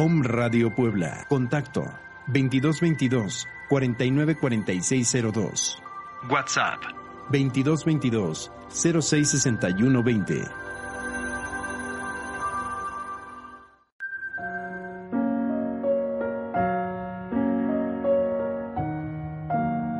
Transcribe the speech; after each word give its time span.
Om 0.00 0.22
Radio 0.22 0.72
Puebla. 0.72 1.26
Contacto 1.28 1.82
2222 2.28 3.48
494602. 3.68 5.76
WhatsApp 6.30 6.78
2222 7.32 8.52
066120. 8.68 10.44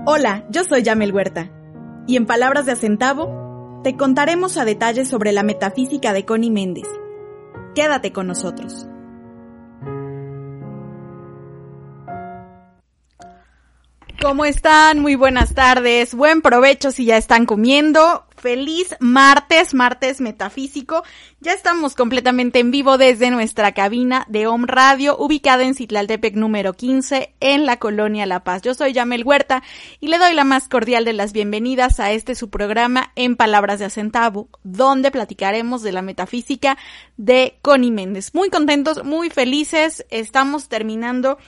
Hola, 0.07 0.45
yo 0.49 0.63
soy 0.63 0.85
Yamel 0.85 1.13
Huerta. 1.13 1.51
Y 2.07 2.15
en 2.15 2.27
palabras 2.27 2.67
de 2.67 2.73
Acentavo, 2.73 3.81
te 3.83 3.97
contaremos 3.97 4.59
a 4.59 4.65
detalle 4.65 5.05
sobre 5.05 5.33
la 5.33 5.43
metafísica 5.43 6.13
de 6.13 6.25
Connie 6.25 6.53
Méndez. 6.53 6.87
Quédate 7.75 8.13
con 8.13 8.29
nosotros. 8.29 8.87
¿Cómo 14.21 14.45
están? 14.45 14.99
Muy 14.99 15.15
buenas 15.15 15.55
tardes. 15.55 16.13
Buen 16.13 16.43
provecho 16.43 16.91
si 16.91 17.05
ya 17.05 17.17
están 17.17 17.47
comiendo. 17.47 18.25
Feliz 18.37 18.97
martes, 18.99 19.75
martes 19.75 20.21
metafísico. 20.21 21.05
Ya 21.41 21.53
estamos 21.53 21.95
completamente 21.95 22.59
en 22.59 22.73
vivo 22.73 22.99
desde 22.99 23.31
nuestra 23.31 23.73
cabina 23.73 24.27
de 24.29 24.49
Home 24.49 24.67
Radio, 24.67 25.17
ubicada 25.17 25.63
en 25.63 25.77
Citlaltepec 25.77 26.35
número 26.35 26.73
15, 26.73 27.33
en 27.39 27.65
la 27.65 27.77
colonia 27.77 28.27
La 28.27 28.43
Paz. 28.43 28.63
Yo 28.63 28.75
soy 28.75 28.93
Yamel 28.93 29.23
Huerta 29.25 29.63
y 30.01 30.09
le 30.09 30.19
doy 30.19 30.35
la 30.35 30.45
más 30.45 30.69
cordial 30.69 31.05
de 31.05 31.13
las 31.13 31.33
bienvenidas 31.33 32.01
a 32.01 32.11
este 32.11 32.35
su 32.35 32.51
programa 32.51 33.13
en 33.15 33.37
Palabras 33.37 33.79
de 33.79 33.85
Acentavo, 33.85 34.49
donde 34.65 35.13
platicaremos 35.13 35.83
de 35.83 35.93
la 35.93 36.03
metafísica 36.03 36.77
de 37.17 37.59
Connie 37.63 37.93
Méndez. 37.93 38.35
Muy 38.35 38.51
contentos, 38.51 39.05
muy 39.05 39.31
felices. 39.31 40.05
Estamos 40.11 40.69
terminando 40.69 41.39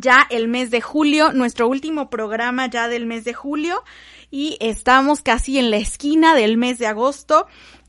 ya 0.00 0.26
el 0.30 0.48
mes 0.48 0.70
de 0.70 0.80
julio, 0.80 1.32
nuestro 1.32 1.68
último 1.68 2.10
programa 2.10 2.66
ya 2.66 2.88
del 2.88 3.06
mes 3.06 3.24
de 3.24 3.34
julio 3.34 3.82
y 4.30 4.56
estamos 4.60 5.22
casi 5.22 5.58
en 5.58 5.70
la 5.70 5.76
esquina 5.76 6.34
del 6.34 6.56
mes 6.56 6.78
de 6.78 6.86
agosto 6.86 7.46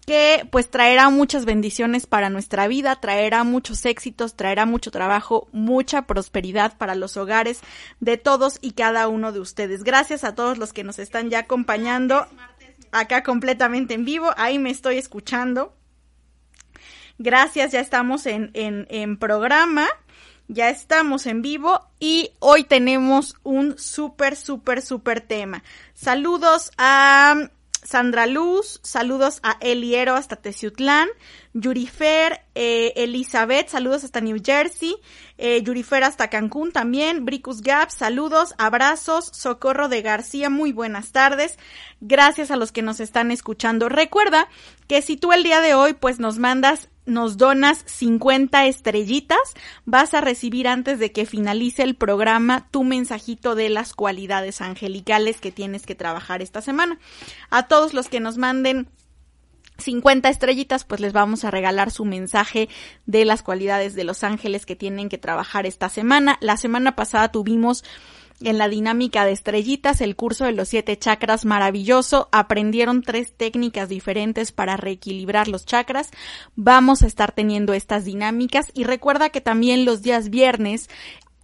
que 0.07 0.47
pues 0.51 0.69
traerá 0.69 1.09
muchas 1.09 1.44
bendiciones 1.44 2.07
para 2.07 2.29
nuestra 2.29 2.69
vida, 2.69 2.96
traerá 3.01 3.44
muchos 3.44 3.85
éxitos, 3.85 4.38
traerá 4.38 4.66
mucho 4.66 4.90
trabajo, 4.90 5.50
mucha 5.51 6.03
prosperidad 6.03 6.78
para 6.78 6.96
los 6.96 7.17
hogares 7.17 7.59
de 8.00 8.16
todos 8.16 8.57
y 8.62 8.72
cada 8.72 9.09
uno 9.09 9.34
de 9.34 9.41
ustedes. 9.41 9.84
Gracias 9.84 10.23
a 10.23 10.34
todos 10.34 10.57
los 10.57 10.72
que 10.72 10.85
nos 10.85 10.97
están 10.97 11.29
ya 11.29 11.40
acompañando 11.40 12.25
acá 12.94 13.22
completamente 13.22 13.96
en 13.96 14.06
vivo, 14.06 14.31
ahí 14.38 14.59
me 14.59 14.69
estoy 14.69 14.97
escuchando. 14.97 15.75
Gracias, 17.17 17.73
ya 17.73 17.81
estamos 17.81 18.28
en, 18.28 18.51
en, 18.53 18.88
en 18.90 19.17
programa. 19.17 19.88
Ya 20.50 20.69
estamos 20.69 21.25
en 21.25 21.41
vivo 21.41 21.81
y 22.00 22.31
hoy 22.40 22.63
tenemos 22.63 23.35
un 23.44 23.78
súper, 23.78 24.38
súper, 24.38 24.81
súper 24.81 25.19
tema. 25.19 25.62
Saludos 25.94 26.72
a 26.78 27.50
Sandra 27.84 28.28
Luz, 28.28 28.80
saludos 28.81 29.40
a 29.44 29.58
Eliero 29.59 30.16
hasta 30.16 30.38
Teciutlán, 30.38 31.09
Yurifer, 31.53 32.41
eh, 32.56 32.94
Elizabeth, 32.96 33.68
saludos 33.68 34.06
hasta 34.06 34.22
New 34.22 34.38
Jersey, 34.44 34.96
eh, 35.38 35.62
Yurifer 35.63 36.06
hasta 36.06 36.30
Cancún 36.30 36.72
también, 36.72 37.25
Bricus 37.25 37.62
Gap, 37.62 37.90
saludos, 37.90 38.56
abrazos, 38.58 39.29
Socorro 39.34 39.90
de 39.90 40.02
García, 40.02 40.50
muy 40.50 40.72
buenas 40.72 41.12
tardes, 41.12 41.58
gracias 42.00 42.52
a 42.52 42.58
los 42.58 42.72
que 42.72 42.81
nos 42.81 43.02
están 43.02 43.31
escuchando. 43.31 43.90
Recuerda 43.90 44.47
que 44.88 45.02
si 45.02 45.18
tú 45.18 45.34
el 45.34 45.44
día 45.44 45.59
de 45.59 45.74
hoy 45.74 45.94
pues 45.94 46.19
nos 46.19 46.38
mandas 46.40 46.90
nos 47.07 47.38
donas 47.38 47.84
50 47.85 48.68
estrellitas, 48.68 49.40
vas 49.85 50.13
a 50.13 50.22
recibir 50.22 50.68
antes 50.68 51.00
de 51.00 51.12
que 51.12 51.25
finalice 51.25 51.81
el 51.81 51.95
programa 51.95 52.68
tu 52.69 52.84
mensajito 52.84 53.56
de 53.56 53.69
las 53.69 53.94
cualidades 53.94 54.62
angelicales 54.62 55.41
que 55.41 55.51
tienes 55.51 55.85
que 55.85 55.96
trabajar 55.96 56.41
esta 56.41 56.62
semana. 56.62 57.00
A 57.50 57.67
todos 57.67 57.94
los 57.94 58.09
que 58.09 58.19
nos 58.19 58.38
manden 58.38 58.90
50 59.78 60.29
estrellitas, 60.29 60.84
pues 60.84 61.01
les 61.01 61.13
vamos 61.13 61.46
a 61.46 61.51
regalar 61.51 61.91
su 61.91 62.06
mensaje 62.06 62.67
de 63.06 63.25
las 63.25 63.44
cualidades 63.44 63.96
de 63.96 64.03
los 64.03 64.23
ángeles 64.23 64.66
que 64.66 64.75
tienen 64.75 65.09
que 65.09 65.17
trabajar 65.17 65.66
esta 65.66 65.90
semana. 65.90 66.38
La 66.41 66.57
semana 66.57 66.96
pasada 66.96 67.31
tuvimos 67.31 67.84
en 68.42 68.58
la 68.58 68.70
dinámica 68.70 69.25
de 69.25 69.31
estrellitas, 69.31 70.02
el 70.02 70.16
curso 70.16 70.46
de 70.46 70.52
los 70.52 70.70
siete 70.70 70.98
chakras 70.98 71.46
maravilloso. 71.46 72.30
Aprendieron 72.31 73.02
tres 73.02 73.34
técnicas 73.36 73.90
diferentes 73.90 74.52
para 74.52 74.78
reequilibrar 74.78 75.48
los 75.48 75.66
chakras. 75.66 76.12
Vamos 76.56 77.03
a 77.03 77.08
estar 77.08 77.31
teniendo 77.31 77.74
estas 77.74 78.06
dinámicas 78.06 78.72
y 78.74 78.84
recuerda 78.84 79.30
que 79.30 79.42
también 79.42 79.86
los 79.86 80.02
días 80.02 80.30
viernes 80.30 80.90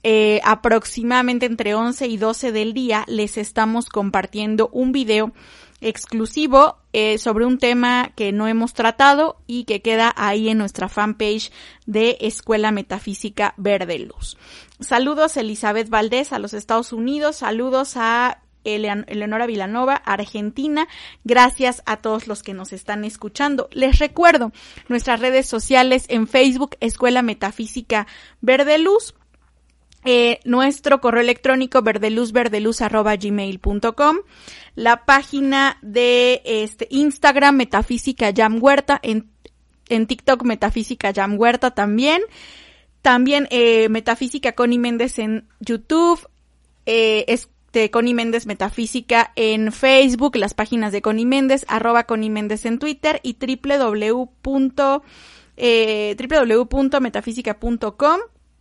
eh, 0.03 0.41
aproximadamente 0.43 1.45
entre 1.45 1.75
11 1.75 2.07
y 2.07 2.17
12 2.17 2.51
del 2.51 2.73
día 2.73 3.05
les 3.07 3.37
estamos 3.37 3.87
compartiendo 3.87 4.67
un 4.73 4.91
video 4.91 5.31
exclusivo 5.79 6.77
eh, 6.93 7.17
sobre 7.17 7.45
un 7.45 7.57
tema 7.57 8.11
que 8.15 8.31
no 8.31 8.47
hemos 8.47 8.73
tratado 8.73 9.37
y 9.47 9.65
que 9.65 9.81
queda 9.81 10.13
ahí 10.15 10.49
en 10.49 10.57
nuestra 10.57 10.89
fanpage 10.89 11.51
de 11.85 12.17
Escuela 12.21 12.71
Metafísica 12.71 13.53
Verde 13.57 13.99
Luz. 13.99 14.37
Saludos 14.83 15.37
Elizabeth 15.37 15.89
Valdés 15.89 16.33
a 16.33 16.39
los 16.39 16.53
Estados 16.53 16.93
Unidos, 16.93 17.37
saludos 17.37 17.93
a 17.95 18.43
Eleonora 18.63 19.45
Vilanova, 19.45 19.95
Argentina. 19.95 20.87
Gracias 21.23 21.83
a 21.85 21.97
todos 21.97 22.27
los 22.27 22.43
que 22.43 22.53
nos 22.53 22.71
están 22.73 23.03
escuchando. 23.03 23.67
Les 23.71 23.99
recuerdo 23.99 24.51
nuestras 24.87 25.19
redes 25.19 25.47
sociales 25.47 26.05
en 26.07 26.27
Facebook, 26.27 26.77
Escuela 26.79 27.21
Metafísica 27.21 28.07
Verde 28.41 28.77
Luz. 28.77 29.15
Eh, 30.05 30.41
nuestro 30.43 30.99
correo 30.99 31.21
electrónico 31.21 31.81
verdeluzverdeluz.gmail.com 31.81 34.17
la 34.75 35.05
página 35.05 35.77
de 35.81 36.41
este 36.43 36.89
Instagram 36.89 37.55
Metafísica 37.55 38.33
Jam 38.35 38.57
Huerta, 38.61 38.99
en, 39.01 39.31
en 39.87 40.05
TikTok 40.05 40.43
Metafísica 40.43 41.13
Jam 41.13 41.39
Huerta 41.39 41.71
también, 41.71 42.21
también 43.03 43.47
eh, 43.51 43.87
Metafísica 43.89 44.53
Connie 44.53 44.79
Méndez 44.79 45.19
en 45.19 45.47
YouTube, 45.59 46.27
eh, 46.87 47.25
este 47.27 47.91
Connie 47.91 48.15
Méndez 48.15 48.47
Metafísica 48.47 49.31
en 49.35 49.71
Facebook, 49.71 50.35
las 50.37 50.55
páginas 50.55 50.91
de 50.91 51.03
Connie 51.03 51.25
Méndez, 51.25 51.65
arroba 51.67 52.05
Connie 52.05 52.31
Méndez 52.31 52.65
en 52.65 52.79
Twitter 52.79 53.19
y 53.21 53.37
www. 53.39 55.03
Eh, 55.55 56.15
www.metafísica.com 56.17 58.19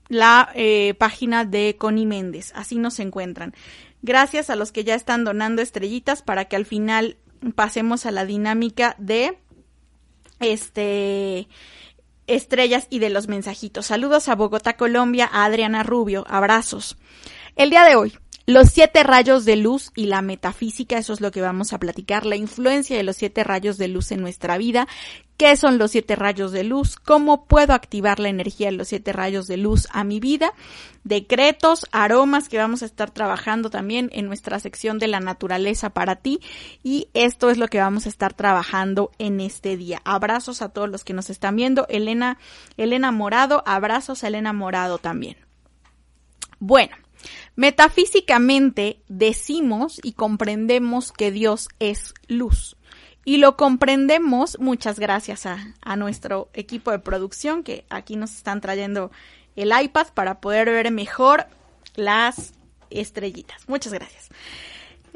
la 0.09 0.51
eh, 0.55 0.93
página 0.99 1.47
de 1.47 1.77
Connie 1.79 2.05
Méndez. 2.05 2.53
Así 2.55 2.77
nos 2.77 2.99
encuentran. 2.99 3.55
Gracias 4.03 4.51
a 4.51 4.57
los 4.57 4.73
que 4.73 4.85
ya 4.85 4.95
están 4.95 5.25
donando 5.25 5.63
estrellitas 5.63 6.21
para 6.21 6.45
que 6.47 6.57
al 6.57 6.67
final 6.67 7.17
pasemos 7.55 8.05
a 8.05 8.11
la 8.11 8.27
dinámica 8.27 8.95
de 8.99 9.39
este 10.41 11.49
estrellas 12.35 12.87
y 12.91 12.99
de 12.99 13.11
los 13.11 13.29
mensajitos. 13.29 13.87
Saludos 13.87 14.29
a 14.29 14.35
Bogotá, 14.35 14.77
Colombia, 14.77 15.29
a 15.33 15.45
Adriana 15.45 15.83
Rubio. 15.83 16.25
Abrazos. 16.29 16.97
El 17.57 17.71
día 17.71 17.85
de 17.85 17.97
hoy 17.97 18.19
los 18.47 18.71
siete 18.71 19.03
rayos 19.03 19.45
de 19.45 19.57
luz 19.57 19.91
y 19.95 20.07
la 20.07 20.23
metafísica, 20.23 20.99
eso 20.99 21.13
es 21.13 21.21
lo 21.21 21.31
que 21.31 21.41
vamos 21.41 21.73
a 21.73 21.79
platicar, 21.79 22.27
la 22.27 22.37
influencia 22.37 22.97
de 22.97 23.03
los 23.03 23.17
siete 23.17 23.45
rayos 23.45 23.79
de 23.79 23.89
luz 23.89 24.13
en 24.13 24.21
nuestra 24.21 24.59
vida, 24.59 24.89
qué 25.37 25.57
son 25.57 25.79
los 25.79 25.91
siete 25.91 26.17
rayos 26.17 26.53
de 26.53 26.65
luz, 26.65 26.97
cómo 26.97 27.47
puedo 27.47 27.73
activar 27.73 28.21
la 28.21 28.29
energía 28.29 28.71
de 28.71 28.77
los 28.77 28.89
siete 28.89 29.13
rayos 29.13 29.47
de 29.47 29.57
luz 29.57 29.89
a 29.93 30.05
mi 30.05 30.21
vida, 30.21 30.53
decretos, 31.05 31.87
aromas 31.93 32.49
que 32.49 32.59
vamos 32.59 32.83
a 32.83 32.87
estar 32.87 33.11
trabajando 33.11 33.71
también 33.71 34.09
en 34.13 34.27
nuestra 34.27 34.61
sección 34.61 34.99
de 34.99 35.09
la 35.09 35.21
naturaleza 35.21 35.91
para 35.91 36.17
ti. 36.17 36.41
Y 36.83 37.09
esto 37.15 37.51
es 37.51 37.59
lo 37.59 37.69
que 37.69 37.81
vamos 37.81 38.07
a 38.07 38.09
estar 38.09 38.35
trabajando 38.35 39.11
en 39.19 39.41
este 39.41 39.77
día. 39.77 40.01
Abrazos 40.05 40.63
a 40.63 40.69
todos 40.69 40.89
los 40.89 41.05
que 41.05 41.13
nos 41.13 41.31
están 41.31 41.57
viendo, 41.57 41.87
Elena, 41.89 42.39
Elena 42.77 43.11
Morado, 43.11 43.63
abrazos 43.67 44.25
a 44.25 44.29
Elena 44.29 44.53
Morado 44.53 44.99
también. 44.99 45.37
Bueno, 46.61 46.95
Metafísicamente 47.57 49.03
decimos 49.09 50.01
y 50.03 50.13
comprendemos 50.13 51.13
que 51.13 51.31
Dios 51.31 51.69
es 51.79 52.15
luz. 52.29 52.77
Y 53.25 53.37
lo 53.37 53.57
comprendemos, 53.57 54.59
muchas 54.59 54.99
gracias 54.99 55.47
a, 55.47 55.75
a, 55.81 55.97
nuestro 55.97 56.51
equipo 56.55 56.91
de 56.91 56.99
producción 56.99 57.63
que 57.63 57.85
aquí 57.89 58.17
nos 58.17 58.35
están 58.35 58.61
trayendo 58.61 59.13
el 59.55 59.73
iPad 59.79 60.09
para 60.15 60.41
poder 60.41 60.71
ver 60.71 60.91
mejor 60.91 61.47
las 61.95 62.53
estrellitas. 62.91 63.69
Muchas 63.69 63.93
gracias. 63.93 64.29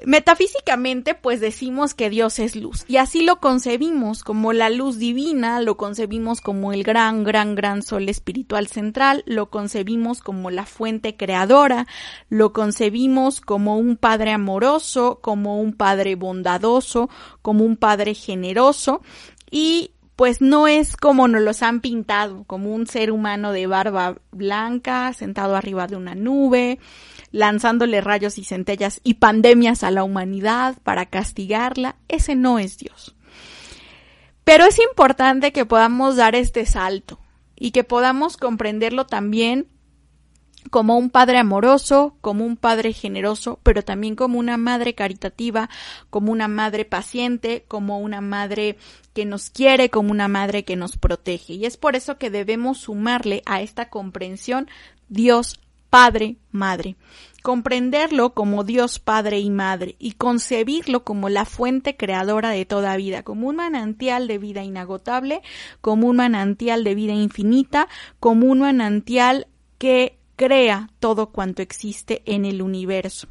Metafísicamente, 0.04 1.14
pues 1.14 1.40
decimos 1.40 1.94
que 1.94 2.10
Dios 2.10 2.38
es 2.38 2.54
luz 2.54 2.84
y 2.86 2.98
así 2.98 3.22
lo 3.22 3.40
concebimos 3.40 4.24
como 4.24 4.52
la 4.52 4.68
luz 4.68 4.98
divina, 4.98 5.60
lo 5.62 5.78
concebimos 5.78 6.42
como 6.42 6.74
el 6.74 6.82
gran, 6.82 7.24
gran, 7.24 7.54
gran 7.54 7.82
sol 7.82 8.08
espiritual 8.10 8.66
central, 8.66 9.22
lo 9.26 9.48
concebimos 9.48 10.20
como 10.20 10.50
la 10.50 10.66
fuente 10.66 11.16
creadora, 11.16 11.86
lo 12.28 12.52
concebimos 12.52 13.40
como 13.40 13.78
un 13.78 13.96
Padre 13.96 14.32
amoroso, 14.32 15.18
como 15.22 15.60
un 15.60 15.72
Padre 15.72 16.14
bondadoso, 16.14 17.08
como 17.40 17.64
un 17.64 17.78
Padre 17.78 18.12
generoso 18.12 19.00
y 19.50 19.92
pues 20.16 20.40
no 20.40 20.66
es 20.66 20.96
como 20.96 21.28
nos 21.28 21.42
los 21.42 21.62
han 21.62 21.80
pintado, 21.80 22.44
como 22.44 22.74
un 22.74 22.86
ser 22.86 23.12
humano 23.12 23.52
de 23.52 23.66
barba 23.66 24.16
blanca, 24.30 25.12
sentado 25.12 25.56
arriba 25.56 25.86
de 25.86 25.96
una 25.96 26.14
nube, 26.14 26.78
lanzándole 27.30 28.00
rayos 28.00 28.38
y 28.38 28.44
centellas 28.44 29.00
y 29.04 29.14
pandemias 29.14 29.82
a 29.82 29.90
la 29.90 30.04
humanidad 30.04 30.76
para 30.82 31.06
castigarla. 31.06 31.96
Ese 32.08 32.34
no 32.34 32.58
es 32.58 32.78
Dios. 32.78 33.14
Pero 34.44 34.64
es 34.64 34.78
importante 34.78 35.52
que 35.52 35.66
podamos 35.66 36.16
dar 36.16 36.34
este 36.34 36.66
salto 36.66 37.18
y 37.56 37.72
que 37.72 37.84
podamos 37.84 38.36
comprenderlo 38.36 39.06
también 39.06 39.68
como 40.70 40.98
un 40.98 41.10
padre 41.10 41.38
amoroso, 41.38 42.16
como 42.20 42.44
un 42.44 42.56
padre 42.56 42.92
generoso, 42.92 43.60
pero 43.62 43.82
también 43.82 44.16
como 44.16 44.38
una 44.38 44.56
madre 44.56 44.94
caritativa, 44.94 45.68
como 46.10 46.32
una 46.32 46.48
madre 46.48 46.84
paciente, 46.84 47.64
como 47.68 47.98
una 47.98 48.20
madre 48.20 48.76
que 49.14 49.24
nos 49.24 49.50
quiere, 49.50 49.90
como 49.90 50.10
una 50.10 50.28
madre 50.28 50.64
que 50.64 50.76
nos 50.76 50.96
protege. 50.96 51.54
Y 51.54 51.66
es 51.66 51.76
por 51.76 51.96
eso 51.96 52.18
que 52.18 52.30
debemos 52.30 52.78
sumarle 52.78 53.42
a 53.46 53.62
esta 53.62 53.88
comprensión 53.90 54.68
Dios 55.08 55.60
Padre, 55.96 56.36
Madre. 56.50 56.94
Comprenderlo 57.42 58.34
como 58.34 58.64
Dios 58.64 58.98
Padre 58.98 59.38
y 59.40 59.48
Madre 59.48 59.96
y 59.98 60.12
concebirlo 60.12 61.04
como 61.04 61.30
la 61.30 61.46
fuente 61.46 61.96
creadora 61.96 62.50
de 62.50 62.66
toda 62.66 62.98
vida, 62.98 63.22
como 63.22 63.48
un 63.48 63.56
manantial 63.56 64.28
de 64.28 64.36
vida 64.36 64.62
inagotable, 64.62 65.40
como 65.80 66.08
un 66.08 66.16
manantial 66.16 66.84
de 66.84 66.94
vida 66.94 67.14
infinita, 67.14 67.88
como 68.20 68.46
un 68.48 68.58
manantial 68.58 69.46
que 69.78 70.18
crea 70.36 70.90
todo 71.00 71.30
cuanto 71.30 71.62
existe 71.62 72.20
en 72.26 72.44
el 72.44 72.60
universo. 72.60 73.28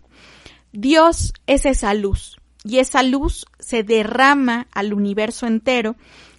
Dios 0.72 1.36
es 1.46 1.68
esa 1.68 1.94
luz 1.94 2.42
y 2.64 2.80
esa 2.80 3.04
luz 3.04 3.46
se 3.60 3.84
derrama 3.84 4.66
al 4.72 4.96
universo 4.96 5.46
entero 5.46 5.98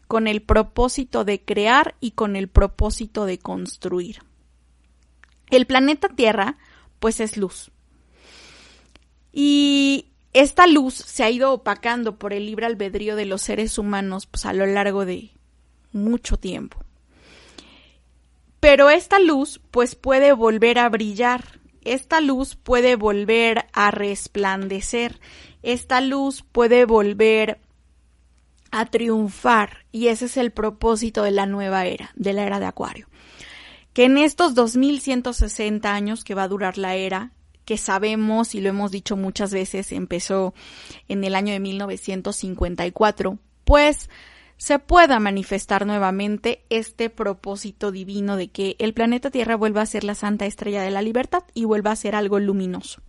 con 0.08 0.26
el 0.26 0.42
propósito 0.42 1.24
de 1.24 1.40
crear 1.40 1.94
y 2.00 2.10
con 2.10 2.34
el 2.34 2.48
propósito 2.48 3.26
de 3.26 3.38
construir. 3.38 4.25
El 5.50 5.66
planeta 5.66 6.08
Tierra, 6.08 6.58
pues 6.98 7.20
es 7.20 7.36
luz. 7.36 7.70
Y 9.32 10.06
esta 10.32 10.66
luz 10.66 10.94
se 10.94 11.24
ha 11.24 11.30
ido 11.30 11.52
opacando 11.52 12.18
por 12.18 12.32
el 12.32 12.46
libre 12.46 12.66
albedrío 12.66 13.16
de 13.16 13.26
los 13.26 13.42
seres 13.42 13.78
humanos 13.78 14.26
pues, 14.26 14.46
a 14.46 14.52
lo 14.52 14.66
largo 14.66 15.04
de 15.04 15.30
mucho 15.92 16.36
tiempo. 16.36 16.78
Pero 18.60 18.90
esta 18.90 19.18
luz 19.18 19.60
pues 19.70 19.94
puede 19.94 20.32
volver 20.32 20.78
a 20.78 20.88
brillar, 20.88 21.60
esta 21.82 22.20
luz 22.20 22.56
puede 22.56 22.96
volver 22.96 23.66
a 23.72 23.90
resplandecer, 23.90 25.20
esta 25.62 26.00
luz 26.00 26.42
puede 26.42 26.84
volver 26.84 27.60
a 28.70 28.86
triunfar 28.86 29.86
y 29.92 30.08
ese 30.08 30.26
es 30.26 30.36
el 30.36 30.50
propósito 30.50 31.22
de 31.22 31.30
la 31.30 31.46
nueva 31.46 31.86
era, 31.86 32.10
de 32.14 32.32
la 32.32 32.44
era 32.44 32.60
de 32.60 32.66
Acuario. 32.66 33.06
Que 33.96 34.04
en 34.04 34.18
estos 34.18 34.54
2160 34.54 35.90
años 35.90 36.22
que 36.22 36.34
va 36.34 36.42
a 36.42 36.48
durar 36.48 36.76
la 36.76 36.96
era, 36.96 37.32
que 37.64 37.78
sabemos 37.78 38.54
y 38.54 38.60
lo 38.60 38.68
hemos 38.68 38.90
dicho 38.90 39.16
muchas 39.16 39.54
veces, 39.54 39.90
empezó 39.90 40.52
en 41.08 41.24
el 41.24 41.34
año 41.34 41.54
de 41.54 41.60
1954, 41.60 43.38
pues 43.64 44.10
se 44.58 44.78
pueda 44.80 45.18
manifestar 45.18 45.86
nuevamente 45.86 46.62
este 46.68 47.08
propósito 47.08 47.90
divino 47.90 48.36
de 48.36 48.48
que 48.48 48.76
el 48.80 48.92
planeta 48.92 49.30
Tierra 49.30 49.56
vuelva 49.56 49.80
a 49.80 49.86
ser 49.86 50.04
la 50.04 50.14
santa 50.14 50.44
estrella 50.44 50.82
de 50.82 50.90
la 50.90 51.00
libertad 51.00 51.44
y 51.54 51.64
vuelva 51.64 51.92
a 51.92 51.96
ser 51.96 52.14
algo 52.14 52.38
luminoso. 52.38 53.00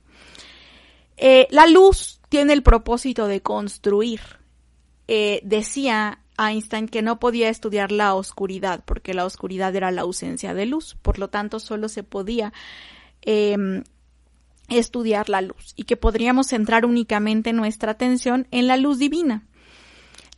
Eh, 1.17 1.49
la 1.49 1.67
luz 1.67 2.21
tiene 2.29 2.53
el 2.53 2.63
propósito 2.63 3.27
de 3.27 3.41
construir. 3.41 4.21
Eh, 5.09 5.41
decía 5.43 6.21
Einstein 6.37 6.87
que 6.87 7.01
no 7.01 7.19
podía 7.19 7.49
estudiar 7.49 7.91
la 7.91 8.13
oscuridad 8.13 8.83
porque 8.85 9.13
la 9.13 9.25
oscuridad 9.25 9.75
era 9.75 9.91
la 9.91 10.01
ausencia 10.01 10.53
de 10.53 10.65
luz, 10.65 10.95
por 11.01 11.19
lo 11.19 11.29
tanto 11.29 11.59
solo 11.59 11.89
se 11.89 12.03
podía 12.03 12.53
em, 13.21 13.83
estudiar 14.69 15.29
la 15.29 15.41
luz 15.41 15.73
y 15.75 15.83
que 15.83 15.97
podríamos 15.97 16.47
centrar 16.47 16.85
únicamente 16.85 17.53
nuestra 17.53 17.91
atención 17.91 18.47
en 18.51 18.67
la 18.67 18.77
luz 18.77 18.99
divina. 18.99 19.43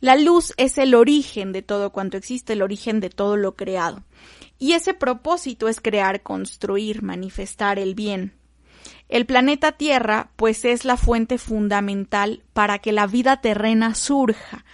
La 0.00 0.16
luz 0.16 0.54
es 0.56 0.78
el 0.78 0.94
origen 0.94 1.52
de 1.52 1.60
todo 1.60 1.90
cuanto 1.90 2.16
existe, 2.16 2.54
el 2.54 2.62
origen 2.62 3.00
de 3.00 3.10
todo 3.10 3.36
lo 3.36 3.54
creado. 3.54 4.02
Y 4.58 4.72
ese 4.72 4.94
propósito 4.94 5.68
es 5.68 5.80
crear, 5.80 6.22
construir, 6.22 7.02
manifestar 7.02 7.78
el 7.78 7.94
bien. 7.94 8.32
El 9.10 9.26
planeta 9.26 9.72
Tierra, 9.72 10.30
pues, 10.36 10.64
es 10.64 10.84
la 10.84 10.96
fuente 10.96 11.36
fundamental 11.36 12.44
para 12.52 12.78
que 12.78 12.92
la 12.92 13.06
vida 13.06 13.40
terrena 13.40 13.94
surja. 13.94 14.64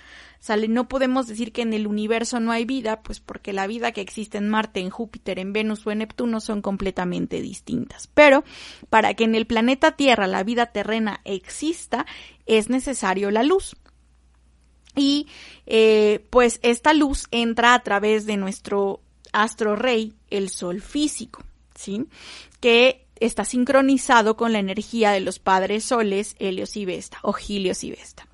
No 0.68 0.88
podemos 0.88 1.26
decir 1.26 1.52
que 1.52 1.62
en 1.62 1.72
el 1.72 1.86
universo 1.86 2.40
no 2.40 2.52
hay 2.52 2.64
vida, 2.64 3.02
pues 3.02 3.20
porque 3.20 3.52
la 3.52 3.66
vida 3.66 3.92
que 3.92 4.00
existe 4.00 4.38
en 4.38 4.48
Marte, 4.48 4.80
en 4.80 4.90
Júpiter, 4.90 5.38
en 5.38 5.52
Venus 5.52 5.86
o 5.86 5.90
en 5.90 5.98
Neptuno 5.98 6.40
son 6.40 6.62
completamente 6.62 7.40
distintas. 7.40 8.08
Pero 8.14 8.44
para 8.88 9.14
que 9.14 9.24
en 9.24 9.34
el 9.34 9.46
planeta 9.46 9.92
Tierra 9.92 10.26
la 10.26 10.44
vida 10.44 10.66
terrena 10.66 11.20
exista, 11.24 12.06
es 12.46 12.70
necesario 12.70 13.30
la 13.30 13.42
luz 13.42 13.76
y 14.94 15.28
eh, 15.66 16.24
pues 16.30 16.58
esta 16.62 16.94
luz 16.94 17.26
entra 17.30 17.74
a 17.74 17.82
través 17.82 18.26
de 18.26 18.36
nuestro 18.36 19.00
astro 19.32 19.76
rey, 19.76 20.14
el 20.30 20.48
sol 20.48 20.80
físico, 20.80 21.44
¿sí? 21.74 22.06
Que 22.60 23.06
está 23.20 23.44
sincronizado 23.44 24.36
con 24.36 24.52
la 24.52 24.58
energía 24.58 25.10
de 25.10 25.20
los 25.20 25.38
padres 25.38 25.84
soles, 25.84 26.34
Helios 26.38 26.76
y 26.76 26.84
Vesta, 26.84 27.18
o 27.22 27.34
Helios 27.36 27.84
y 27.84 27.90
Vesta. 27.90 28.26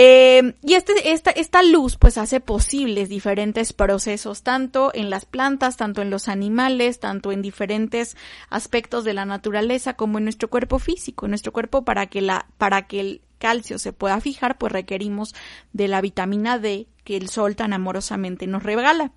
Eh, 0.00 0.54
y 0.62 0.74
este, 0.74 1.10
esta, 1.12 1.32
esta 1.32 1.64
luz 1.64 1.96
pues 1.96 2.18
hace 2.18 2.38
posibles 2.38 3.08
diferentes 3.08 3.72
procesos, 3.72 4.44
tanto 4.44 4.92
en 4.94 5.10
las 5.10 5.24
plantas, 5.24 5.76
tanto 5.76 6.02
en 6.02 6.08
los 6.08 6.28
animales, 6.28 7.00
tanto 7.00 7.32
en 7.32 7.42
diferentes 7.42 8.16
aspectos 8.48 9.02
de 9.02 9.12
la 9.12 9.24
naturaleza 9.24 9.94
como 9.94 10.18
en 10.18 10.24
nuestro 10.24 10.48
cuerpo 10.50 10.78
físico, 10.78 11.26
en 11.26 11.30
nuestro 11.30 11.52
cuerpo 11.52 11.84
para 11.84 12.06
que 12.06 12.22
la, 12.22 12.46
para 12.58 12.86
que 12.86 13.00
el 13.00 13.22
calcio 13.38 13.80
se 13.80 13.92
pueda 13.92 14.20
fijar, 14.20 14.56
pues 14.56 14.72
requerimos 14.72 15.34
de 15.72 15.88
la 15.88 16.00
vitamina 16.00 16.60
D 16.60 16.86
que 17.02 17.16
el 17.16 17.28
sol 17.28 17.56
tan 17.56 17.72
amorosamente 17.72 18.46
nos 18.46 18.62
regala. 18.62 19.10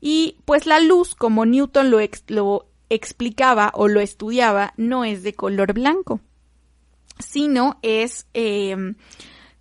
Y 0.00 0.38
pues 0.46 0.66
la 0.66 0.80
luz, 0.80 1.14
como 1.14 1.46
Newton 1.46 1.92
lo, 1.92 1.98
lo 2.26 2.66
explicaba 2.90 3.70
o 3.72 3.86
lo 3.86 4.00
estudiaba, 4.00 4.74
no 4.76 5.04
es 5.04 5.22
de 5.22 5.34
color 5.34 5.74
blanco, 5.74 6.18
sino 7.20 7.78
es 7.82 8.26
eh, 8.34 8.94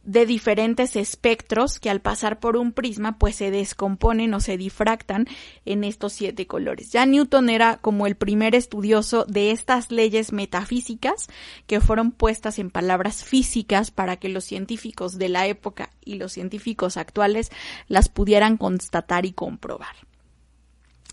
de 0.03 0.25
diferentes 0.25 0.96
espectros 0.96 1.79
que 1.79 1.89
al 1.89 2.01
pasar 2.01 2.39
por 2.39 2.58
un 2.58 2.72
prisma 2.72 3.17
pues 3.17 3.36
se 3.36 3.51
descomponen 3.51 4.34
o 4.34 4.39
se 4.39 4.58
difractan 4.58 5.27
en 5.65 5.84
estos 5.84 6.13
siete 6.13 6.48
colores. 6.48 6.91
Ya 6.91 7.05
Newton 7.05 7.50
era 7.50 7.77
como 7.77 8.08
el 8.08 8.15
primer 8.15 8.55
estudioso 8.55 9.25
de 9.25 9.51
estas 9.51 9.91
leyes 9.91 10.31
metafísicas 10.31 11.27
que 11.67 11.79
fueron 11.81 12.12
puestas 12.12 12.60
en 12.60 12.72
palabras 12.72 13.24
físicas 13.24 13.91
para 13.91 14.17
que 14.17 14.29
los 14.29 14.43
científicos 14.43 15.17
de 15.17 15.29
la 15.29 15.48
época 15.48 15.89
y 16.03 16.15
los 16.15 16.34
científicos 16.34 16.98
actuales 16.98 17.51
las 17.88 18.10
pudieran 18.10 18.58
constatar 18.58 19.25
y 19.25 19.34
comprobar. 19.34 20.11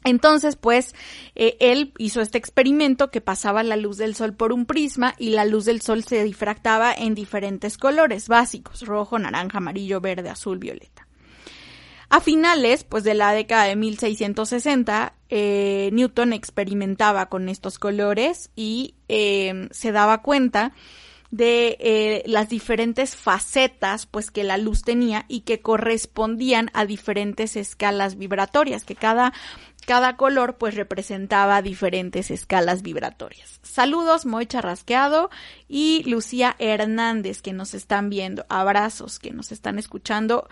Entonces, 0.04 0.56
pues, 0.56 0.94
eh, 1.34 1.56
él 1.60 1.92
hizo 1.98 2.20
este 2.20 2.38
experimento 2.38 3.10
que 3.10 3.20
pasaba 3.20 3.62
la 3.62 3.76
luz 3.76 3.96
del 3.96 4.14
sol 4.14 4.32
por 4.32 4.52
un 4.52 4.64
prisma 4.64 5.14
y 5.18 5.30
la 5.30 5.44
luz 5.44 5.64
del 5.64 5.80
sol 5.80 6.04
se 6.04 6.22
difractaba 6.22 6.94
en 6.94 7.14
diferentes 7.14 7.76
colores 7.76 8.28
básicos, 8.28 8.82
rojo, 8.82 9.18
naranja, 9.18 9.58
amarillo, 9.58 10.00
verde, 10.00 10.30
azul, 10.30 10.58
violeta. 10.58 11.06
A 12.10 12.20
finales, 12.20 12.84
pues, 12.84 13.04
de 13.04 13.14
la 13.14 13.32
década 13.32 13.64
de 13.64 13.76
1660, 13.76 15.14
eh, 15.28 15.90
Newton 15.92 16.32
experimentaba 16.32 17.28
con 17.28 17.48
estos 17.48 17.78
colores 17.78 18.50
y 18.56 18.94
eh, 19.08 19.68
se 19.72 19.92
daba 19.92 20.22
cuenta 20.22 20.72
de 21.30 21.76
eh, 21.80 22.22
las 22.26 22.48
diferentes 22.48 23.14
facetas 23.14 24.06
pues 24.06 24.30
que 24.30 24.44
la 24.44 24.56
luz 24.56 24.82
tenía 24.82 25.26
y 25.28 25.40
que 25.40 25.60
correspondían 25.60 26.70
a 26.72 26.86
diferentes 26.86 27.56
escalas 27.56 28.16
vibratorias 28.16 28.84
que 28.84 28.94
cada 28.94 29.32
cada 29.86 30.16
color 30.16 30.58
pues 30.58 30.74
representaba 30.74 31.62
diferentes 31.62 32.30
escalas 32.30 32.82
vibratorias. 32.82 33.58
Saludos, 33.62 34.26
Moy 34.26 34.44
Charrasqueado 34.44 35.30
y 35.66 36.02
Lucía 36.04 36.56
Hernández 36.58 37.40
que 37.40 37.54
nos 37.54 37.72
están 37.72 38.10
viendo. 38.10 38.44
Abrazos 38.50 39.18
que 39.18 39.30
nos 39.30 39.50
están 39.50 39.78
escuchando. 39.78 40.46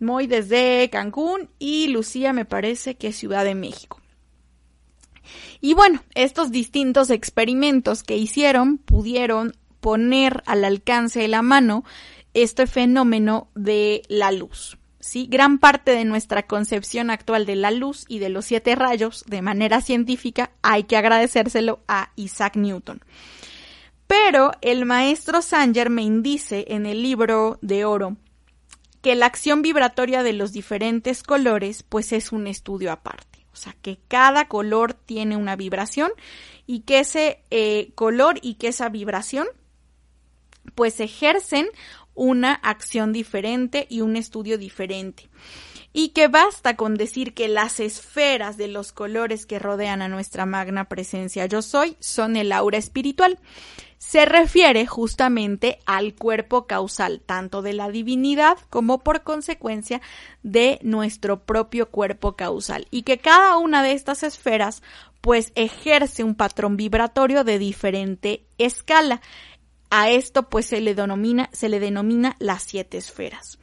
Moy 0.00 0.26
desde 0.26 0.88
Cancún 0.90 1.50
y 1.58 1.88
Lucía 1.88 2.32
me 2.32 2.46
parece 2.46 2.96
que 2.96 3.12
Ciudad 3.12 3.44
de 3.44 3.54
México. 3.54 4.00
Y 5.60 5.74
bueno, 5.74 6.02
estos 6.14 6.50
distintos 6.50 7.10
experimentos 7.10 8.02
que 8.02 8.16
hicieron 8.16 8.78
pudieron 8.78 9.54
poner 9.80 10.42
al 10.46 10.64
alcance 10.64 11.20
de 11.20 11.28
la 11.28 11.42
mano 11.42 11.84
este 12.34 12.66
fenómeno 12.66 13.48
de 13.54 14.02
la 14.08 14.32
luz. 14.32 14.78
¿sí? 15.00 15.26
Gran 15.30 15.58
parte 15.58 15.92
de 15.92 16.04
nuestra 16.04 16.44
concepción 16.44 17.10
actual 17.10 17.46
de 17.46 17.56
la 17.56 17.70
luz 17.70 18.04
y 18.08 18.18
de 18.18 18.28
los 18.28 18.44
siete 18.44 18.74
rayos 18.74 19.24
de 19.26 19.42
manera 19.42 19.80
científica 19.80 20.50
hay 20.62 20.84
que 20.84 20.96
agradecérselo 20.96 21.80
a 21.88 22.12
Isaac 22.16 22.56
Newton. 22.56 23.00
Pero 24.06 24.52
el 24.62 24.84
maestro 24.84 25.42
Saint 25.42 25.74
Germain 25.74 26.22
dice 26.22 26.64
en 26.68 26.86
el 26.86 27.02
libro 27.02 27.58
de 27.60 27.84
oro 27.84 28.16
que 29.02 29.14
la 29.14 29.26
acción 29.26 29.62
vibratoria 29.62 30.22
de 30.22 30.32
los 30.32 30.52
diferentes 30.52 31.22
colores 31.22 31.82
pues 31.82 32.12
es 32.12 32.32
un 32.32 32.46
estudio 32.46 32.90
aparte. 32.90 33.46
O 33.52 33.56
sea, 33.56 33.74
que 33.82 33.98
cada 34.08 34.46
color 34.46 34.94
tiene 34.94 35.36
una 35.36 35.56
vibración 35.56 36.10
y 36.66 36.80
que 36.80 37.00
ese 37.00 37.42
eh, 37.50 37.90
color 37.94 38.38
y 38.40 38.54
que 38.54 38.68
esa 38.68 38.88
vibración 38.88 39.46
pues 40.74 41.00
ejercen 41.00 41.68
una 42.14 42.52
acción 42.52 43.12
diferente 43.12 43.86
y 43.88 44.00
un 44.00 44.16
estudio 44.16 44.58
diferente. 44.58 45.28
Y 45.92 46.10
que 46.10 46.28
basta 46.28 46.76
con 46.76 46.96
decir 46.96 47.32
que 47.32 47.48
las 47.48 47.80
esferas 47.80 48.56
de 48.56 48.68
los 48.68 48.92
colores 48.92 49.46
que 49.46 49.58
rodean 49.58 50.02
a 50.02 50.08
nuestra 50.08 50.44
magna 50.44 50.84
presencia 50.84 51.46
yo 51.46 51.62
soy 51.62 51.96
son 51.98 52.36
el 52.36 52.52
aura 52.52 52.76
espiritual. 52.76 53.38
Se 53.96 54.26
refiere 54.26 54.86
justamente 54.86 55.78
al 55.86 56.14
cuerpo 56.14 56.66
causal 56.66 57.20
tanto 57.24 57.62
de 57.62 57.72
la 57.72 57.88
divinidad 57.88 58.58
como 58.68 58.98
por 58.98 59.22
consecuencia 59.22 60.00
de 60.42 60.78
nuestro 60.82 61.44
propio 61.44 61.90
cuerpo 61.90 62.36
causal 62.36 62.86
y 62.90 63.02
que 63.02 63.18
cada 63.18 63.56
una 63.56 63.82
de 63.82 63.92
estas 63.92 64.22
esferas 64.22 64.82
pues 65.20 65.52
ejerce 65.56 66.22
un 66.22 66.34
patrón 66.34 66.76
vibratorio 66.76 67.44
de 67.44 67.58
diferente 67.58 68.46
escala. 68.58 69.20
A 69.90 70.10
esto 70.10 70.48
pues 70.48 70.66
se 70.66 70.80
le 70.80 70.94
denomina, 70.94 71.48
se 71.52 71.68
le 71.68 71.80
denomina 71.80 72.36
las 72.38 72.62
siete 72.62 72.98
esferas. 72.98 73.58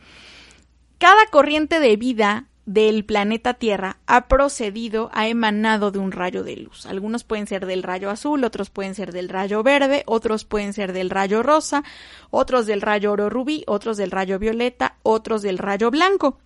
Cada 0.97 1.25
corriente 1.27 1.79
de 1.79 1.95
vida 1.97 2.47
del 2.65 3.05
planeta 3.05 3.53
Tierra 3.53 3.97
ha 4.07 4.27
procedido, 4.27 5.11
ha 5.13 5.27
emanado 5.27 5.91
de 5.91 5.99
un 5.99 6.11
rayo 6.11 6.43
de 6.43 6.55
luz. 6.55 6.85
Algunos 6.87 7.23
pueden 7.23 7.45
ser 7.45 7.65
del 7.65 7.83
rayo 7.83 8.09
azul, 8.09 8.43
otros 8.43 8.69
pueden 8.69 8.95
ser 8.95 9.11
del 9.11 9.29
rayo 9.29 9.61
verde, 9.61 10.03
otros 10.07 10.45
pueden 10.45 10.73
ser 10.73 10.93
del 10.93 11.11
rayo 11.11 11.43
rosa, 11.43 11.83
otros 12.31 12.65
del 12.65 12.81
rayo 12.81 13.11
oro 13.11 13.29
rubí, 13.29 13.63
otros 13.67 13.97
del 13.97 14.11
rayo 14.11 14.39
violeta, 14.39 14.97
otros 15.03 15.43
del 15.43 15.59
rayo 15.59 15.91
blanco 15.91 16.39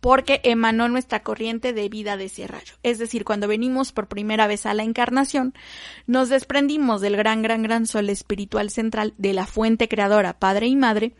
porque 0.00 0.40
emanó 0.44 0.88
nuestra 0.88 1.22
corriente 1.22 1.72
de 1.72 1.88
vida 1.88 2.16
de 2.16 2.24
ese 2.24 2.46
rayo. 2.46 2.74
Es 2.82 2.98
decir, 2.98 3.24
cuando 3.24 3.48
venimos 3.48 3.92
por 3.92 4.08
primera 4.08 4.46
vez 4.46 4.66
a 4.66 4.74
la 4.74 4.82
encarnación, 4.82 5.54
nos 6.06 6.28
desprendimos 6.28 7.00
del 7.00 7.16
gran, 7.16 7.42
gran, 7.42 7.62
gran 7.62 7.86
sol 7.86 8.08
espiritual 8.08 8.70
central 8.70 9.14
de 9.18 9.34
la 9.34 9.46
fuente 9.46 9.88
creadora, 9.88 10.38
Padre 10.38 10.66
y 10.66 10.76
Madre, 10.76 11.14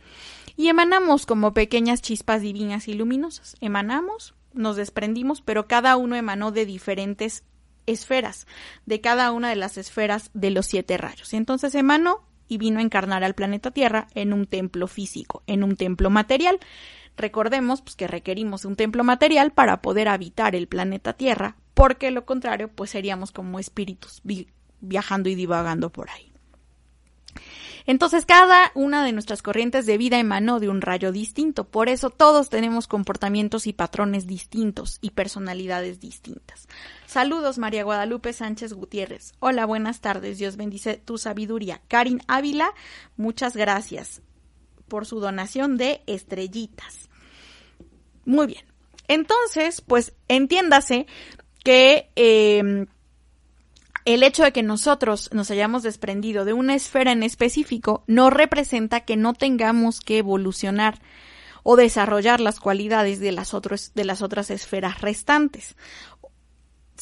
y 0.57 0.69
emanamos 0.69 1.27
como 1.27 1.55
pequeñas 1.55 2.03
chispas 2.03 2.43
divinas 2.43 2.89
y 2.89 2.95
luminosas. 2.95 3.57
Emanamos, 3.61 4.35
nos 4.53 4.77
desprendimos, 4.77 5.43
pero 5.43 5.67
cada 5.67 5.97
uno 5.97 6.17
emanó 6.17 6.51
de 6.51 6.67
diferentes 6.67 7.45
esferas, 7.87 8.47
de 8.87 9.01
cada 9.01 9.31
una 9.33 9.51
de 9.51 9.57
las 9.57 9.79
esferas 9.79 10.31
de 10.35 10.51
los 10.51 10.67
siete 10.67 10.97
rayos. 10.97 11.33
Y 11.33 11.37
entonces 11.37 11.75
emanó 11.75 12.30
y 12.51 12.59
vino 12.59 12.81
a 12.81 12.83
encarnar 12.83 13.25
al 13.25 13.35
planeta 13.35 13.71
Tierra 13.71 14.09
en 14.15 14.33
un 14.35 14.45
templo 14.45 14.89
físico, 14.89 15.43
en 15.47 15.63
un 15.63 15.77
templo 15.77 16.11
material. 16.11 16.59
Recordemos 17.17 17.81
pues, 17.81 17.95
que 17.95 18.09
requerimos 18.09 18.65
un 18.65 18.75
templo 18.75 19.05
material 19.05 19.53
para 19.53 19.81
poder 19.81 20.09
habitar 20.09 20.57
el 20.57 20.67
planeta 20.67 21.13
Tierra, 21.13 21.57
porque 21.75 22.11
lo 22.11 22.27
contrario, 22.27 22.69
pues 22.69 22.91
seríamos 22.91 23.31
como 23.31 23.61
espíritus 23.61 24.21
viajando 24.81 25.29
y 25.29 25.37
divagando 25.37 25.91
por 25.91 26.11
ahí. 26.11 26.30
Entonces, 27.87 28.27
cada 28.27 28.73
una 28.75 29.05
de 29.05 29.13
nuestras 29.13 29.43
corrientes 29.43 29.87
de 29.87 29.99
vida 29.99 30.19
emanó 30.19 30.61
de 30.61 30.69
un 30.69 30.81
rayo 30.81 31.13
distinto. 31.13 31.65
Por 31.65 31.89
eso 31.89 32.11
todos 32.11 32.51
tenemos 32.51 32.87
comportamientos 32.87 33.67
y 33.67 33.73
patrones 33.73 34.27
distintos 34.27 34.99
y 35.01 35.11
personalidades 35.11 36.01
distintas. 36.01 36.69
Saludos, 37.07 37.59
María 37.59 37.85
Guadalupe 37.85 38.33
Sánchez 38.33 38.73
Gutiérrez. 38.73 39.33
Hola, 39.41 39.67
buenas 39.67 40.01
tardes. 40.01 40.39
Dios 40.39 40.57
bendice 40.57 40.97
tu 40.97 41.19
sabiduría. 41.19 41.81
Karin 41.89 42.23
Ávila, 42.29 42.73
muchas 43.17 43.57
gracias 43.57 44.23
por 44.89 45.07
su 45.07 45.21
donación 45.21 45.77
de 45.77 46.03
estrellitas. 46.07 47.09
Muy 48.25 48.47
bien. 48.47 48.65
Entonces, 49.09 49.81
pues 49.81 50.13
entiéndase 50.29 51.07
que 51.65 52.11
em, 52.15 52.87
el 54.11 54.23
hecho 54.23 54.45
de 54.45 54.53
que 54.53 54.63
nosotros 54.63 55.31
nos 55.33 55.51
hayamos 55.51 55.83
desprendido 55.83 56.45
de 56.45 56.53
una 56.53 56.75
esfera 56.75 57.13
en 57.13 57.23
específico 57.23 58.05
no 58.07 58.31
representa 58.31 59.01
que 59.01 59.17
no 59.17 59.35
tengamos 59.35 60.01
que 60.01 60.19
evolucionar 60.19 61.01
o 61.63 61.77
desarrollar 61.77 62.41
las 62.41 62.61
cualidades 62.61 63.21
de 63.21 63.33
las, 63.33 63.53
de 63.95 64.05
las 64.05 64.23
otras 64.23 64.51
esferas 64.51 65.01
restantes 65.01 65.77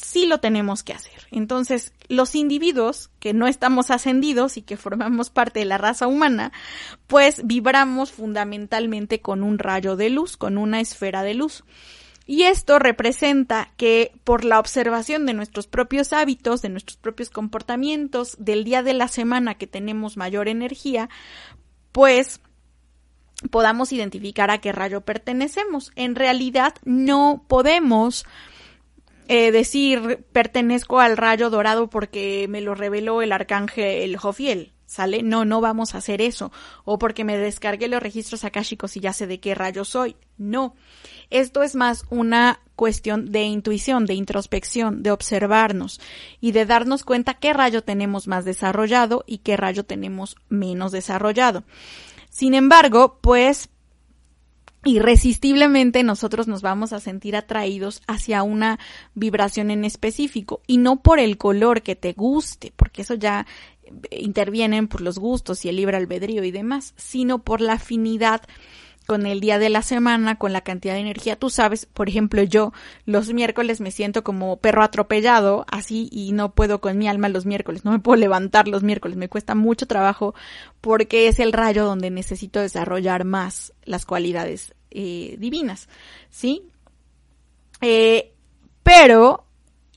sí 0.00 0.26
lo 0.26 0.38
tenemos 0.38 0.82
que 0.82 0.92
hacer. 0.92 1.26
Entonces, 1.30 1.92
los 2.08 2.34
individuos 2.34 3.10
que 3.18 3.32
no 3.32 3.46
estamos 3.46 3.90
ascendidos 3.90 4.56
y 4.56 4.62
que 4.62 4.76
formamos 4.76 5.30
parte 5.30 5.60
de 5.60 5.64
la 5.64 5.78
raza 5.78 6.06
humana, 6.06 6.52
pues 7.06 7.46
vibramos 7.46 8.12
fundamentalmente 8.12 9.20
con 9.20 9.42
un 9.42 9.58
rayo 9.58 9.96
de 9.96 10.10
luz, 10.10 10.36
con 10.36 10.58
una 10.58 10.80
esfera 10.80 11.22
de 11.22 11.34
luz. 11.34 11.64
Y 12.30 12.42
esto 12.42 12.78
representa 12.78 13.72
que 13.78 14.12
por 14.22 14.44
la 14.44 14.60
observación 14.60 15.24
de 15.24 15.32
nuestros 15.32 15.66
propios 15.66 16.12
hábitos, 16.12 16.60
de 16.60 16.68
nuestros 16.68 16.98
propios 16.98 17.30
comportamientos, 17.30 18.36
del 18.38 18.64
día 18.64 18.82
de 18.82 18.92
la 18.92 19.08
semana 19.08 19.54
que 19.54 19.66
tenemos 19.66 20.18
mayor 20.18 20.46
energía, 20.46 21.08
pues 21.90 22.42
podamos 23.50 23.94
identificar 23.94 24.50
a 24.50 24.58
qué 24.58 24.72
rayo 24.72 25.00
pertenecemos. 25.00 25.90
En 25.96 26.16
realidad 26.16 26.74
no 26.84 27.46
podemos 27.48 28.26
eh, 29.28 29.50
decir 29.50 30.26
pertenezco 30.30 31.00
al 31.00 31.16
rayo 31.16 31.48
dorado 31.48 31.88
porque 31.88 32.44
me 32.50 32.60
lo 32.60 32.74
reveló 32.74 33.22
el 33.22 33.32
arcángel 33.32 34.18
Jofiel. 34.18 34.74
¿Sale? 34.88 35.22
No, 35.22 35.44
no 35.44 35.60
vamos 35.60 35.94
a 35.94 35.98
hacer 35.98 36.22
eso. 36.22 36.50
O 36.86 36.98
porque 36.98 37.22
me 37.22 37.36
descargué 37.36 37.88
los 37.88 38.02
registros 38.02 38.42
akáshicos 38.44 38.96
y 38.96 39.00
ya 39.00 39.12
sé 39.12 39.26
de 39.26 39.38
qué 39.38 39.54
rayo 39.54 39.84
soy. 39.84 40.16
No. 40.38 40.74
Esto 41.28 41.62
es 41.62 41.74
más 41.74 42.06
una 42.08 42.60
cuestión 42.74 43.30
de 43.30 43.42
intuición, 43.42 44.06
de 44.06 44.14
introspección, 44.14 45.02
de 45.02 45.10
observarnos 45.10 46.00
y 46.40 46.52
de 46.52 46.64
darnos 46.64 47.04
cuenta 47.04 47.34
qué 47.34 47.52
rayo 47.52 47.84
tenemos 47.84 48.28
más 48.28 48.46
desarrollado 48.46 49.24
y 49.26 49.38
qué 49.38 49.58
rayo 49.58 49.84
tenemos 49.84 50.36
menos 50.48 50.90
desarrollado. 50.90 51.64
Sin 52.30 52.54
embargo, 52.54 53.18
pues 53.20 53.68
irresistiblemente 54.84 56.02
nosotros 56.02 56.48
nos 56.48 56.62
vamos 56.62 56.94
a 56.94 57.00
sentir 57.00 57.36
atraídos 57.36 58.00
hacia 58.06 58.42
una 58.42 58.78
vibración 59.14 59.70
en 59.70 59.84
específico 59.84 60.62
y 60.66 60.78
no 60.78 61.02
por 61.02 61.18
el 61.18 61.36
color 61.36 61.82
que 61.82 61.94
te 61.94 62.14
guste, 62.14 62.72
porque 62.74 63.02
eso 63.02 63.14
ya 63.14 63.46
intervienen 64.10 64.88
por 64.88 65.00
los 65.00 65.18
gustos 65.18 65.64
y 65.64 65.68
el 65.68 65.76
libre 65.76 65.96
albedrío 65.96 66.44
y 66.44 66.50
demás, 66.50 66.94
sino 66.96 67.40
por 67.40 67.60
la 67.60 67.74
afinidad 67.74 68.42
con 69.08 69.24
el 69.24 69.40
día 69.40 69.58
de 69.58 69.70
la 69.70 69.80
semana, 69.80 70.36
con 70.36 70.52
la 70.52 70.60
cantidad 70.60 70.92
de 70.92 71.00
energía. 71.00 71.34
Tú 71.34 71.48
sabes, 71.48 71.86
por 71.86 72.10
ejemplo, 72.10 72.42
yo 72.42 72.74
los 73.06 73.32
miércoles 73.32 73.80
me 73.80 73.90
siento 73.90 74.22
como 74.22 74.58
perro 74.58 74.82
atropellado, 74.82 75.64
así, 75.70 76.10
y 76.12 76.32
no 76.32 76.52
puedo 76.52 76.82
con 76.82 76.98
mi 76.98 77.08
alma 77.08 77.30
los 77.30 77.46
miércoles, 77.46 77.86
no 77.86 77.92
me 77.92 78.00
puedo 78.00 78.20
levantar 78.20 78.68
los 78.68 78.82
miércoles, 78.82 79.16
me 79.16 79.30
cuesta 79.30 79.54
mucho 79.54 79.86
trabajo 79.86 80.34
porque 80.82 81.26
es 81.26 81.40
el 81.40 81.54
rayo 81.54 81.86
donde 81.86 82.10
necesito 82.10 82.60
desarrollar 82.60 83.24
más 83.24 83.72
las 83.84 84.04
cualidades 84.04 84.74
eh, 84.90 85.36
divinas, 85.38 85.88
¿sí? 86.28 86.64
Eh, 87.80 88.34
pero 88.82 89.47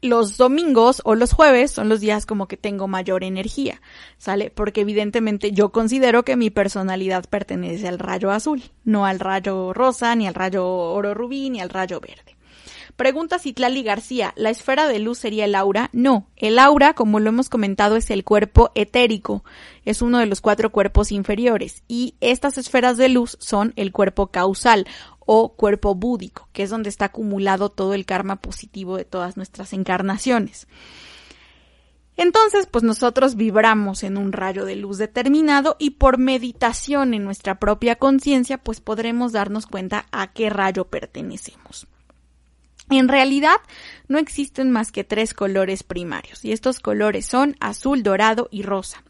los 0.02 0.38
domingos 0.38 1.02
o 1.06 1.16
los 1.16 1.32
jueves 1.34 1.72
son 1.72 1.88
los 1.88 2.00
días 2.00 2.26
como 2.26 2.48
que 2.48 2.58
tengo 2.58 2.88
mayor 2.88 3.24
energía, 3.24 3.82
¿sale? 4.18 4.50
Porque 4.50 4.82
evidentemente 4.82 5.52
yo 5.52 5.72
considero 5.72 6.24
que 6.24 6.36
mi 6.36 6.50
personalidad 6.50 7.26
pertenece 7.30 7.88
al 7.88 8.00
rayo 8.00 8.32
azul, 8.32 8.64
no 8.84 9.06
al 9.06 9.20
rayo 9.20 9.74
rosa, 9.74 10.16
ni 10.16 10.28
al 10.28 10.34
rayo 10.34 10.68
oro 10.68 11.14
rubí, 11.14 11.50
ni 11.50 11.62
al 11.62 11.70
rayo 11.70 12.00
verde. 12.00 12.36
Pregunta 12.96 13.40
Citlali 13.40 13.84
García, 13.84 14.34
¿la 14.36 14.50
esfera 14.50 14.88
de 14.88 15.00
luz 15.00 15.18
sería 15.18 15.46
el 15.46 15.56
aura? 15.56 15.90
No, 15.94 16.28
el 16.36 16.60
aura, 16.60 16.94
como 16.94 17.20
lo 17.20 17.30
hemos 17.30 17.50
comentado, 17.50 17.96
es 17.96 18.12
el 18.12 18.24
cuerpo 18.24 18.72
etérico, 18.76 19.44
es 19.86 20.02
uno 20.02 20.20
de 20.20 20.26
los 20.26 20.42
cuatro 20.42 20.72
cuerpos 20.72 21.12
inferiores, 21.12 21.84
y 21.88 22.16
estas 22.22 22.58
esferas 22.58 22.98
de 22.98 23.10
luz 23.10 23.38
son 23.40 23.74
el 23.76 23.92
cuerpo 23.92 24.28
causal 24.28 24.86
o 25.26 25.54
cuerpo 25.54 25.96
búdico, 25.96 26.50
que 26.54 26.64
es 26.64 26.70
donde 26.70 26.90
está 26.90 27.06
acumulado 27.06 27.70
todo 27.70 27.94
el 27.94 28.06
karma 28.06 28.38
positivo 28.38 28.98
de 28.98 29.06
todas 29.06 29.38
nuestras 29.38 29.74
encarnaciones. 29.74 30.68
Entonces, 32.18 32.68
pues 32.68 32.84
nosotros 32.84 33.36
vibramos 33.36 34.04
en 34.04 34.18
un 34.18 34.32
rayo 34.32 34.66
de 34.66 34.76
luz 34.76 34.98
determinado 34.98 35.76
y 35.80 35.92
por 35.92 36.18
meditación 36.18 37.14
en 37.14 37.24
nuestra 37.24 37.60
propia 37.60 37.96
conciencia, 37.96 38.58
pues 38.58 38.82
podremos 38.82 39.32
darnos 39.32 39.66
cuenta 39.66 40.06
a 40.12 40.32
qué 40.34 40.50
rayo 40.50 40.86
pertenecemos. 40.86 41.88
En 42.90 43.08
realidad 43.08 43.58
no 44.08 44.18
existen 44.18 44.70
más 44.70 44.92
que 44.92 45.06
tres 45.06 45.34
colores 45.34 45.84
primarios 45.84 46.44
y 46.44 46.52
estos 46.52 46.80
colores 46.80 47.26
son 47.26 47.56
azul, 47.62 48.04
dorado 48.04 48.50
y 48.52 48.64
rosa 48.64 49.04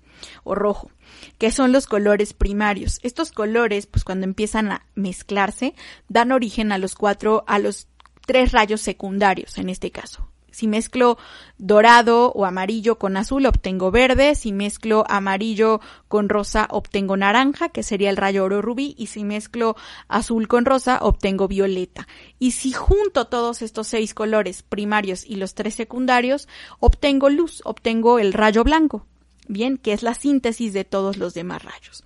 o 0.43 0.55
rojo, 0.55 0.91
que 1.37 1.51
son 1.51 1.71
los 1.71 1.87
colores 1.87 2.33
primarios. 2.33 2.99
Estos 3.03 3.31
colores, 3.31 3.87
pues 3.87 4.03
cuando 4.03 4.25
empiezan 4.25 4.71
a 4.71 4.85
mezclarse, 4.95 5.73
dan 6.09 6.31
origen 6.31 6.71
a 6.71 6.77
los 6.77 6.95
cuatro, 6.95 7.43
a 7.47 7.59
los 7.59 7.87
tres 8.25 8.51
rayos 8.51 8.81
secundarios 8.81 9.57
en 9.57 9.69
este 9.69 9.91
caso. 9.91 10.31
Si 10.51 10.67
mezclo 10.67 11.17
dorado 11.57 12.31
o 12.33 12.45
amarillo 12.45 12.99
con 12.99 13.15
azul, 13.15 13.45
obtengo 13.45 13.89
verde. 13.89 14.35
Si 14.35 14.51
mezclo 14.51 15.05
amarillo 15.07 15.79
con 16.09 16.27
rosa, 16.27 16.67
obtengo 16.69 17.15
naranja, 17.15 17.69
que 17.69 17.83
sería 17.83 18.09
el 18.09 18.17
rayo 18.17 18.43
oro 18.43 18.61
rubí. 18.61 18.93
Y 18.97 19.07
si 19.07 19.23
mezclo 19.23 19.77
azul 20.09 20.49
con 20.49 20.65
rosa, 20.65 20.99
obtengo 21.01 21.47
violeta. 21.47 22.07
Y 22.37 22.51
si 22.51 22.73
junto 22.73 23.27
todos 23.27 23.61
estos 23.61 23.87
seis 23.87 24.13
colores 24.13 24.61
primarios 24.61 25.25
y 25.25 25.35
los 25.35 25.55
tres 25.55 25.75
secundarios, 25.75 26.49
obtengo 26.79 27.29
luz, 27.29 27.61
obtengo 27.63 28.19
el 28.19 28.33
rayo 28.33 28.65
blanco. 28.65 29.07
Bien, 29.51 29.75
que 29.75 29.91
es 29.91 30.01
la 30.01 30.13
síntesis 30.13 30.71
de 30.71 30.85
todos 30.85 31.17
los 31.17 31.33
demás 31.33 31.61
rayos. 31.61 32.05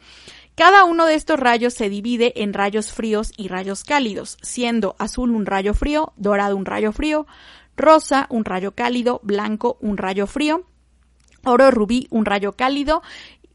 Cada 0.56 0.84
uno 0.84 1.06
de 1.06 1.14
estos 1.14 1.40
rayos 1.40 1.76
se 1.76 1.90
divide 1.90 2.42
en 2.42 2.54
rayos 2.54 2.92
fríos 2.92 3.32
y 3.38 3.50
rayos 3.50 3.84
cálidos, 3.84 4.40
siendo 4.42 4.96
azul 4.98 5.30
un 5.30 5.46
rayo 5.46 5.76
frío, 5.76 6.12
dorado 6.18 6.58
un 6.58 6.66
rayo 6.66 6.92
frío, 6.92 7.28
rosa 7.78 8.26
un 8.32 8.46
rayo 8.46 8.72
cálido, 8.72 9.20
blanco 9.22 9.78
un 9.80 9.98
rayo 9.98 10.26
frío, 10.26 10.64
oro 11.44 11.70
rubí 11.70 12.08
un 12.10 12.26
rayo 12.26 12.54
cálido, 12.54 13.04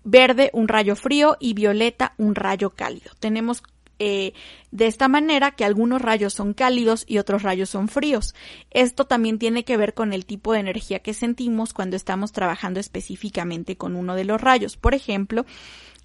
verde 0.05 0.51
un 0.53 0.69
rayo 0.69 0.95
frío 0.95 1.37
y 1.41 1.55
violeta 1.55 2.15
un 2.17 2.37
rayo 2.37 2.71
cálido. 2.71 3.11
Tenemos 3.19 3.61
eh, 4.03 4.33
de 4.71 4.87
esta 4.87 5.09
manera 5.09 5.51
que 5.51 5.67
algunos 5.67 6.01
rayos 6.01 6.33
son 6.33 6.55
cálidos 6.55 7.05
y 7.07 7.19
otros 7.19 7.43
rayos 7.43 7.69
son 7.69 7.87
fríos. 7.87 8.35
Esto 8.71 9.05
también 9.07 9.39
tiene 9.39 9.63
que 9.63 9.77
ver 9.77 9.93
con 9.93 10.15
el 10.15 10.25
tipo 10.25 10.55
de 10.55 10.61
energía 10.61 11.01
que 11.01 11.13
sentimos 11.13 11.75
cuando 11.75 11.97
estamos 11.97 12.33
trabajando 12.33 12.81
específicamente 12.81 13.77
con 13.77 13.97
uno 13.97 14.15
de 14.15 14.25
los 14.25 14.41
rayos. 14.41 14.79
Por 14.79 14.95
ejemplo, 14.95 15.45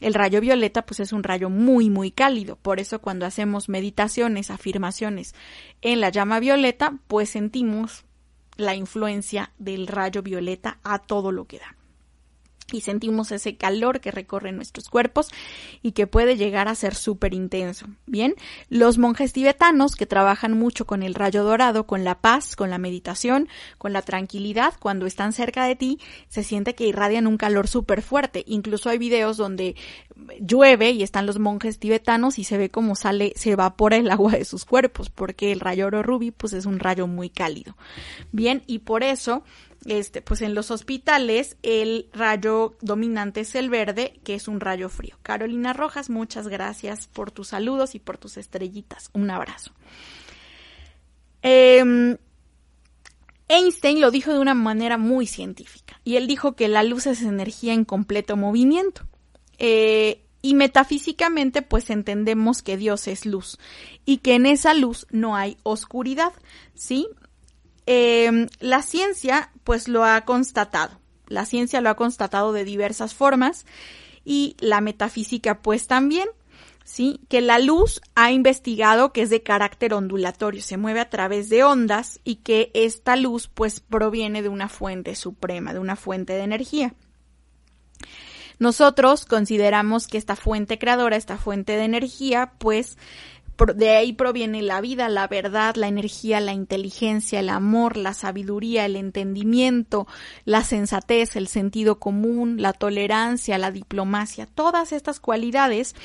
el 0.02 0.14
rayo 0.14 0.42
violeta 0.42 0.86
pues 0.86 1.00
es 1.00 1.14
un 1.14 1.24
rayo 1.24 1.50
muy 1.50 1.90
muy 1.90 2.12
cálido, 2.12 2.58
por 2.58 2.82
eso 2.82 3.00
cuando 3.00 3.26
hacemos 3.26 3.70
meditaciones, 3.70 4.52
afirmaciones 4.52 5.34
en 5.82 6.02
la 6.02 6.10
llama 6.10 6.42
violeta, 6.42 6.98
pues 7.08 7.30
sentimos 7.30 8.04
la 8.58 8.76
influencia 8.76 9.54
del 9.58 9.88
rayo 9.88 10.22
violeta 10.22 10.80
a 10.84 11.00
todo 11.00 11.32
lo 11.32 11.46
que 11.46 11.60
da 11.60 11.78
y 12.72 12.82
sentimos 12.82 13.32
ese 13.32 13.58
calor 13.58 14.00
que 14.00 14.12
recorre 14.12 14.52
nuestros 14.52 14.90
cuerpos 14.90 15.30
y 15.84 15.92
que 15.92 16.08
puede 16.08 16.36
llegar 16.36 16.68
a 16.68 16.76
ser 16.76 16.96
súper 16.96 17.34
intenso. 17.34 17.88
Bien, 18.08 18.36
los 18.70 18.98
monjes 18.98 19.34
tibetanos 19.34 19.96
que 19.96 20.06
trabajan 20.08 20.58
mucho 20.58 20.86
con 20.86 21.04
el 21.04 21.14
rayo 21.14 21.44
dorado, 21.44 21.86
con 21.86 22.04
la 22.04 22.20
paz, 22.20 22.56
con 22.56 22.70
la 22.70 22.78
meditación, 22.78 23.48
con 23.78 23.94
la 23.94 24.02
tranquilidad, 24.02 24.74
cuando 24.80 25.06
están 25.06 25.32
cerca 25.32 25.66
de 25.66 25.76
ti, 25.76 26.00
se 26.28 26.44
siente 26.44 26.74
que 26.74 26.88
irradian 26.88 27.28
un 27.28 27.38
calor 27.38 27.68
súper 27.68 28.02
fuerte. 28.02 28.44
Incluso 28.48 28.90
hay 28.90 28.98
videos 28.98 29.38
donde 29.38 29.76
llueve 30.40 30.92
y 30.92 31.04
están 31.04 31.26
los 31.26 31.40
monjes 31.40 31.80
tibetanos 31.80 32.40
y 32.40 32.44
se 32.44 32.58
ve 32.58 32.70
como 32.70 32.96
sale, 32.96 33.34
se 33.36 33.52
evapora 33.52 33.98
el 33.98 34.12
agua 34.12 34.34
de 34.34 34.46
sus 34.46 34.66
cuerpos, 34.66 35.10
porque 35.10 35.52
el 35.52 35.60
rayo 35.60 35.88
oro 35.88 36.04
rubí 36.04 36.32
pues 36.32 36.54
es 36.54 36.66
un 36.66 36.80
rayo 36.80 37.08
muy 37.08 37.30
cálido. 37.30 37.76
Bien, 38.32 38.64
y 38.68 38.80
por 38.80 39.04
eso 39.04 39.44
este, 39.86 40.22
pues 40.22 40.42
en 40.42 40.56
los 40.56 40.72
hospitales 40.72 41.58
el 41.62 42.10
rayo 42.12 42.76
dominante 42.82 43.42
es 43.42 43.54
el 43.56 43.70
verde, 43.70 44.20
que 44.24 44.34
es 44.34 44.48
un 44.48 44.60
rayo 44.60 44.90
frío. 44.90 45.18
Carolina 45.22 45.74
Rojas, 45.74 46.10
muchas 46.10 46.48
gracias 46.48 47.08
por 47.08 47.32
tus 47.32 47.50
saludos 47.50 47.94
y 47.94 48.00
por 48.00 48.18
tus 48.18 48.38
estrellitas. 48.38 49.12
Un 49.14 49.30
abrazo. 49.30 49.72
Em, 51.44 52.18
Einstein 53.48 54.02
lo 54.02 54.10
dijo 54.10 54.34
de 54.34 54.40
una 54.40 54.56
manera 54.56 54.98
muy 54.98 55.28
científica 55.28 56.02
y 56.04 56.16
él 56.16 56.26
dijo 56.26 56.56
que 56.56 56.68
la 56.68 56.82
luz 56.82 57.06
es 57.06 57.22
energía 57.22 57.74
en 57.74 57.86
completo 57.86 58.36
movimiento. 58.36 59.04
Eh, 59.58 60.22
y 60.42 60.54
metafísicamente 60.54 61.64
pues 61.64 61.90
entendemos 61.90 62.62
que 62.62 62.78
Dios 62.78 63.08
es 63.08 63.26
luz 63.26 63.58
y 64.06 64.18
que 64.18 64.36
en 64.36 64.46
esa 64.46 64.76
luz 64.76 65.08
no 65.10 65.36
hay 65.36 65.58
oscuridad, 65.64 66.34
¿sí? 66.76 67.08
Eh, 67.88 68.48
la 68.60 68.84
ciencia 68.84 69.52
pues 69.64 69.88
lo 69.88 70.06
ha 70.06 70.22
constatado. 70.22 71.00
La 71.28 71.46
ciencia 71.46 71.82
lo 71.82 71.90
ha 71.90 71.96
constatado 71.96 72.54
de 72.54 72.64
diversas 72.64 73.16
formas 73.16 73.66
y 74.24 74.56
la 74.60 74.82
metafísica 74.82 75.62
pues 75.62 75.88
también. 75.88 76.28
¿sí? 76.84 77.20
Que 77.28 77.42
la 77.42 77.60
luz 77.60 78.00
ha 78.14 78.32
investigado 78.32 79.12
que 79.12 79.24
es 79.24 79.30
de 79.30 79.44
carácter 79.44 79.94
ondulatorio, 79.94 80.62
se 80.62 80.78
mueve 80.78 81.02
a 81.02 81.10
través 81.10 81.50
de 81.50 81.64
ondas 81.64 82.22
y 82.24 82.38
que 82.38 82.72
esta 82.74 83.18
luz 83.18 83.50
pues 83.50 83.82
proviene 83.82 84.42
de 84.42 84.50
una 84.50 84.70
fuente 84.70 85.16
suprema, 85.16 85.74
de 85.74 85.80
una 85.80 85.98
fuente 85.98 86.34
de 86.34 86.44
energía. 86.44 86.94
Nosotros 88.60 89.26
consideramos 89.26 90.08
que 90.08 90.18
esta 90.18 90.36
fuente 90.36 90.80
creadora, 90.80 91.16
esta 91.16 91.38
fuente 91.38 91.76
de 91.76 91.84
energía, 91.84 92.54
pues 92.58 92.98
de 93.76 93.90
ahí 93.92 94.14
proviene 94.14 94.62
la 94.62 94.82
vida, 94.82 95.08
la 95.10 95.28
verdad, 95.28 95.76
la 95.76 95.88
energía, 95.88 96.40
la 96.40 96.54
inteligencia, 96.54 97.40
el 97.40 97.50
amor, 97.50 97.96
la 97.98 98.14
sabiduría, 98.14 98.86
el 98.86 98.96
entendimiento, 98.96 100.08
la 100.44 100.64
sensatez, 100.64 101.36
el 101.36 101.48
sentido 101.48 102.00
común, 102.00 102.62
la 102.62 102.74
tolerancia, 102.74 103.58
la 103.58 103.72
diplomacia, 103.72 104.46
todas 104.46 104.92
estas 104.92 105.20
cualidades 105.20 105.96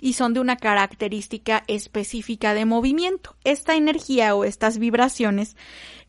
y 0.00 0.12
son 0.12 0.34
de 0.34 0.40
una 0.40 0.56
característica 0.56 1.64
específica 1.66 2.54
de 2.54 2.64
movimiento. 2.64 3.36
Esta 3.44 3.74
energía 3.74 4.34
o 4.34 4.44
estas 4.44 4.78
vibraciones 4.78 5.56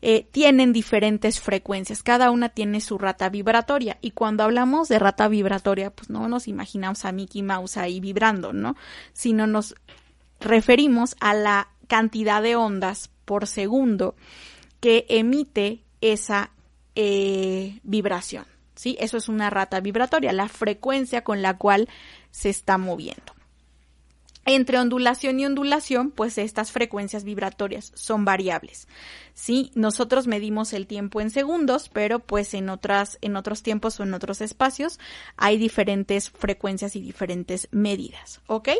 eh, 0.02 0.26
tienen 0.30 0.72
diferentes 0.72 1.40
frecuencias, 1.40 2.02
cada 2.02 2.30
una 2.30 2.48
tiene 2.48 2.80
su 2.80 2.98
rata 2.98 3.28
vibratoria 3.28 3.98
y 4.00 4.12
cuando 4.12 4.44
hablamos 4.44 4.88
de 4.88 4.98
rata 4.98 5.28
vibratoria, 5.28 5.90
pues 5.90 6.10
no 6.10 6.28
nos 6.28 6.48
imaginamos 6.48 7.04
a 7.04 7.12
Mickey 7.12 7.42
Mouse 7.42 7.76
ahí 7.76 8.00
vibrando, 8.00 8.52
¿no? 8.52 8.76
Sino 9.12 9.46
nos 9.46 9.74
referimos 10.40 11.16
a 11.20 11.34
la 11.34 11.68
cantidad 11.86 12.42
de 12.42 12.56
ondas 12.56 13.10
por 13.24 13.46
segundo 13.46 14.14
que 14.80 15.06
emite 15.08 15.84
esa 16.00 16.50
eh, 16.94 17.78
vibración. 17.82 18.44
¿sí? 18.74 18.96
Eso 18.98 19.16
es 19.18 19.28
una 19.28 19.50
rata 19.50 19.80
vibratoria, 19.80 20.32
la 20.32 20.48
frecuencia 20.48 21.22
con 21.22 21.42
la 21.42 21.58
cual 21.58 21.88
se 22.30 22.48
está 22.48 22.78
moviendo. 22.78 23.34
Entre 24.46 24.78
ondulación 24.78 25.38
y 25.38 25.44
ondulación, 25.44 26.10
pues 26.10 26.38
estas 26.38 26.72
frecuencias 26.72 27.24
vibratorias 27.24 27.92
son 27.94 28.24
variables. 28.24 28.88
Sí, 29.34 29.70
nosotros 29.74 30.26
medimos 30.26 30.72
el 30.72 30.86
tiempo 30.86 31.20
en 31.20 31.30
segundos, 31.30 31.90
pero 31.90 32.20
pues 32.20 32.54
en 32.54 32.70
otras 32.70 33.18
en 33.20 33.36
otros 33.36 33.62
tiempos 33.62 34.00
o 34.00 34.02
en 34.02 34.14
otros 34.14 34.40
espacios 34.40 34.98
hay 35.36 35.58
diferentes 35.58 36.30
frecuencias 36.30 36.96
y 36.96 37.00
diferentes 37.00 37.68
medidas, 37.70 38.40
¿ok? 38.46 38.70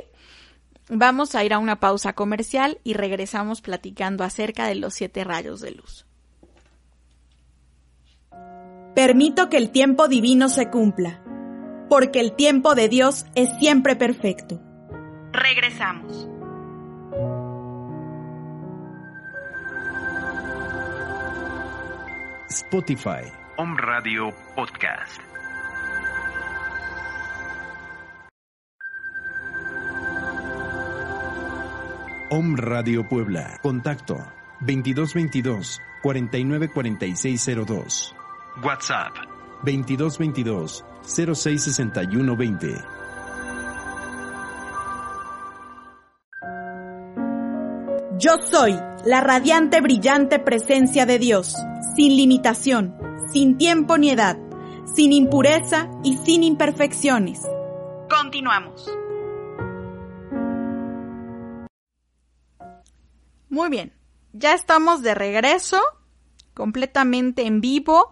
Vamos 0.92 1.36
a 1.36 1.44
ir 1.44 1.52
a 1.52 1.60
una 1.60 1.78
pausa 1.78 2.14
comercial 2.14 2.80
y 2.82 2.94
regresamos 2.94 3.60
platicando 3.60 4.24
acerca 4.24 4.66
de 4.66 4.74
los 4.74 4.92
siete 4.92 5.22
rayos 5.22 5.60
de 5.60 5.70
luz. 5.70 6.04
Permito 8.96 9.48
que 9.48 9.56
el 9.56 9.70
tiempo 9.70 10.08
divino 10.08 10.48
se 10.48 10.68
cumpla, 10.68 11.22
porque 11.88 12.18
el 12.18 12.34
tiempo 12.34 12.74
de 12.74 12.88
Dios 12.88 13.24
es 13.36 13.48
siempre 13.60 13.94
perfecto. 13.94 14.60
Regresamos. 15.32 16.28
Spotify. 22.48 23.30
Home 23.58 23.76
Radio 23.80 24.34
Podcast. 24.56 25.29
Om 32.32 32.56
Radio 32.56 33.08
Puebla. 33.08 33.58
Contacto 33.60 34.14
2222 34.60 35.80
494602. 36.00 38.14
WhatsApp 38.62 39.16
2222 39.64 40.84
066120. 41.02 42.84
Yo 48.16 48.36
soy 48.48 48.78
la 49.04 49.20
radiante, 49.20 49.80
brillante 49.80 50.38
presencia 50.38 51.06
de 51.06 51.18
Dios, 51.18 51.56
sin 51.96 52.16
limitación, 52.16 52.94
sin 53.32 53.58
tiempo 53.58 53.98
ni 53.98 54.10
edad, 54.10 54.38
sin 54.84 55.12
impureza 55.12 55.90
y 56.04 56.16
sin 56.18 56.44
imperfecciones. 56.44 57.40
Continuamos. 58.08 58.88
Muy 63.50 63.68
bien, 63.68 63.92
ya 64.32 64.54
estamos 64.54 65.02
de 65.02 65.12
regreso, 65.12 65.80
completamente 66.54 67.46
en 67.46 67.60
vivo, 67.60 68.10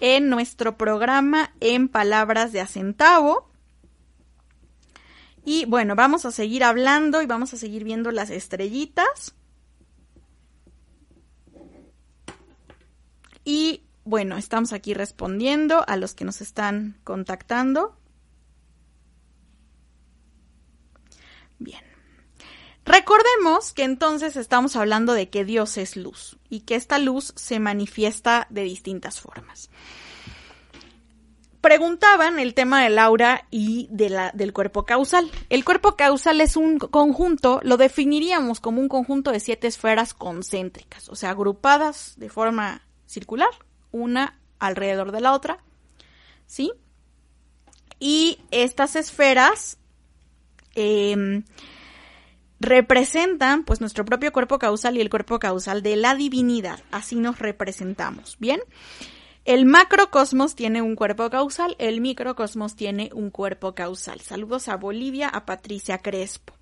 en 0.00 0.28
nuestro 0.28 0.78
programa 0.78 1.52
en 1.58 1.88
Palabras 1.88 2.52
de 2.52 2.60
Acentavo. 2.60 3.50
Y 5.44 5.64
bueno, 5.64 5.96
vamos 5.96 6.24
a 6.24 6.30
seguir 6.30 6.62
hablando 6.62 7.20
y 7.20 7.26
vamos 7.26 7.52
a 7.52 7.56
seguir 7.56 7.82
viendo 7.82 8.12
las 8.12 8.30
estrellitas. 8.30 9.34
Y 13.44 13.82
bueno, 14.04 14.36
estamos 14.36 14.72
aquí 14.72 14.94
respondiendo 14.94 15.84
a 15.88 15.96
los 15.96 16.14
que 16.14 16.24
nos 16.24 16.40
están 16.40 16.96
contactando. 17.02 17.96
Bien. 21.58 21.95
Recordemos 22.86 23.72
que 23.72 23.82
entonces 23.82 24.36
estamos 24.36 24.76
hablando 24.76 25.12
de 25.12 25.28
que 25.28 25.44
Dios 25.44 25.76
es 25.76 25.96
luz 25.96 26.38
y 26.48 26.60
que 26.60 26.76
esta 26.76 27.00
luz 27.00 27.32
se 27.34 27.58
manifiesta 27.58 28.46
de 28.48 28.62
distintas 28.62 29.20
formas. 29.20 29.70
Preguntaban 31.60 32.38
el 32.38 32.54
tema 32.54 32.84
del 32.84 33.00
aura 33.00 33.44
y 33.50 33.88
del 33.90 34.52
cuerpo 34.52 34.84
causal. 34.84 35.28
El 35.48 35.64
cuerpo 35.64 35.96
causal 35.96 36.40
es 36.40 36.56
un 36.56 36.78
conjunto, 36.78 37.60
lo 37.64 37.76
definiríamos 37.76 38.60
como 38.60 38.80
un 38.80 38.88
conjunto 38.88 39.32
de 39.32 39.40
siete 39.40 39.66
esferas 39.66 40.14
concéntricas, 40.14 41.08
o 41.08 41.16
sea, 41.16 41.30
agrupadas 41.30 42.14
de 42.18 42.28
forma 42.28 42.86
circular, 43.04 43.50
una 43.90 44.38
alrededor 44.60 45.10
de 45.10 45.20
la 45.20 45.32
otra, 45.32 45.58
¿sí? 46.46 46.72
Y 47.98 48.38
estas 48.52 48.94
esferas 48.94 49.78
eh, 50.76 51.42
representan 52.60 53.64
pues 53.64 53.80
nuestro 53.80 54.04
propio 54.04 54.32
cuerpo 54.32 54.58
causal 54.58 54.96
y 54.96 55.00
el 55.00 55.10
cuerpo 55.10 55.38
causal 55.38 55.82
de 55.82 55.96
la 55.96 56.14
divinidad. 56.14 56.80
Así 56.90 57.16
nos 57.16 57.38
representamos, 57.38 58.36
¿bien? 58.38 58.60
El 59.44 59.64
macrocosmos 59.64 60.56
tiene 60.56 60.82
un 60.82 60.96
cuerpo 60.96 61.30
causal, 61.30 61.76
el 61.78 62.00
microcosmos 62.00 62.74
tiene 62.74 63.10
un 63.12 63.30
cuerpo 63.30 63.74
causal. 63.74 64.20
Saludos 64.20 64.68
a 64.68 64.76
Bolivia, 64.76 65.28
a 65.28 65.46
Patricia 65.46 65.98
Crespo. 65.98 66.54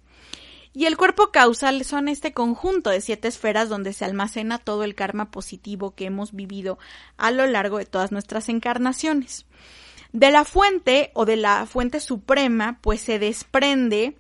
Y 0.77 0.87
el 0.87 0.97
cuerpo 0.97 1.31
causal 1.31 1.85
son 1.85 2.09
este 2.09 2.35
conjunto 2.35 2.91
de 2.91 3.01
siete 3.01 3.29
esferas 3.29 3.69
donde 3.69 3.93
se 3.93 4.05
almacena 4.05 4.59
todo 4.59 4.83
el 4.83 4.97
karma 4.97 5.31
positivo 5.31 5.95
que 5.95 6.07
hemos 6.07 6.33
vivido 6.35 6.79
a 7.17 7.31
lo 7.31 7.47
largo 7.47 7.79
de 7.79 7.87
todas 7.87 8.11
nuestras 8.11 8.49
encarnaciones. 8.49 9.47
De 10.13 10.31
la 10.31 10.45
fuente 10.45 11.11
o 11.15 11.25
de 11.25 11.37
la 11.37 11.65
fuente 11.67 12.01
suprema, 12.01 12.81
pues 12.83 13.01
se 13.01 13.19
desprende 13.19 14.17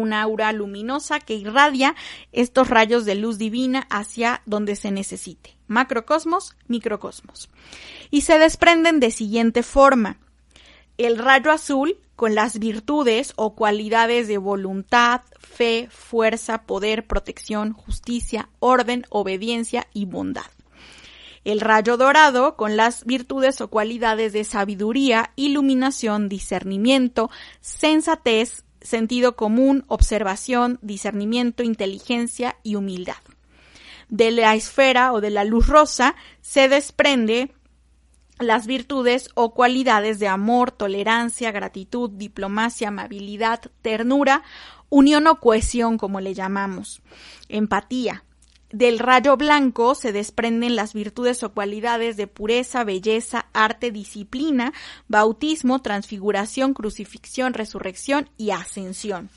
una 0.00 0.22
aura 0.22 0.52
luminosa 0.52 1.20
que 1.20 1.34
irradia 1.34 1.94
estos 2.32 2.68
rayos 2.68 3.04
de 3.04 3.14
luz 3.14 3.38
divina 3.38 3.86
hacia 3.90 4.42
donde 4.46 4.76
se 4.76 4.90
necesite. 4.90 5.56
Macrocosmos, 5.66 6.56
microcosmos. 6.66 7.48
Y 8.10 8.22
se 8.22 8.38
desprenden 8.38 9.00
de 9.00 9.10
siguiente 9.10 9.62
forma. 9.62 10.18
El 10.98 11.18
rayo 11.18 11.50
azul 11.50 11.98
con 12.16 12.34
las 12.34 12.58
virtudes 12.58 13.32
o 13.36 13.54
cualidades 13.54 14.28
de 14.28 14.38
voluntad, 14.38 15.22
fe, 15.40 15.88
fuerza, 15.90 16.62
poder, 16.62 17.06
protección, 17.06 17.72
justicia, 17.72 18.48
orden, 18.60 19.06
obediencia 19.10 19.88
y 19.92 20.04
bondad. 20.04 20.46
El 21.44 21.60
rayo 21.60 21.96
dorado 21.96 22.56
con 22.56 22.76
las 22.76 23.04
virtudes 23.04 23.60
o 23.60 23.68
cualidades 23.68 24.32
de 24.32 24.44
sabiduría, 24.44 25.32
iluminación, 25.34 26.28
discernimiento, 26.28 27.30
sensatez, 27.60 28.64
sentido 28.84 29.36
común, 29.36 29.84
observación, 29.88 30.78
discernimiento, 30.82 31.62
inteligencia 31.62 32.56
y 32.62 32.74
humildad. 32.74 33.16
De 34.08 34.30
la 34.30 34.54
esfera 34.54 35.12
o 35.12 35.20
de 35.20 35.30
la 35.30 35.44
luz 35.44 35.66
rosa 35.66 36.14
se 36.40 36.68
desprende 36.68 37.52
las 38.38 38.66
virtudes 38.66 39.30
o 39.34 39.54
cualidades 39.54 40.18
de 40.18 40.28
amor, 40.28 40.70
tolerancia, 40.72 41.52
gratitud, 41.52 42.10
diplomacia, 42.10 42.88
amabilidad, 42.88 43.60
ternura, 43.82 44.42
unión 44.88 45.26
o 45.26 45.40
cohesión, 45.40 45.96
como 45.96 46.20
le 46.20 46.34
llamamos, 46.34 47.00
empatía, 47.48 48.24
del 48.72 48.98
rayo 48.98 49.36
blanco 49.36 49.94
se 49.94 50.12
desprenden 50.12 50.76
las 50.76 50.94
virtudes 50.94 51.42
o 51.42 51.52
cualidades 51.52 52.16
de 52.16 52.26
pureza, 52.26 52.84
belleza, 52.84 53.46
arte, 53.52 53.90
disciplina, 53.90 54.72
bautismo, 55.08 55.82
transfiguración, 55.82 56.72
crucifixión, 56.74 57.52
resurrección 57.54 58.28
y 58.38 58.50
ascensión. 58.50 59.30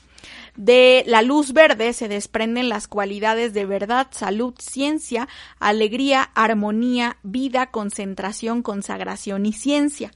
De 0.56 1.04
la 1.06 1.22
luz 1.22 1.52
verde 1.52 1.92
se 1.92 2.08
desprenden 2.08 2.68
las 2.68 2.88
cualidades 2.88 3.52
de 3.52 3.66
verdad, 3.66 4.08
salud, 4.10 4.54
ciencia, 4.58 5.28
alegría, 5.60 6.30
armonía, 6.34 7.18
vida, 7.22 7.70
concentración, 7.70 8.62
consagración 8.62 9.44
y 9.44 9.52
ciencia. 9.52 10.12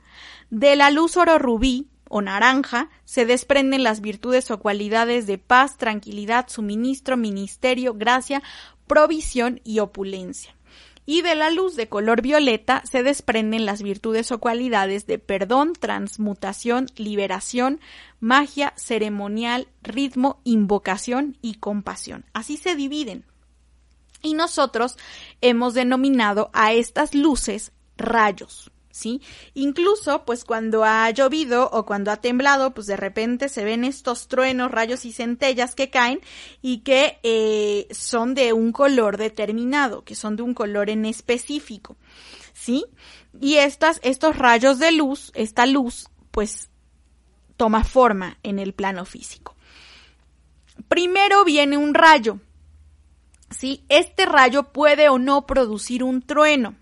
De 0.49 0.77
la 0.77 0.91
luz 0.91 1.17
oro 1.17 1.39
rubí 1.39 1.89
o 2.09 2.23
naranja 2.23 2.89
se 3.05 3.25
desprenden 3.25 3.85
las 3.85 4.01
virtudes 4.01 4.51
o 4.51 4.59
cualidades 4.59 5.27
de 5.27 5.39
paz, 5.39 5.77
tranquilidad, 5.77 6.49
suministro, 6.49 7.17
ministerio, 7.17 7.95
gracia, 7.95 8.43
provisión 8.91 9.61
y 9.63 9.79
opulencia. 9.79 10.53
Y 11.07 11.23
de 11.23 11.37
la 11.37 11.51
luz 11.51 11.77
de 11.77 11.89
color 11.89 12.23
violeta 12.23 12.83
se 12.91 13.05
desprenden 13.05 13.65
las 13.65 13.83
virtudes 13.83 14.33
o 14.33 14.41
cualidades 14.41 15.07
de 15.07 15.21
perdón, 15.21 15.75
transmutación, 15.75 16.87
liberación, 16.97 17.79
magia, 18.19 18.73
ceremonial, 18.77 19.69
ritmo, 19.85 20.41
invocación 20.43 21.39
y 21.41 21.55
compasión. 21.55 22.25
Así 22.33 22.57
se 22.57 22.75
dividen. 22.75 23.25
Y 24.23 24.35
nosotros 24.35 24.97
hemos 25.41 25.75
denominado 25.75 26.51
a 26.53 26.73
estas 26.73 27.15
luces 27.15 27.71
rayos. 27.97 28.73
¿Sí? 28.91 29.21
Incluso, 29.55 30.25
pues 30.25 30.45
cuando 30.45 30.85
ha 30.85 31.09
llovido 31.11 31.69
o 31.73 31.87
cuando 31.87 32.11
ha 32.11 32.17
temblado, 32.17 32.75
pues 32.75 32.87
de 32.87 32.97
repente 32.97 33.49
se 33.49 33.65
ven 33.65 33.85
estos 33.85 34.29
truenos, 34.29 34.71
rayos 34.71 35.05
y 35.05 35.13
centellas 35.13 35.75
que 35.75 35.91
caen 35.91 36.21
y 36.61 36.79
que 36.79 37.19
eh, 37.23 37.87
son 37.91 38.35
de 38.35 38.53
un 38.53 38.73
color 38.73 39.17
determinado, 39.17 40.05
que 40.05 40.15
son 40.15 40.37
de 40.37 40.43
un 40.43 40.55
color 40.55 40.91
en 40.91 41.05
específico, 41.05 41.97
¿sí? 42.53 42.85
Y 43.41 43.57
estas, 43.57 44.01
estos 44.03 44.37
rayos 44.37 44.79
de 44.79 44.93
luz, 44.93 45.31
esta 45.35 45.67
luz, 45.67 46.09
pues 46.31 46.69
toma 47.57 47.85
forma 47.85 48.39
en 48.43 48.59
el 48.59 48.73
plano 48.75 49.05
físico. 49.05 49.57
Primero 50.89 51.45
viene 51.45 51.77
un 51.77 51.95
rayo, 51.95 52.41
¿sí? 53.51 53.85
Este 53.89 54.27
rayo 54.27 54.73
puede 54.73 55.09
o 55.09 55.19
no 55.19 55.47
producir 55.47 56.03
un 56.03 56.23
trueno 56.23 56.75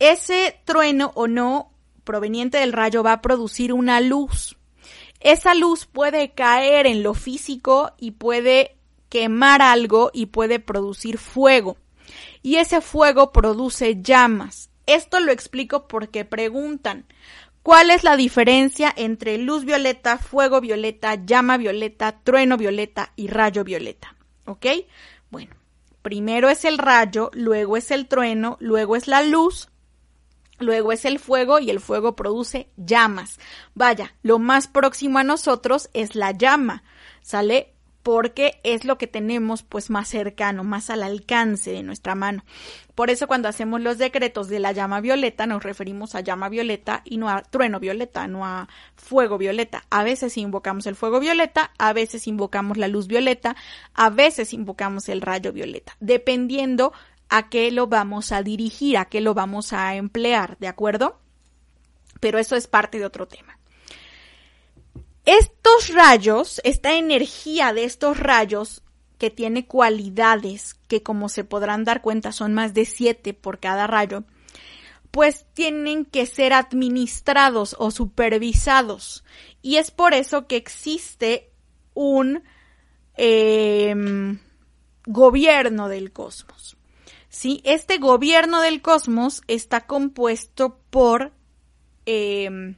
ese 0.00 0.58
trueno 0.64 1.12
o 1.14 1.28
no 1.28 1.70
proveniente 2.04 2.58
del 2.58 2.72
rayo 2.72 3.04
va 3.04 3.12
a 3.12 3.22
producir 3.22 3.72
una 3.72 4.00
luz. 4.00 4.56
Esa 5.20 5.54
luz 5.54 5.86
puede 5.86 6.32
caer 6.32 6.86
en 6.86 7.02
lo 7.02 7.14
físico 7.14 7.92
y 7.98 8.12
puede 8.12 8.76
quemar 9.10 9.60
algo 9.62 10.10
y 10.12 10.26
puede 10.26 10.58
producir 10.58 11.18
fuego. 11.18 11.76
Y 12.42 12.56
ese 12.56 12.80
fuego 12.80 13.30
produce 13.30 14.00
llamas. 14.02 14.70
Esto 14.86 15.20
lo 15.20 15.30
explico 15.30 15.86
porque 15.86 16.24
preguntan, 16.24 17.04
¿cuál 17.62 17.90
es 17.90 18.02
la 18.02 18.16
diferencia 18.16 18.92
entre 18.96 19.36
luz 19.36 19.66
violeta, 19.66 20.16
fuego 20.16 20.62
violeta, 20.62 21.14
llama 21.26 21.58
violeta, 21.58 22.20
trueno 22.24 22.56
violeta 22.56 23.12
y 23.14 23.28
rayo 23.28 23.62
violeta? 23.62 24.16
¿Ok? 24.46 24.66
Bueno, 25.30 25.54
primero 26.00 26.48
es 26.48 26.64
el 26.64 26.78
rayo, 26.78 27.30
luego 27.34 27.76
es 27.76 27.90
el 27.90 28.08
trueno, 28.08 28.56
luego 28.60 28.96
es 28.96 29.06
la 29.06 29.22
luz 29.22 29.68
Luego 30.60 30.92
es 30.92 31.06
el 31.06 31.18
fuego 31.18 31.58
y 31.58 31.70
el 31.70 31.80
fuego 31.80 32.14
produce 32.14 32.68
llamas. 32.76 33.40
Vaya, 33.74 34.14
lo 34.22 34.38
más 34.38 34.68
próximo 34.68 35.18
a 35.18 35.24
nosotros 35.24 35.88
es 35.94 36.14
la 36.14 36.32
llama, 36.32 36.84
¿sale? 37.22 37.72
Porque 38.02 38.60
es 38.62 38.84
lo 38.84 38.96
que 38.98 39.06
tenemos 39.06 39.62
pues 39.62 39.90
más 39.90 40.08
cercano, 40.08 40.62
más 40.62 40.90
al 40.90 41.02
alcance 41.02 41.72
de 41.72 41.82
nuestra 41.82 42.14
mano. 42.14 42.44
Por 42.94 43.08
eso 43.08 43.26
cuando 43.26 43.48
hacemos 43.48 43.80
los 43.80 43.96
decretos 43.96 44.48
de 44.48 44.58
la 44.58 44.72
llama 44.72 45.00
violeta 45.00 45.46
nos 45.46 45.62
referimos 45.62 46.14
a 46.14 46.20
llama 46.20 46.50
violeta 46.50 47.00
y 47.04 47.16
no 47.16 47.30
a 47.30 47.40
trueno 47.40 47.80
violeta, 47.80 48.26
no 48.26 48.44
a 48.44 48.68
fuego 48.96 49.38
violeta. 49.38 49.84
A 49.88 50.04
veces 50.04 50.36
invocamos 50.36 50.86
el 50.86 50.96
fuego 50.96 51.20
violeta, 51.20 51.72
a 51.78 51.94
veces 51.94 52.26
invocamos 52.26 52.76
la 52.76 52.88
luz 52.88 53.06
violeta, 53.06 53.56
a 53.94 54.10
veces 54.10 54.52
invocamos 54.52 55.08
el 55.08 55.22
rayo 55.22 55.52
violeta, 55.52 55.96
dependiendo 56.00 56.92
a 57.30 57.48
qué 57.48 57.70
lo 57.70 57.86
vamos 57.86 58.32
a 58.32 58.42
dirigir, 58.42 58.98
a 58.98 59.06
qué 59.06 59.20
lo 59.20 59.32
vamos 59.32 59.72
a 59.72 59.94
emplear, 59.94 60.58
¿de 60.58 60.68
acuerdo? 60.68 61.18
Pero 62.18 62.38
eso 62.38 62.56
es 62.56 62.66
parte 62.66 62.98
de 62.98 63.06
otro 63.06 63.26
tema. 63.26 63.58
Estos 65.24 65.88
rayos, 65.94 66.60
esta 66.64 66.94
energía 66.94 67.72
de 67.72 67.84
estos 67.84 68.18
rayos 68.18 68.82
que 69.16 69.30
tiene 69.30 69.66
cualidades 69.66 70.74
que 70.88 71.02
como 71.02 71.28
se 71.28 71.44
podrán 71.44 71.84
dar 71.84 72.02
cuenta 72.02 72.32
son 72.32 72.52
más 72.52 72.74
de 72.74 72.84
siete 72.84 73.32
por 73.32 73.60
cada 73.60 73.86
rayo, 73.86 74.24
pues 75.10 75.46
tienen 75.54 76.04
que 76.04 76.26
ser 76.26 76.52
administrados 76.52 77.76
o 77.78 77.90
supervisados. 77.90 79.24
Y 79.62 79.76
es 79.76 79.90
por 79.90 80.14
eso 80.14 80.46
que 80.46 80.56
existe 80.56 81.50
un 81.94 82.42
em, 83.16 84.38
gobierno 85.06 85.88
del 85.88 86.12
cosmos. 86.12 86.76
¿Sí? 87.30 87.62
Este 87.64 87.96
gobierno 87.96 88.60
del 88.60 88.82
cosmos 88.82 89.40
está 89.46 89.86
compuesto 89.86 90.78
por 90.90 91.32
em, 92.04 92.76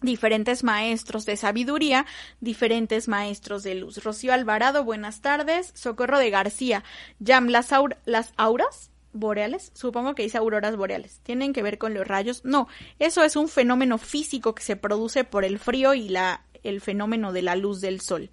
diferentes 0.00 0.62
maestros 0.62 1.26
de 1.26 1.36
sabiduría, 1.36 2.06
diferentes 2.40 3.08
maestros 3.08 3.64
de 3.64 3.74
luz. 3.74 4.04
Rocío 4.04 4.32
Alvarado, 4.32 4.84
buenas 4.84 5.22
tardes. 5.22 5.72
Socorro 5.74 6.18
de 6.18 6.30
García, 6.30 6.84
las, 7.18 7.72
las 8.04 8.32
auras 8.36 8.90
boreales, 9.12 9.70
supongo 9.74 10.14
que 10.14 10.24
dice 10.24 10.38
auroras 10.38 10.76
boreales, 10.76 11.20
¿tienen 11.22 11.52
que 11.52 11.62
ver 11.62 11.78
con 11.78 11.94
los 11.94 12.06
rayos? 12.06 12.44
No, 12.44 12.68
eso 12.98 13.22
es 13.22 13.36
un 13.36 13.48
fenómeno 13.48 13.96
físico 13.96 14.54
que 14.54 14.62
se 14.62 14.76
produce 14.76 15.24
por 15.24 15.44
el 15.44 15.58
frío 15.58 15.94
y 15.94 16.08
la, 16.08 16.44
el 16.64 16.80
fenómeno 16.80 17.32
de 17.32 17.42
la 17.42 17.56
luz 17.56 17.80
del 17.80 18.00
sol. 18.00 18.30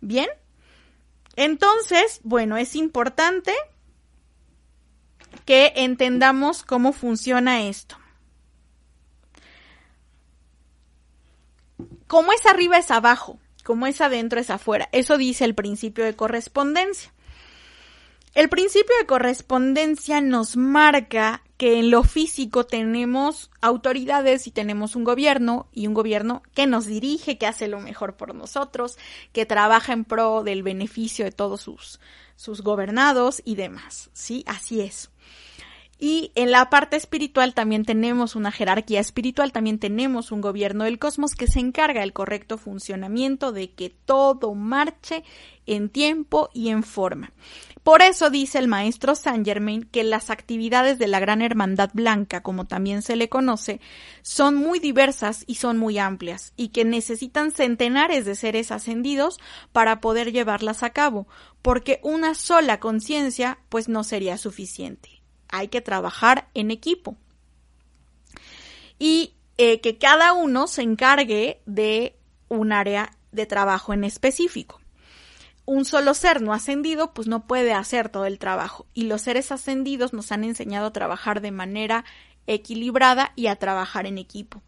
Bien, 0.00 0.28
Entonces, 1.34 2.20
bueno, 2.22 2.56
es 2.56 2.76
importante 2.76 3.52
que 5.44 5.72
entendamos 5.76 6.62
cómo 6.62 6.92
funciona 6.92 7.62
esto. 7.62 7.96
Como 12.06 12.32
es 12.32 12.46
arriba 12.46 12.78
es 12.78 12.90
abajo, 12.90 13.38
como 13.64 13.86
es 13.86 14.00
adentro 14.00 14.40
es 14.40 14.50
afuera. 14.50 14.88
Eso 14.92 15.18
dice 15.18 15.44
el 15.44 15.54
principio 15.54 16.04
de 16.04 16.14
correspondencia. 16.14 17.12
El 18.34 18.48
principio 18.48 18.94
de 19.00 19.06
correspondencia 19.06 20.20
nos 20.20 20.56
marca 20.56 21.42
que 21.56 21.78
en 21.78 21.90
lo 21.90 22.02
físico 22.02 22.66
tenemos 22.66 23.50
autoridades 23.62 24.46
y 24.46 24.50
tenemos 24.50 24.94
un 24.94 25.04
gobierno 25.04 25.68
y 25.72 25.86
un 25.86 25.94
gobierno 25.94 26.42
que 26.54 26.66
nos 26.66 26.84
dirige, 26.84 27.38
que 27.38 27.46
hace 27.46 27.66
lo 27.66 27.80
mejor 27.80 28.16
por 28.16 28.34
nosotros, 28.34 28.98
que 29.32 29.46
trabaja 29.46 29.94
en 29.94 30.04
pro 30.04 30.42
del 30.42 30.62
beneficio 30.62 31.24
de 31.24 31.32
todos 31.32 31.62
sus, 31.62 31.98
sus 32.36 32.60
gobernados 32.60 33.40
y 33.44 33.54
demás. 33.54 34.10
Sí, 34.12 34.44
así 34.46 34.82
es. 34.82 35.10
Y 35.98 36.30
en 36.34 36.50
la 36.50 36.68
parte 36.68 36.96
espiritual 36.96 37.54
también 37.54 37.84
tenemos 37.86 38.36
una 38.36 38.52
jerarquía 38.52 39.00
espiritual, 39.00 39.52
también 39.52 39.78
tenemos 39.78 40.30
un 40.30 40.42
gobierno 40.42 40.84
del 40.84 40.98
cosmos 40.98 41.34
que 41.34 41.46
se 41.46 41.60
encarga 41.60 42.00
del 42.00 42.12
correcto 42.12 42.58
funcionamiento 42.58 43.50
de 43.50 43.70
que 43.70 43.88
todo 43.88 44.54
marche 44.54 45.24
en 45.64 45.88
tiempo 45.88 46.50
y 46.52 46.68
en 46.68 46.82
forma. 46.82 47.32
Por 47.82 48.02
eso 48.02 48.30
dice 48.30 48.58
el 48.58 48.68
maestro 48.68 49.14
Saint 49.14 49.46
Germain 49.46 49.84
que 49.84 50.02
las 50.04 50.28
actividades 50.28 50.98
de 50.98 51.06
la 51.06 51.20
Gran 51.20 51.40
Hermandad 51.40 51.90
Blanca, 51.94 52.42
como 52.42 52.66
también 52.66 53.00
se 53.00 53.16
le 53.16 53.28
conoce, 53.28 53.80
son 54.22 54.56
muy 54.56 54.80
diversas 54.80 55.44
y 55.46 55.54
son 55.54 55.78
muy 55.78 55.96
amplias, 55.98 56.52
y 56.56 56.68
que 56.68 56.84
necesitan 56.84 57.52
centenares 57.52 58.24
de 58.24 58.34
seres 58.34 58.70
ascendidos 58.72 59.38
para 59.72 60.00
poder 60.00 60.32
llevarlas 60.32 60.82
a 60.82 60.90
cabo, 60.90 61.28
porque 61.62 62.00
una 62.02 62.34
sola 62.34 62.80
conciencia 62.80 63.60
pues 63.68 63.88
no 63.88 64.02
sería 64.04 64.36
suficiente. 64.36 65.15
Hay 65.48 65.68
que 65.68 65.80
trabajar 65.80 66.48
en 66.54 66.70
equipo. 66.70 67.16
Y 68.98 69.34
eh, 69.58 69.80
que 69.80 69.98
cada 69.98 70.32
uno 70.32 70.66
se 70.66 70.82
encargue 70.82 71.60
de 71.66 72.16
un 72.48 72.72
área 72.72 73.16
de 73.32 73.46
trabajo 73.46 73.92
en 73.92 74.04
específico 74.04 74.80
un 75.66 75.84
solo 75.84 76.14
ser 76.14 76.40
no 76.40 76.54
ascendido 76.54 77.12
pues 77.12 77.26
no 77.26 77.46
puede 77.46 77.72
hacer 77.72 78.08
todo 78.08 78.24
el 78.24 78.38
trabajo 78.38 78.86
y 78.94 79.02
los 79.02 79.22
seres 79.22 79.52
ascendidos 79.52 80.12
nos 80.12 80.32
han 80.32 80.44
enseñado 80.44 80.86
a 80.86 80.92
trabajar 80.92 81.40
de 81.40 81.50
manera 81.50 82.04
equilibrada 82.46 83.32
y 83.34 83.48
a 83.48 83.56
trabajar 83.56 84.06
en 84.06 84.18
equipo. 84.18 84.62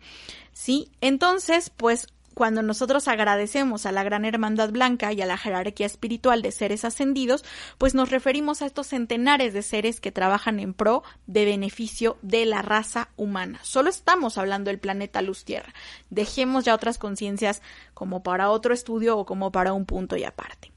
¿Sí? 0.52 0.90
Entonces, 1.00 1.70
pues 1.70 2.08
cuando 2.38 2.62
nosotros 2.62 3.08
agradecemos 3.08 3.84
a 3.84 3.90
la 3.90 4.04
Gran 4.04 4.24
Hermandad 4.24 4.70
Blanca 4.70 5.12
y 5.12 5.20
a 5.20 5.26
la 5.26 5.36
jerarquía 5.36 5.86
espiritual 5.86 6.40
de 6.40 6.52
seres 6.52 6.84
ascendidos, 6.84 7.44
pues 7.78 7.96
nos 7.96 8.10
referimos 8.10 8.62
a 8.62 8.66
estos 8.66 8.86
centenares 8.86 9.52
de 9.52 9.62
seres 9.62 9.98
que 9.98 10.12
trabajan 10.12 10.60
en 10.60 10.72
pro 10.72 11.02
de 11.26 11.44
beneficio 11.44 12.16
de 12.22 12.46
la 12.46 12.62
raza 12.62 13.08
humana. 13.16 13.58
Solo 13.64 13.90
estamos 13.90 14.38
hablando 14.38 14.70
del 14.70 14.78
planeta 14.78 15.20
Luz 15.20 15.44
Tierra. 15.44 15.74
Dejemos 16.10 16.64
ya 16.64 16.76
otras 16.76 16.96
conciencias 16.96 17.60
como 17.92 18.22
para 18.22 18.50
otro 18.50 18.72
estudio 18.72 19.18
o 19.18 19.26
como 19.26 19.50
para 19.50 19.72
un 19.72 19.84
punto 19.84 20.16
y 20.16 20.22
aparte. 20.22 20.70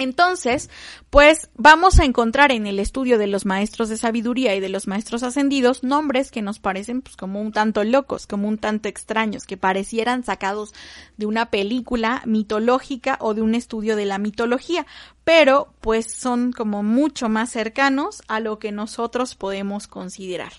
Entonces, 0.00 0.70
pues 1.10 1.50
vamos 1.56 2.00
a 2.00 2.06
encontrar 2.06 2.52
en 2.52 2.66
el 2.66 2.78
estudio 2.78 3.18
de 3.18 3.26
los 3.26 3.44
maestros 3.44 3.90
de 3.90 3.98
sabiduría 3.98 4.54
y 4.54 4.60
de 4.60 4.70
los 4.70 4.86
maestros 4.86 5.22
ascendidos 5.22 5.82
nombres 5.82 6.30
que 6.30 6.40
nos 6.40 6.58
parecen 6.58 7.02
pues, 7.02 7.18
como 7.18 7.38
un 7.38 7.52
tanto 7.52 7.84
locos, 7.84 8.26
como 8.26 8.48
un 8.48 8.56
tanto 8.56 8.88
extraños, 8.88 9.44
que 9.44 9.58
parecieran 9.58 10.24
sacados 10.24 10.72
de 11.18 11.26
una 11.26 11.50
película 11.50 12.22
mitológica 12.24 13.18
o 13.20 13.34
de 13.34 13.42
un 13.42 13.54
estudio 13.54 13.94
de 13.94 14.06
la 14.06 14.16
mitología, 14.16 14.86
pero 15.22 15.74
pues 15.82 16.10
son 16.10 16.52
como 16.52 16.82
mucho 16.82 17.28
más 17.28 17.50
cercanos 17.50 18.22
a 18.26 18.40
lo 18.40 18.58
que 18.58 18.72
nosotros 18.72 19.34
podemos 19.34 19.86
considerar. 19.86 20.54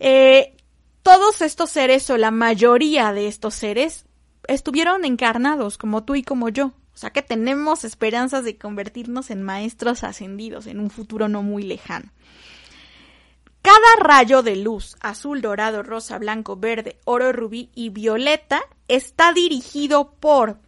Eh, 0.00 0.56
todos 1.04 1.42
estos 1.42 1.70
seres 1.70 2.10
o 2.10 2.18
la 2.18 2.32
mayoría 2.32 3.12
de 3.12 3.28
estos 3.28 3.54
seres 3.54 4.04
estuvieron 4.48 5.04
encarnados 5.04 5.78
como 5.78 6.02
tú 6.02 6.16
y 6.16 6.24
como 6.24 6.48
yo, 6.48 6.72
sea 7.00 7.10
que 7.10 7.22
tenemos 7.22 7.84
esperanzas 7.84 8.44
de 8.44 8.58
convertirnos 8.58 9.30
en 9.30 9.42
maestros 9.42 10.04
ascendidos 10.04 10.66
en 10.66 10.80
un 10.80 10.90
futuro 10.90 11.28
no 11.28 11.42
muy 11.42 11.62
lejano. 11.62 12.10
Cada 13.62 13.96
rayo 14.00 14.42
de 14.42 14.56
luz, 14.56 14.96
azul, 15.00 15.40
dorado, 15.40 15.82
rosa, 15.82 16.18
blanco, 16.18 16.56
verde, 16.56 16.98
oro, 17.04 17.32
rubí 17.32 17.70
y 17.74 17.90
violeta, 17.90 18.60
está 18.88 19.32
dirigido 19.32 20.12
por 20.12 20.58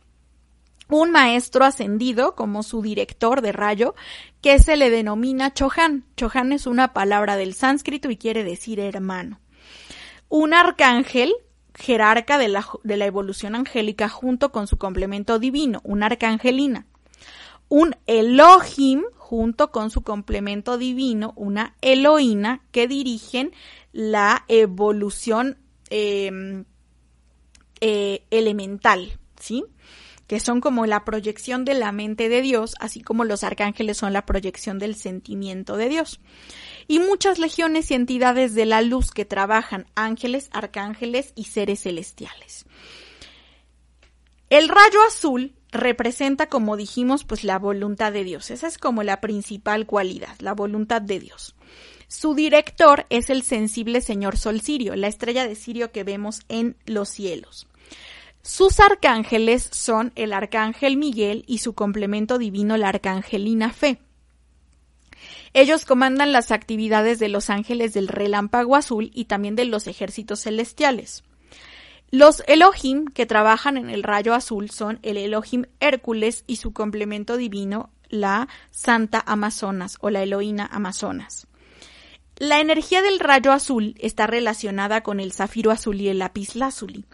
un 0.88 1.10
maestro 1.10 1.64
ascendido 1.64 2.34
como 2.34 2.62
su 2.62 2.82
director 2.82 3.40
de 3.40 3.52
rayo, 3.52 3.94
que 4.40 4.58
se 4.58 4.76
le 4.76 4.90
denomina 4.90 5.52
Chohan. 5.52 6.04
Chohan 6.16 6.52
es 6.52 6.66
una 6.66 6.92
palabra 6.92 7.36
del 7.36 7.54
sánscrito 7.54 8.10
y 8.10 8.16
quiere 8.16 8.44
decir 8.44 8.80
hermano. 8.80 9.40
Un 10.28 10.54
arcángel 10.54 11.34
jerarca 11.74 12.38
de 12.38 12.48
la, 12.48 12.66
de 12.82 12.96
la 12.96 13.06
evolución 13.06 13.54
angélica 13.54 14.08
junto 14.08 14.52
con 14.52 14.66
su 14.66 14.76
complemento 14.76 15.38
divino, 15.38 15.80
una 15.84 16.06
arcangelina. 16.06 16.86
Un 17.68 17.96
Elohim 18.06 19.04
junto 19.16 19.70
con 19.70 19.90
su 19.90 20.02
complemento 20.02 20.76
divino, 20.76 21.32
una 21.36 21.74
Eloína, 21.80 22.62
que 22.70 22.86
dirigen 22.86 23.52
la 23.92 24.44
evolución 24.48 25.56
em, 25.88 26.66
eh, 27.80 28.26
elemental, 28.30 29.18
¿sí? 29.40 29.64
que 30.26 30.38
son 30.38 30.60
como 30.60 30.86
la 30.86 31.04
proyección 31.04 31.64
de 31.64 31.74
la 31.74 31.92
mente 31.92 32.28
de 32.28 32.42
Dios, 32.42 32.74
así 32.78 33.00
como 33.00 33.24
los 33.24 33.42
arcángeles 33.42 33.96
son 33.96 34.12
la 34.12 34.26
proyección 34.26 34.78
del 34.78 34.94
sentimiento 34.94 35.76
de 35.76 35.88
Dios 35.88 36.20
y 36.88 36.98
muchas 36.98 37.38
legiones 37.38 37.90
y 37.90 37.94
entidades 37.94 38.54
de 38.54 38.66
la 38.66 38.82
luz 38.82 39.10
que 39.10 39.24
trabajan 39.24 39.86
ángeles, 39.94 40.48
arcángeles 40.52 41.32
y 41.34 41.44
seres 41.44 41.82
celestiales. 41.82 42.64
El 44.50 44.68
rayo 44.68 45.00
azul 45.08 45.54
representa, 45.70 46.48
como 46.48 46.76
dijimos, 46.76 47.24
pues 47.24 47.42
la 47.42 47.58
voluntad 47.58 48.12
de 48.12 48.24
Dios. 48.24 48.50
Esa 48.50 48.66
es 48.66 48.76
como 48.76 49.02
la 49.02 49.20
principal 49.20 49.86
cualidad, 49.86 50.36
la 50.40 50.52
voluntad 50.52 51.00
de 51.00 51.18
Dios. 51.18 51.54
Su 52.06 52.34
director 52.34 53.06
es 53.08 53.30
el 53.30 53.42
sensible 53.42 54.02
señor 54.02 54.36
Sol 54.36 54.60
Sirio, 54.60 54.94
la 54.94 55.08
estrella 55.08 55.48
de 55.48 55.54
Sirio 55.54 55.92
que 55.92 56.04
vemos 56.04 56.42
en 56.50 56.76
los 56.84 57.08
cielos. 57.08 57.66
Sus 58.42 58.80
arcángeles 58.80 59.70
son 59.72 60.12
el 60.16 60.34
arcángel 60.34 60.98
Miguel 60.98 61.44
y 61.46 61.58
su 61.58 61.72
complemento 61.72 62.36
divino 62.36 62.76
la 62.76 62.90
arcangelina 62.90 63.72
Fe. 63.72 63.98
Ellos 65.54 65.84
comandan 65.84 66.32
las 66.32 66.50
actividades 66.50 67.18
de 67.18 67.28
los 67.28 67.50
ángeles 67.50 67.92
del 67.92 68.08
relámpago 68.08 68.76
azul 68.76 69.10
y 69.12 69.26
también 69.26 69.54
de 69.54 69.66
los 69.66 69.86
ejércitos 69.86 70.40
celestiales. 70.40 71.24
Los 72.10 72.42
Elohim 72.46 73.06
que 73.06 73.26
trabajan 73.26 73.76
en 73.76 73.88
el 73.88 74.02
rayo 74.02 74.34
azul 74.34 74.70
son 74.70 74.98
el 75.02 75.16
Elohim 75.16 75.64
Hércules 75.80 76.44
y 76.46 76.56
su 76.56 76.72
complemento 76.72 77.36
divino, 77.36 77.90
la 78.08 78.48
Santa 78.70 79.22
Amazonas 79.26 79.96
o 80.00 80.10
la 80.10 80.22
Eloína 80.22 80.66
Amazonas. 80.66 81.46
La 82.36 82.60
energía 82.60 83.02
del 83.02 83.20
rayo 83.20 83.52
azul 83.52 83.94
está 83.98 84.26
relacionada 84.26 85.02
con 85.02 85.20
el 85.20 85.32
zafiro 85.32 85.70
azul 85.70 86.00
y 86.00 86.08
el 86.08 86.18
lapislázuli 86.18 87.04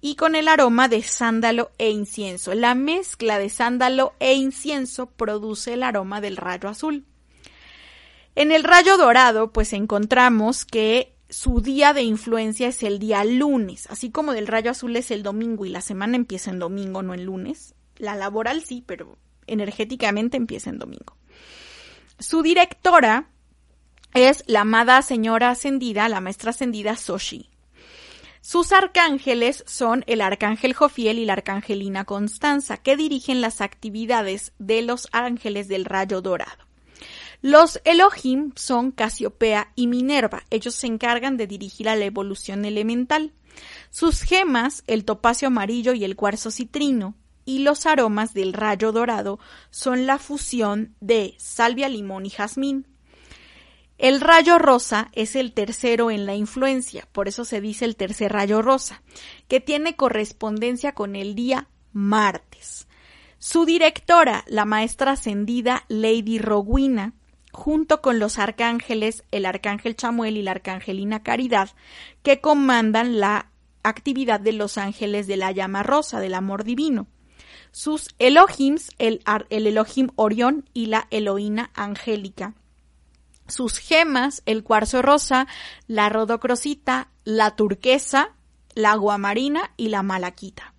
y 0.00 0.16
con 0.16 0.34
el 0.34 0.48
aroma 0.48 0.88
de 0.88 1.02
sándalo 1.02 1.70
e 1.78 1.90
incienso. 1.90 2.54
La 2.54 2.74
mezcla 2.74 3.38
de 3.38 3.48
sándalo 3.48 4.14
e 4.18 4.34
incienso 4.34 5.06
produce 5.06 5.74
el 5.74 5.82
aroma 5.82 6.20
del 6.20 6.36
rayo 6.36 6.68
azul. 6.68 7.06
En 8.34 8.50
el 8.50 8.64
rayo 8.64 8.96
dorado, 8.96 9.52
pues 9.52 9.72
encontramos 9.72 10.64
que 10.64 11.14
su 11.28 11.60
día 11.60 11.92
de 11.92 12.02
influencia 12.02 12.68
es 12.68 12.82
el 12.82 12.98
día 12.98 13.24
lunes, 13.24 13.86
así 13.90 14.10
como 14.10 14.32
del 14.32 14.46
rayo 14.46 14.70
azul 14.70 14.96
es 14.96 15.10
el 15.10 15.22
domingo 15.22 15.64
y 15.66 15.70
la 15.70 15.80
semana 15.80 16.16
empieza 16.16 16.50
en 16.50 16.58
domingo, 16.58 17.02
no 17.02 17.14
en 17.14 17.24
lunes. 17.24 17.74
La 17.96 18.16
laboral 18.16 18.62
sí, 18.62 18.82
pero 18.86 19.18
energéticamente 19.46 20.36
empieza 20.36 20.70
en 20.70 20.78
domingo. 20.78 21.16
Su 22.18 22.42
directora 22.42 23.28
es 24.14 24.44
la 24.46 24.60
amada 24.62 25.00
señora 25.02 25.50
ascendida, 25.50 26.08
la 26.08 26.20
maestra 26.20 26.50
ascendida 26.50 26.96
Soshi. 26.96 27.50
Sus 28.40 28.72
arcángeles 28.72 29.62
son 29.66 30.04
el 30.06 30.20
arcángel 30.20 30.74
Jofiel 30.74 31.18
y 31.18 31.24
la 31.24 31.34
arcangelina 31.34 32.04
Constanza, 32.04 32.76
que 32.76 32.96
dirigen 32.96 33.40
las 33.40 33.60
actividades 33.60 34.52
de 34.58 34.82
los 34.82 35.08
ángeles 35.12 35.68
del 35.68 35.84
rayo 35.84 36.20
dorado. 36.22 36.61
Los 37.42 37.80
Elohim 37.84 38.52
son 38.54 38.92
Casiopea 38.92 39.72
y 39.74 39.88
Minerva. 39.88 40.44
Ellos 40.50 40.76
se 40.76 40.86
encargan 40.86 41.36
de 41.36 41.48
dirigir 41.48 41.88
a 41.88 41.96
la 41.96 42.04
evolución 42.04 42.64
elemental. 42.64 43.32
Sus 43.90 44.22
gemas, 44.22 44.84
el 44.86 45.04
topacio 45.04 45.48
amarillo 45.48 45.92
y 45.92 46.04
el 46.04 46.14
cuarzo 46.14 46.52
citrino, 46.52 47.16
y 47.44 47.58
los 47.58 47.86
aromas 47.86 48.32
del 48.32 48.52
rayo 48.52 48.92
dorado 48.92 49.40
son 49.70 50.06
la 50.06 50.18
fusión 50.18 50.94
de 51.00 51.34
salvia, 51.38 51.88
limón 51.88 52.26
y 52.26 52.30
jazmín. 52.30 52.86
El 53.98 54.20
rayo 54.20 54.58
rosa 54.58 55.10
es 55.12 55.34
el 55.34 55.52
tercero 55.52 56.12
en 56.12 56.26
la 56.26 56.36
influencia, 56.36 57.08
por 57.10 57.26
eso 57.26 57.44
se 57.44 57.60
dice 57.60 57.84
el 57.84 57.96
tercer 57.96 58.32
rayo 58.32 58.62
rosa, 58.62 59.02
que 59.48 59.60
tiene 59.60 59.96
correspondencia 59.96 60.92
con 60.92 61.16
el 61.16 61.34
día 61.34 61.68
martes. 61.92 62.86
Su 63.38 63.64
directora, 63.64 64.44
la 64.46 64.64
maestra 64.64 65.12
ascendida 65.12 65.84
Lady 65.88 66.38
Rowena, 66.38 67.14
junto 67.52 68.00
con 68.00 68.18
los 68.18 68.38
arcángeles, 68.38 69.24
el 69.30 69.46
arcángel 69.46 69.94
Chamuel 69.94 70.36
y 70.36 70.42
la 70.42 70.52
arcangelina 70.52 71.22
Caridad, 71.22 71.70
que 72.22 72.40
comandan 72.40 73.20
la 73.20 73.50
actividad 73.82 74.40
de 74.40 74.52
los 74.52 74.78
ángeles 74.78 75.26
de 75.26 75.36
la 75.36 75.52
llama 75.52 75.82
rosa, 75.82 76.20
del 76.20 76.34
amor 76.34 76.64
divino. 76.64 77.06
Sus 77.70 78.14
Elohims, 78.18 78.90
el, 78.98 79.22
el 79.50 79.66
Elohim 79.66 80.08
Orión 80.16 80.68
y 80.74 80.86
la 80.86 81.06
Eloína 81.10 81.70
angélica. 81.74 82.54
Sus 83.48 83.78
gemas, 83.78 84.42
el 84.46 84.62
cuarzo 84.62 85.02
rosa, 85.02 85.46
la 85.86 86.08
rodocrosita, 86.08 87.08
la 87.24 87.56
turquesa, 87.56 88.34
la 88.74 88.92
aguamarina 88.92 89.72
y 89.76 89.88
la 89.88 90.02
malaquita. 90.02 90.71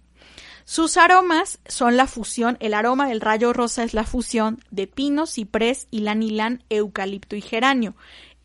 Sus 0.66 0.98
aromas 0.98 1.60
son 1.68 1.98
la 1.98 2.08
fusión, 2.08 2.58
el 2.60 2.74
aroma 2.74 3.08
del 3.08 3.22
rayo 3.22 3.52
rosa 3.52 3.84
es 3.84 3.94
la 3.94 4.06
fusión 4.06 4.64
de 4.72 4.88
pino, 4.88 5.28
ciprés, 5.28 5.88
ilanilán, 5.92 6.64
eucalipto 6.70 7.36
y 7.36 7.42
geranio. 7.42 7.96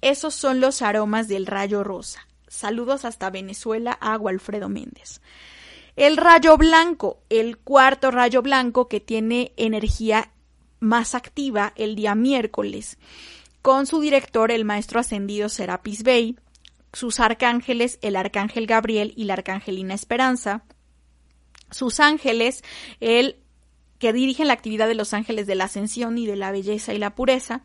Esos 0.01 0.35
son 0.35 0.61
los 0.61 0.83
aromas 0.83 1.29
del 1.29 1.47
rayo 1.47 1.85
rosa. 1.85 2.27
Saludos 2.49 3.05
hasta 3.05 3.31
Venezuela 3.31 3.97
a 4.01 4.15
Alfredo 4.15 4.69
Méndez. 4.69 5.21
El 5.97 6.17
rayo 6.17 6.57
blanco, 6.57 7.19
el 7.29 7.59
cuarto 7.59 8.11
rayo 8.11 8.43
blanco 8.43 8.89
que 8.89 9.01
tiene 9.01 9.53
energía 9.57 10.31
más 10.81 11.15
activa 11.15 11.73
el 11.77 11.97
día 11.97 12.15
miércoles, 12.15 12.99
con 13.63 13.87
su 13.87 14.01
director, 14.01 14.51
el 14.51 14.65
maestro 14.65 15.01
ascendido 15.01 15.49
Serapis 15.49 16.05
Bey, 16.05 16.37
sus 16.93 17.21
arcángeles, 17.21 17.99
el 18.01 18.17
arcángel 18.17 18.67
Gabriel 18.67 19.13
y 19.17 19.25
la 19.25 19.35
arcangelina 19.35 19.95
Esperanza, 19.95 20.63
sus 21.71 22.01
ángeles, 22.01 22.63
el 23.01 23.37
que 23.99 24.13
dirigen 24.13 24.47
la 24.47 24.53
actividad 24.53 24.87
de 24.87 24.95
los 24.95 25.13
ángeles 25.13 25.47
de 25.47 25.55
la 25.55 25.65
ascensión 25.65 26.19
y 26.19 26.27
de 26.27 26.37
la 26.37 26.53
belleza 26.53 26.95
y 26.95 26.99
la 26.99 27.15
pureza, 27.15 27.63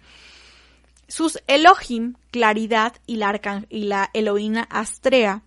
sus 1.07 1.39
Elohim, 1.47 2.15
claridad 2.31 2.93
y 3.05 3.17
la, 3.17 3.39
y 3.69 3.83
la 3.83 4.09
Eloína 4.13 4.63
Astrea, 4.63 5.43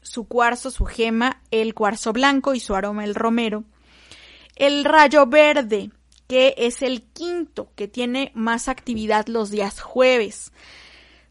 su 0.00 0.28
cuarzo, 0.28 0.70
su 0.70 0.84
gema, 0.84 1.42
el 1.50 1.74
cuarzo 1.74 2.12
blanco 2.12 2.54
y 2.54 2.60
su 2.60 2.74
aroma, 2.74 3.04
el 3.04 3.14
romero, 3.14 3.64
el 4.56 4.84
rayo 4.84 5.26
verde, 5.26 5.90
que 6.28 6.54
es 6.58 6.82
el 6.82 7.02
quinto, 7.02 7.72
que 7.74 7.88
tiene 7.88 8.30
más 8.34 8.68
actividad 8.68 9.26
los 9.26 9.50
días 9.50 9.80
jueves, 9.80 10.52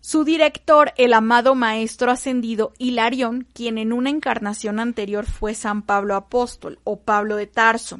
su 0.07 0.23
director, 0.23 0.93
el 0.95 1.11
amado 1.11 1.53
maestro 1.53 2.11
ascendido 2.11 2.71
Hilarión, 2.77 3.45
quien 3.53 3.77
en 3.77 3.91
una 3.91 4.09
encarnación 4.09 4.79
anterior 4.79 5.25
fue 5.25 5.53
San 5.53 5.81
Pablo 5.81 6.15
Apóstol 6.15 6.79
o 6.85 7.01
Pablo 7.01 7.35
de 7.35 7.45
Tarso. 7.45 7.99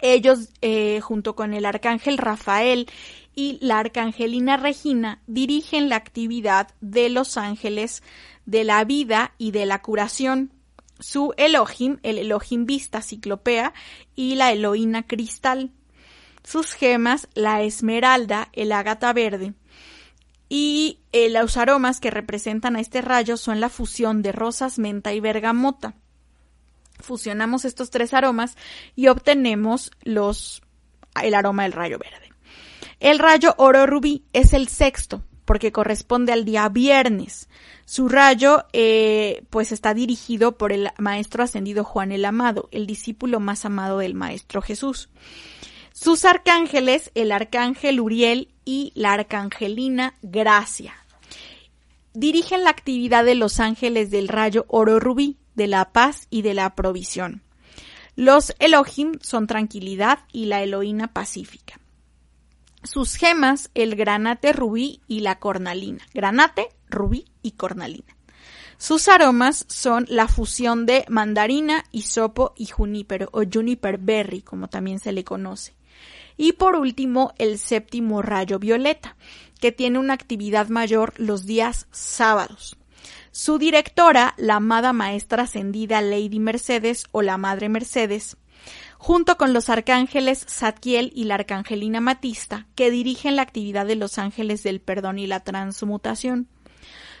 Ellos, 0.00 0.50
eh, 0.60 1.00
junto 1.00 1.34
con 1.34 1.54
el 1.54 1.66
arcángel 1.66 2.18
Rafael 2.18 2.88
y 3.34 3.58
la 3.60 3.80
arcangelina 3.80 4.58
Regina, 4.58 5.20
dirigen 5.26 5.88
la 5.88 5.96
actividad 5.96 6.68
de 6.80 7.08
los 7.08 7.36
ángeles 7.36 8.04
de 8.44 8.62
la 8.62 8.84
vida 8.84 9.34
y 9.38 9.50
de 9.50 9.66
la 9.66 9.82
curación. 9.82 10.52
Su 11.00 11.34
Elohim, 11.36 11.98
el 12.04 12.16
Elohim 12.16 12.64
Vista 12.64 13.02
Ciclopea 13.02 13.74
y 14.14 14.36
la 14.36 14.52
Eloína 14.52 15.04
Cristal. 15.04 15.72
Sus 16.44 16.74
gemas, 16.74 17.26
la 17.34 17.64
esmeralda, 17.64 18.50
el 18.52 18.70
ágata 18.70 19.12
verde 19.12 19.52
y 20.48 21.00
eh, 21.12 21.28
los 21.30 21.56
aromas 21.56 22.00
que 22.00 22.10
representan 22.10 22.76
a 22.76 22.80
este 22.80 23.02
rayo 23.02 23.36
son 23.36 23.60
la 23.60 23.68
fusión 23.68 24.22
de 24.22 24.32
rosas, 24.32 24.78
menta 24.78 25.12
y 25.12 25.20
bergamota. 25.20 25.94
Fusionamos 27.00 27.64
estos 27.64 27.90
tres 27.90 28.14
aromas 28.14 28.56
y 28.94 29.08
obtenemos 29.08 29.90
los, 30.02 30.62
el 31.22 31.34
aroma 31.34 31.64
del 31.64 31.72
rayo 31.72 31.98
verde. 31.98 32.32
El 33.00 33.18
rayo 33.18 33.54
oro 33.58 33.86
rubí 33.86 34.24
es 34.32 34.52
el 34.52 34.68
sexto 34.68 35.22
porque 35.44 35.72
corresponde 35.72 36.32
al 36.32 36.44
día 36.44 36.68
viernes. 36.68 37.48
Su 37.84 38.08
rayo 38.08 38.64
eh, 38.72 39.44
pues 39.48 39.72
está 39.72 39.94
dirigido 39.94 40.58
por 40.58 40.72
el 40.72 40.90
maestro 40.98 41.44
ascendido 41.44 41.84
Juan 41.84 42.12
el 42.12 42.24
Amado, 42.24 42.68
el 42.72 42.86
discípulo 42.86 43.38
más 43.38 43.64
amado 43.64 43.98
del 43.98 44.14
maestro 44.14 44.60
Jesús. 44.60 45.08
Sus 45.92 46.24
arcángeles, 46.24 47.10
el 47.14 47.32
arcángel 47.32 48.00
Uriel 48.00 48.48
y 48.66 48.92
la 48.94 49.14
arcangelina 49.14 50.12
Gracia. 50.20 50.92
Dirigen 52.12 52.64
la 52.64 52.70
actividad 52.70 53.24
de 53.24 53.34
los 53.34 53.60
ángeles 53.60 54.10
del 54.10 54.28
rayo 54.28 54.66
oro 54.68 55.00
rubí, 55.00 55.38
de 55.54 55.68
la 55.68 55.92
paz 55.92 56.26
y 56.28 56.42
de 56.42 56.52
la 56.52 56.74
provisión. 56.74 57.42
Los 58.16 58.54
Elohim 58.58 59.18
son 59.22 59.46
tranquilidad 59.46 60.18
y 60.32 60.46
la 60.46 60.62
Eloína 60.62 61.12
pacífica. 61.12 61.80
Sus 62.82 63.16
gemas, 63.16 63.70
el 63.74 63.96
granate 63.96 64.52
rubí 64.52 65.00
y 65.08 65.20
la 65.20 65.38
cornalina. 65.38 66.04
Granate, 66.14 66.68
rubí 66.88 67.26
y 67.42 67.52
cornalina. 67.52 68.16
Sus 68.78 69.08
aromas 69.08 69.64
son 69.68 70.06
la 70.08 70.28
fusión 70.28 70.86
de 70.86 71.04
mandarina, 71.08 71.84
hisopo 71.92 72.52
y 72.56 72.66
junípero 72.66 73.28
o 73.32 73.42
juniper 73.50 73.98
berry, 73.98 74.42
como 74.42 74.68
también 74.68 74.98
se 74.98 75.12
le 75.12 75.24
conoce. 75.24 75.74
Y 76.36 76.52
por 76.52 76.76
último, 76.76 77.32
el 77.38 77.58
séptimo 77.58 78.22
rayo 78.22 78.58
violeta, 78.58 79.16
que 79.60 79.72
tiene 79.72 79.98
una 79.98 80.14
actividad 80.14 80.68
mayor 80.68 81.14
los 81.16 81.46
días 81.46 81.86
sábados. 81.90 82.76
Su 83.32 83.58
directora, 83.58 84.34
la 84.38 84.56
amada 84.56 84.92
maestra 84.92 85.44
ascendida 85.44 86.00
Lady 86.00 86.38
Mercedes 86.38 87.04
o 87.12 87.22
la 87.22 87.36
Madre 87.36 87.68
Mercedes, 87.68 88.36
junto 88.98 89.36
con 89.36 89.52
los 89.52 89.68
arcángeles 89.68 90.44
Zadkiel 90.48 91.12
y 91.14 91.24
la 91.24 91.34
arcangelina 91.34 92.00
Matista, 92.00 92.66
que 92.74 92.90
dirigen 92.90 93.36
la 93.36 93.42
actividad 93.42 93.86
de 93.86 93.96
los 93.96 94.18
ángeles 94.18 94.62
del 94.62 94.80
perdón 94.80 95.18
y 95.18 95.26
la 95.26 95.40
transmutación. 95.40 96.48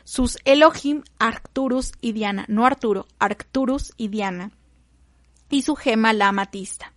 Sus 0.04 0.38
Elohim, 0.44 1.02
Arcturus 1.18 1.92
y 2.00 2.12
Diana, 2.12 2.44
no 2.48 2.64
Arturo, 2.64 3.06
Arcturus 3.18 3.92
y 3.96 4.08
Diana, 4.08 4.52
y 5.50 5.62
su 5.62 5.76
gema 5.76 6.12
la 6.12 6.28
amatista. 6.28 6.92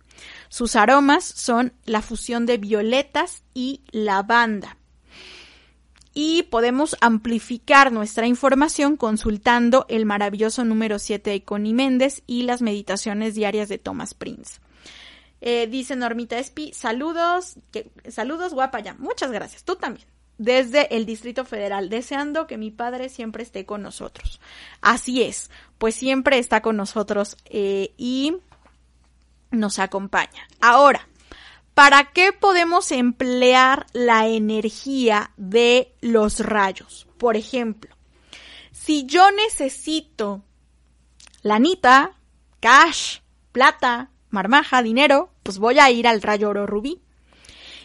Sus 0.50 0.74
aromas 0.74 1.24
son 1.24 1.72
la 1.86 2.02
fusión 2.02 2.44
de 2.44 2.58
violetas 2.58 3.44
y 3.54 3.82
lavanda. 3.92 4.76
Y 6.12 6.42
podemos 6.42 6.96
amplificar 7.00 7.92
nuestra 7.92 8.26
información 8.26 8.96
consultando 8.96 9.86
el 9.88 10.06
maravilloso 10.06 10.64
número 10.64 10.98
7 10.98 11.30
de 11.30 11.44
Connie 11.44 11.72
Méndez 11.72 12.22
y 12.26 12.42
las 12.42 12.62
meditaciones 12.62 13.36
diarias 13.36 13.68
de 13.68 13.78
Thomas 13.78 14.12
Prince. 14.12 14.58
Eh, 15.40 15.68
dice 15.68 15.94
Normita 15.94 16.36
Espi, 16.36 16.72
saludos, 16.74 17.54
saludos 18.08 18.52
guapa 18.52 18.80
ya, 18.80 18.94
muchas 18.94 19.30
gracias, 19.30 19.64
tú 19.64 19.76
también, 19.76 20.06
desde 20.36 20.94
el 20.96 21.06
Distrito 21.06 21.44
Federal, 21.44 21.88
deseando 21.88 22.46
que 22.48 22.58
mi 22.58 22.72
padre 22.72 23.08
siempre 23.08 23.44
esté 23.44 23.64
con 23.64 23.82
nosotros. 23.82 24.40
Así 24.82 25.22
es, 25.22 25.48
pues 25.78 25.94
siempre 25.94 26.38
está 26.38 26.60
con 26.60 26.76
nosotros 26.76 27.36
eh, 27.46 27.94
y 27.96 28.36
nos 29.50 29.78
acompaña. 29.78 30.46
Ahora, 30.60 31.08
¿para 31.74 32.12
qué 32.12 32.32
podemos 32.32 32.92
emplear 32.92 33.86
la 33.92 34.26
energía 34.26 35.32
de 35.36 35.94
los 36.00 36.40
rayos? 36.40 37.06
Por 37.18 37.36
ejemplo, 37.36 37.94
si 38.72 39.06
yo 39.06 39.30
necesito 39.30 40.42
lanita, 41.42 42.12
cash, 42.60 43.18
plata, 43.52 44.10
marmaja, 44.30 44.82
dinero, 44.82 45.32
pues 45.42 45.58
voy 45.58 45.78
a 45.78 45.90
ir 45.90 46.06
al 46.06 46.22
rayo 46.22 46.50
oro 46.50 46.66
rubí 46.66 47.02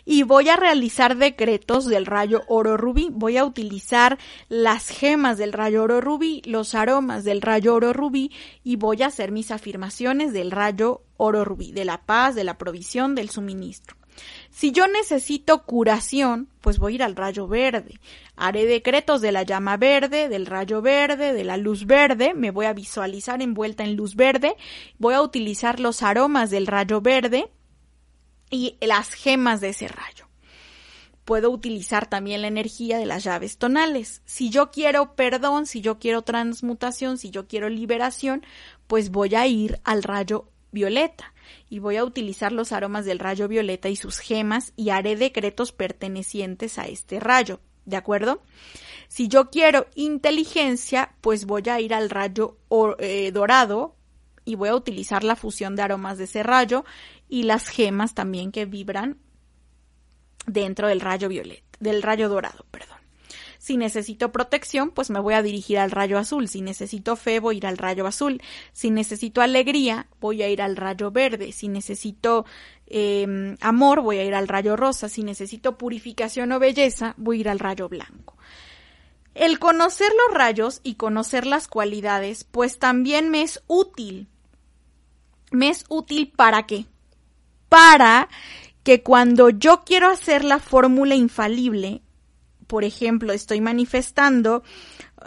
y 0.05 0.21
voy 0.23 0.49
a 0.49 0.55
realizar 0.55 1.17
decretos 1.17 1.87
del 1.87 2.05
rayo 2.05 2.43
oro 2.47 2.77
rubí. 2.77 3.09
Voy 3.11 3.37
a 3.37 3.45
utilizar 3.45 4.19
las 4.47 4.89
gemas 4.89 5.37
del 5.37 5.51
rayo 5.51 5.83
oro 5.83 5.99
rubí, 5.99 6.43
los 6.45 6.75
aromas 6.75 7.23
del 7.23 7.41
rayo 7.41 7.73
oro 7.73 7.91
rubí 7.91 8.31
y 8.63 8.75
voy 8.75 9.01
a 9.01 9.07
hacer 9.07 9.31
mis 9.31 9.49
afirmaciones 9.49 10.31
del 10.31 10.51
rayo 10.51 11.01
oro 11.17 11.43
rubí, 11.43 11.71
de 11.71 11.85
la 11.85 12.05
paz, 12.05 12.35
de 12.35 12.43
la 12.43 12.57
provisión, 12.57 13.15
del 13.15 13.31
suministro. 13.31 13.97
Si 14.49 14.71
yo 14.71 14.87
necesito 14.87 15.63
curación, 15.63 16.47
pues 16.61 16.79
voy 16.79 16.93
a 16.93 16.95
ir 16.95 17.03
al 17.03 17.17
rayo 17.17 17.47
verde. 17.47 17.99
Haré 18.37 18.65
decretos 18.65 19.19
de 19.19 19.33
la 19.33 19.43
llama 19.43 19.75
verde, 19.75 20.29
del 20.29 20.45
rayo 20.45 20.81
verde, 20.81 21.33
de 21.33 21.43
la 21.43 21.57
luz 21.57 21.85
verde. 21.85 22.33
Me 22.33 22.51
voy 22.51 22.67
a 22.67 22.73
visualizar 22.73 23.41
envuelta 23.41 23.83
en 23.83 23.97
luz 23.97 24.15
verde. 24.15 24.55
Voy 24.99 25.15
a 25.15 25.21
utilizar 25.21 25.81
los 25.81 26.01
aromas 26.01 26.49
del 26.49 26.67
rayo 26.67 27.01
verde 27.01 27.49
y 28.49 28.77
las 28.81 29.13
gemas 29.13 29.61
de 29.61 29.69
ese 29.69 29.87
rayo. 29.87 30.27
Puedo 31.25 31.49
utilizar 31.49 32.07
también 32.07 32.41
la 32.43 32.47
energía 32.47 32.99
de 32.99 33.07
las 33.07 33.23
llaves 33.23 33.57
tonales. 33.57 34.21
Si 34.25 34.51
yo 34.51 34.69
quiero 34.69 35.15
perdón, 35.15 35.65
si 35.65 35.81
yo 35.81 35.97
quiero 35.97 36.21
transmutación, 36.21 37.17
si 37.17 37.31
yo 37.31 37.47
quiero 37.47 37.67
liberación, 37.67 38.45
pues 38.85 39.09
voy 39.09 39.33
a 39.33 39.47
ir 39.47 39.79
al 39.83 40.03
rayo 40.03 40.49
violeta 40.71 41.33
y 41.69 41.79
voy 41.79 41.97
a 41.97 42.03
utilizar 42.03 42.51
los 42.51 42.71
aromas 42.71 43.05
del 43.05 43.17
rayo 43.17 43.47
violeta 43.47 43.89
y 43.89 43.95
sus 43.95 44.19
gemas 44.19 44.73
y 44.75 44.89
haré 44.89 45.15
decretos 45.15 45.71
pertenecientes 45.71 46.77
a 46.77 46.85
este 46.85 47.19
rayo. 47.19 47.59
¿De 47.85 47.97
acuerdo? 47.97 48.43
Si 49.07 49.27
yo 49.27 49.49
quiero 49.49 49.87
inteligencia, 49.95 51.15
pues 51.21 51.45
voy 51.45 51.63
a 51.69 51.79
ir 51.79 51.93
al 51.93 52.09
rayo 52.09 52.57
eh, 52.99 53.31
dorado 53.31 53.95
y 54.43 54.55
voy 54.55 54.69
a 54.69 54.75
utilizar 54.75 55.23
la 55.23 55.35
fusión 55.35 55.75
de 55.75 55.83
aromas 55.83 56.17
de 56.17 56.25
ese 56.25 56.43
rayo 56.43 56.85
y 57.27 57.43
las 57.43 57.67
gemas 57.67 58.13
también 58.13 58.51
que 58.51 58.65
vibran 58.65 59.17
dentro 60.47 60.87
del 60.87 61.01
rayo 61.01 61.29
violeta, 61.29 61.77
del 61.79 62.01
rayo 62.01 62.29
dorado, 62.29 62.65
perdón. 62.71 62.95
Si 63.65 63.77
necesito 63.77 64.31
protección, 64.31 64.91
pues 64.91 65.09
me 65.09 65.19
voy 65.19 65.33
a 65.33 65.41
dirigir 65.41 65.79
al 65.79 65.89
rayo 65.89 66.19
azul. 66.19 66.47
Si 66.47 66.61
necesito 66.61 67.15
fe, 67.15 67.39
voy 67.39 67.55
a 67.55 67.57
ir 67.57 67.65
al 67.65 67.79
rayo 67.79 68.05
azul. 68.05 68.39
Si 68.73 68.91
necesito 68.91 69.41
alegría, 69.41 70.05
voy 70.21 70.43
a 70.43 70.49
ir 70.49 70.61
al 70.61 70.75
rayo 70.75 71.09
verde. 71.09 71.51
Si 71.51 71.67
necesito 71.67 72.45
em, 72.85 73.57
amor, 73.61 74.01
voy 74.01 74.19
a 74.19 74.23
ir 74.23 74.35
al 74.35 74.47
rayo 74.47 74.75
rosa. 74.75 75.09
Si 75.09 75.23
necesito 75.23 75.79
purificación 75.79 76.51
o 76.51 76.59
belleza, 76.59 77.15
voy 77.17 77.37
a 77.37 77.39
ir 77.39 77.49
al 77.49 77.57
rayo 77.57 77.89
blanco. 77.89 78.37
El 79.33 79.57
conocer 79.57 80.11
los 80.27 80.37
rayos 80.37 80.79
y 80.83 80.93
conocer 80.93 81.47
las 81.47 81.67
cualidades, 81.67 82.43
pues 82.43 82.77
también 82.77 83.29
me 83.29 83.41
es 83.41 83.63
útil. 83.65 84.27
¿Me 85.49 85.69
es 85.69 85.85
útil 85.89 86.31
para 86.35 86.67
qué? 86.67 86.85
Para 87.69 88.29
que 88.83 89.01
cuando 89.01 89.49
yo 89.49 89.83
quiero 89.85 90.09
hacer 90.09 90.43
la 90.43 90.59
fórmula 90.59 91.15
infalible, 91.15 92.01
por 92.67 92.83
ejemplo, 92.83 93.33
estoy 93.33 93.61
manifestando 93.61 94.63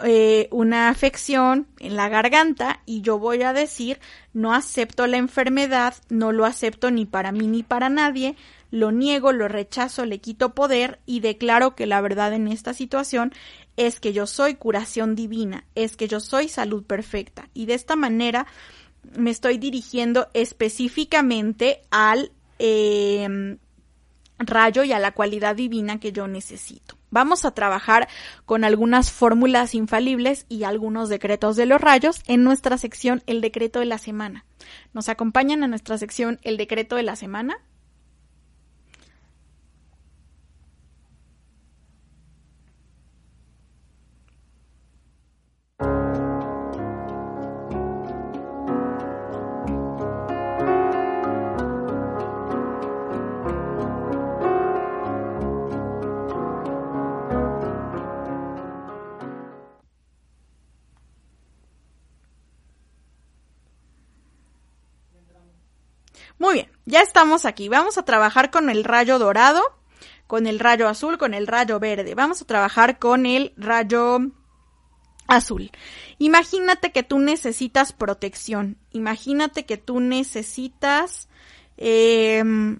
eh, 0.03 0.47
una 0.51 0.89
afección 0.89 1.67
en 1.79 1.95
la 1.95 2.09
garganta 2.09 2.81
y 2.85 3.01
yo 3.01 3.17
voy 3.19 3.43
a 3.43 3.53
decir, 3.53 3.99
no 4.33 4.53
acepto 4.53 5.07
la 5.07 5.17
enfermedad, 5.17 5.95
no 6.09 6.31
lo 6.31 6.45
acepto 6.45 6.91
ni 6.91 7.05
para 7.05 7.31
mí 7.31 7.47
ni 7.47 7.63
para 7.63 7.89
nadie, 7.89 8.35
lo 8.71 8.91
niego, 8.91 9.31
lo 9.31 9.47
rechazo, 9.47 10.05
le 10.05 10.19
quito 10.19 10.53
poder 10.53 10.99
y 11.05 11.21
declaro 11.21 11.75
que 11.75 11.85
la 11.85 12.01
verdad 12.01 12.33
en 12.33 12.47
esta 12.47 12.73
situación 12.73 13.33
es 13.77 13.99
que 13.99 14.13
yo 14.13 14.27
soy 14.27 14.55
curación 14.55 15.15
divina, 15.15 15.65
es 15.75 15.97
que 15.97 16.07
yo 16.07 16.19
soy 16.19 16.49
salud 16.49 16.83
perfecta. 16.83 17.49
Y 17.53 17.65
de 17.65 17.73
esta 17.73 17.95
manera 17.95 18.45
me 19.17 19.31
estoy 19.31 19.57
dirigiendo 19.57 20.27
específicamente 20.33 21.81
al 21.91 22.31
eh, 22.59 23.57
rayo 24.39 24.83
y 24.83 24.93
a 24.93 24.99
la 24.99 25.11
cualidad 25.11 25.55
divina 25.55 25.99
que 25.99 26.11
yo 26.11 26.27
necesito. 26.27 26.95
Vamos 27.11 27.43
a 27.43 27.51
trabajar 27.51 28.07
con 28.45 28.63
algunas 28.63 29.11
fórmulas 29.11 29.73
infalibles 29.73 30.45
y 30.47 30.63
algunos 30.63 31.09
decretos 31.09 31.55
de 31.55 31.65
los 31.65 31.81
rayos 31.81 32.21
en 32.27 32.43
nuestra 32.43 32.77
sección 32.77 33.23
El 33.25 33.41
decreto 33.41 33.79
de 33.79 33.85
la 33.85 33.97
semana. 33.97 34.45
¿Nos 34.93 35.09
acompañan 35.09 35.63
a 35.63 35.67
nuestra 35.67 35.97
sección 35.97 36.39
El 36.43 36.57
decreto 36.57 36.95
de 36.95 37.03
la 37.03 37.15
semana? 37.15 37.57
Muy 66.39 66.53
bien, 66.53 66.71
ya 66.85 67.01
estamos 67.01 67.45
aquí. 67.45 67.67
Vamos 67.67 67.97
a 67.97 68.05
trabajar 68.05 68.49
con 68.49 68.69
el 68.69 68.85
rayo 68.85 69.19
dorado, 69.19 69.61
con 70.25 70.47
el 70.47 70.57
rayo 70.57 70.87
azul, 70.87 71.17
con 71.17 71.33
el 71.33 71.47
rayo 71.47 71.79
verde. 71.79 72.15
Vamos 72.15 72.41
a 72.41 72.45
trabajar 72.45 72.97
con 72.97 73.25
el 73.25 73.53
rayo 73.57 74.19
azul. 75.27 75.69
Imagínate 76.17 76.93
que 76.93 77.03
tú 77.03 77.19
necesitas 77.19 77.91
protección. 77.91 78.77
Imagínate 78.91 79.65
que 79.65 79.77
tú 79.77 79.99
necesitas 79.99 81.27
em, 81.75 82.79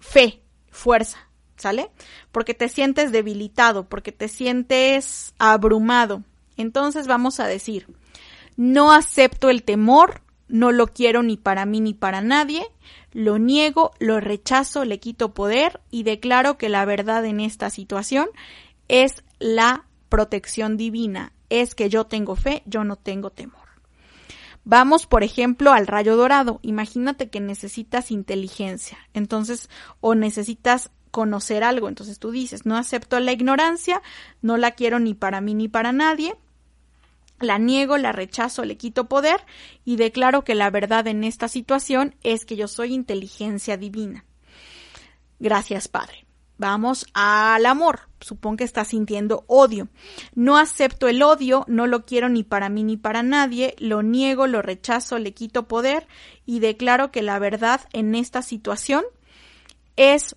fe, 0.00 0.42
fuerza, 0.70 1.28
¿sale? 1.56 1.92
Porque 2.32 2.54
te 2.54 2.68
sientes 2.68 3.12
debilitado, 3.12 3.88
porque 3.88 4.10
te 4.10 4.26
sientes 4.26 5.32
abrumado. 5.38 6.24
Entonces 6.56 7.06
vamos 7.06 7.38
a 7.38 7.46
decir, 7.46 7.86
no 8.56 8.92
acepto 8.92 9.48
el 9.48 9.62
temor, 9.62 10.22
no 10.50 10.72
lo 10.72 10.88
quiero 10.88 11.22
ni 11.22 11.36
para 11.36 11.64
mí 11.66 11.80
ni 11.80 11.94
para 11.94 12.20
nadie, 12.20 12.66
lo 13.12 13.38
niego, 13.38 13.92
lo 13.98 14.20
rechazo, 14.20 14.84
le 14.84 15.00
quito 15.00 15.32
poder 15.34 15.80
y 15.90 16.02
declaro 16.02 16.58
que 16.58 16.68
la 16.68 16.84
verdad 16.84 17.24
en 17.24 17.40
esta 17.40 17.70
situación 17.70 18.28
es 18.88 19.24
la 19.38 19.84
protección 20.08 20.76
divina, 20.76 21.32
es 21.48 21.74
que 21.74 21.88
yo 21.88 22.04
tengo 22.04 22.36
fe, 22.36 22.62
yo 22.66 22.84
no 22.84 22.96
tengo 22.96 23.30
temor. 23.30 23.60
Vamos, 24.64 25.06
por 25.06 25.24
ejemplo, 25.24 25.72
al 25.72 25.86
rayo 25.86 26.16
dorado. 26.16 26.60
Imagínate 26.62 27.30
que 27.30 27.40
necesitas 27.40 28.10
inteligencia, 28.10 28.98
entonces, 29.14 29.70
o 30.00 30.14
necesitas 30.14 30.90
conocer 31.10 31.64
algo, 31.64 31.88
entonces 31.88 32.18
tú 32.18 32.30
dices, 32.30 32.66
no 32.66 32.76
acepto 32.76 33.18
la 33.18 33.32
ignorancia, 33.32 34.02
no 34.42 34.56
la 34.56 34.72
quiero 34.72 35.00
ni 35.00 35.14
para 35.14 35.40
mí 35.40 35.54
ni 35.54 35.66
para 35.66 35.92
nadie, 35.92 36.36
la 37.40 37.58
niego, 37.58 37.98
la 37.98 38.12
rechazo, 38.12 38.64
le 38.64 38.76
quito 38.76 39.08
poder 39.08 39.40
y 39.84 39.96
declaro 39.96 40.44
que 40.44 40.54
la 40.54 40.70
verdad 40.70 41.06
en 41.06 41.24
esta 41.24 41.48
situación 41.48 42.14
es 42.22 42.44
que 42.44 42.56
yo 42.56 42.68
soy 42.68 42.94
inteligencia 42.94 43.76
divina. 43.76 44.24
Gracias, 45.38 45.88
Padre. 45.88 46.26
Vamos 46.58 47.06
al 47.14 47.64
amor. 47.64 48.00
Supón 48.20 48.58
que 48.58 48.64
estás 48.64 48.88
sintiendo 48.88 49.44
odio. 49.46 49.88
No 50.34 50.58
acepto 50.58 51.08
el 51.08 51.22
odio, 51.22 51.64
no 51.68 51.86
lo 51.86 52.04
quiero 52.04 52.28
ni 52.28 52.44
para 52.44 52.68
mí 52.68 52.84
ni 52.84 52.98
para 52.98 53.22
nadie, 53.22 53.74
lo 53.78 54.02
niego, 54.02 54.46
lo 54.46 54.60
rechazo, 54.60 55.18
le 55.18 55.32
quito 55.32 55.66
poder 55.66 56.06
y 56.44 56.60
declaro 56.60 57.10
que 57.10 57.22
la 57.22 57.38
verdad 57.38 57.80
en 57.94 58.14
esta 58.14 58.42
situación 58.42 59.04
es 59.96 60.36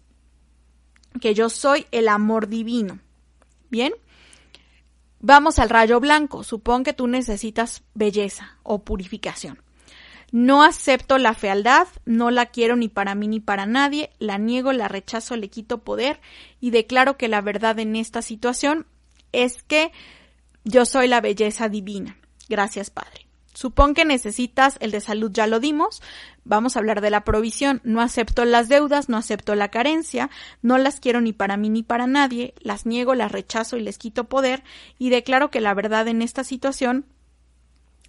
que 1.19 1.33
yo 1.33 1.49
soy 1.49 1.87
el 1.91 2.07
amor 2.07 2.47
divino. 2.47 2.99
Bien, 3.69 3.91
Vamos 5.25 5.57
al 5.57 5.69
rayo 5.69 6.01
blanco. 6.01 6.43
Supón 6.43 6.83
que 6.83 6.91
tú 6.91 7.07
necesitas 7.07 7.81
belleza 7.93 8.57
o 8.61 8.83
purificación. 8.83 9.63
No 10.33 10.63
acepto 10.63 11.17
la 11.17 11.33
fealdad, 11.33 11.87
no 12.03 12.29
la 12.29 12.47
quiero 12.47 12.75
ni 12.75 12.89
para 12.89 13.15
mí 13.15 13.29
ni 13.29 13.39
para 13.39 13.65
nadie, 13.65 14.09
la 14.19 14.37
niego, 14.37 14.73
la 14.73 14.89
rechazo, 14.89 15.37
le 15.37 15.49
quito 15.49 15.77
poder 15.77 16.19
y 16.59 16.71
declaro 16.71 17.15
que 17.15 17.29
la 17.29 17.39
verdad 17.39 17.79
en 17.79 17.95
esta 17.95 18.21
situación 18.21 18.85
es 19.31 19.63
que 19.63 19.93
yo 20.65 20.85
soy 20.85 21.07
la 21.07 21.21
belleza 21.21 21.69
divina. 21.69 22.17
Gracias, 22.49 22.89
Padre. 22.89 23.22
Supón 23.53 23.93
que 23.93 24.03
necesitas 24.03 24.77
el 24.79 24.91
de 24.91 24.99
salud, 24.99 25.31
ya 25.31 25.47
lo 25.47 25.59
dimos. 25.59 26.01
Vamos 26.43 26.75
a 26.75 26.79
hablar 26.79 27.01
de 27.01 27.09
la 27.09 27.23
provisión. 27.23 27.81
No 27.83 28.01
acepto 28.01 28.45
las 28.45 28.67
deudas, 28.67 29.09
no 29.09 29.17
acepto 29.17 29.55
la 29.55 29.69
carencia, 29.69 30.29
no 30.61 30.77
las 30.77 30.99
quiero 30.99 31.21
ni 31.21 31.33
para 31.33 31.55
mí 31.55 31.69
ni 31.69 31.83
para 31.83 32.07
nadie, 32.07 32.53
las 32.59 32.85
niego, 32.85 33.13
las 33.13 33.31
rechazo 33.31 33.77
y 33.77 33.81
les 33.81 33.97
quito 33.97 34.25
poder 34.25 34.63
y 34.97 35.09
declaro 35.09 35.51
que 35.51 35.61
la 35.61 35.73
verdad 35.73 36.07
en 36.07 36.21
esta 36.21 36.43
situación 36.43 37.05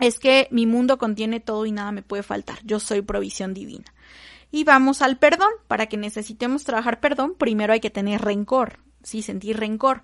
es 0.01 0.19
que 0.19 0.49
mi 0.51 0.67
mundo 0.67 0.99
contiene 0.99 1.41
todo 1.41 1.67
y 1.67 1.73
nada 1.73 1.93
me 1.93 2.03
puede 2.03 2.23
faltar. 2.23 2.59
Yo 2.65 2.81
soy 2.81 3.03
provisión 3.03 3.55
divina. 3.55 3.93
Y 4.51 4.65
vamos 4.65 5.03
al 5.03 5.19
perdón. 5.19 5.51
Para 5.69 5.87
que 5.87 5.97
necesitemos 5.97 6.65
trabajar 6.65 7.01
perdón, 7.01 7.35
primero 7.37 7.73
hay 7.73 7.81
que 7.81 7.91
tener 7.91 8.23
rencor 8.23 8.79
sí 9.05 9.23
sentir 9.23 9.59
rencor. 9.59 10.03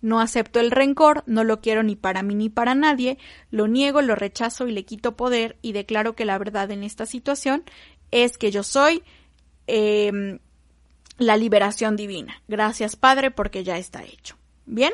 No 0.00 0.20
acepto 0.20 0.60
el 0.60 0.70
rencor, 0.70 1.22
no 1.26 1.44
lo 1.44 1.60
quiero 1.60 1.82
ni 1.82 1.96
para 1.96 2.22
mí 2.22 2.34
ni 2.34 2.48
para 2.48 2.74
nadie, 2.74 3.18
lo 3.50 3.68
niego, 3.68 4.00
lo 4.00 4.14
rechazo 4.14 4.66
y 4.66 4.72
le 4.72 4.84
quito 4.84 5.16
poder 5.16 5.58
y 5.60 5.72
declaro 5.72 6.16
que 6.16 6.24
la 6.24 6.38
verdad 6.38 6.70
en 6.70 6.82
esta 6.82 7.04
situación 7.04 7.64
es 8.10 8.38
que 8.38 8.50
yo 8.50 8.62
soy 8.62 9.02
em, 9.66 10.38
la 11.18 11.36
liberación 11.36 11.96
divina. 11.96 12.42
Gracias 12.48 12.96
Padre 12.96 13.30
porque 13.30 13.64
ya 13.64 13.76
está 13.76 14.04
hecho. 14.04 14.36
Bien, 14.64 14.92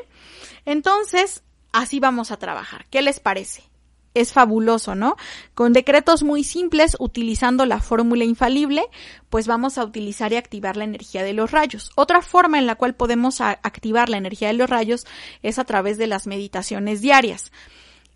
entonces 0.64 1.42
así 1.72 2.00
vamos 2.00 2.30
a 2.30 2.38
trabajar. 2.38 2.86
¿Qué 2.90 3.02
les 3.02 3.20
parece? 3.20 3.71
Es 4.14 4.32
fabuloso, 4.32 4.94
¿no? 4.94 5.16
Con 5.54 5.72
decretos 5.72 6.22
muy 6.22 6.44
simples, 6.44 6.96
utilizando 6.98 7.66
la 7.66 7.80
fórmula 7.80 8.24
infalible, 8.24 8.84
pues 9.30 9.46
vamos 9.46 9.78
a 9.78 9.84
utilizar 9.84 10.32
y 10.32 10.36
activar 10.36 10.76
la 10.76 10.84
energía 10.84 11.22
de 11.22 11.32
los 11.32 11.50
rayos. 11.50 11.90
Otra 11.94 12.22
forma 12.22 12.58
en 12.58 12.66
la 12.66 12.74
cual 12.74 12.94
podemos 12.94 13.40
activar 13.40 14.08
la 14.08 14.18
energía 14.18 14.48
de 14.48 14.54
los 14.54 14.68
rayos 14.68 15.06
es 15.42 15.58
a 15.58 15.64
través 15.64 15.98
de 15.98 16.06
las 16.06 16.26
meditaciones 16.26 17.00
diarias. 17.00 17.52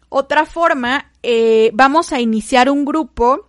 Otra 0.08 0.46
forma, 0.46 1.10
eh, 1.22 1.70
vamos 1.74 2.12
a 2.12 2.20
iniciar 2.20 2.70
un 2.70 2.84
grupo 2.84 3.48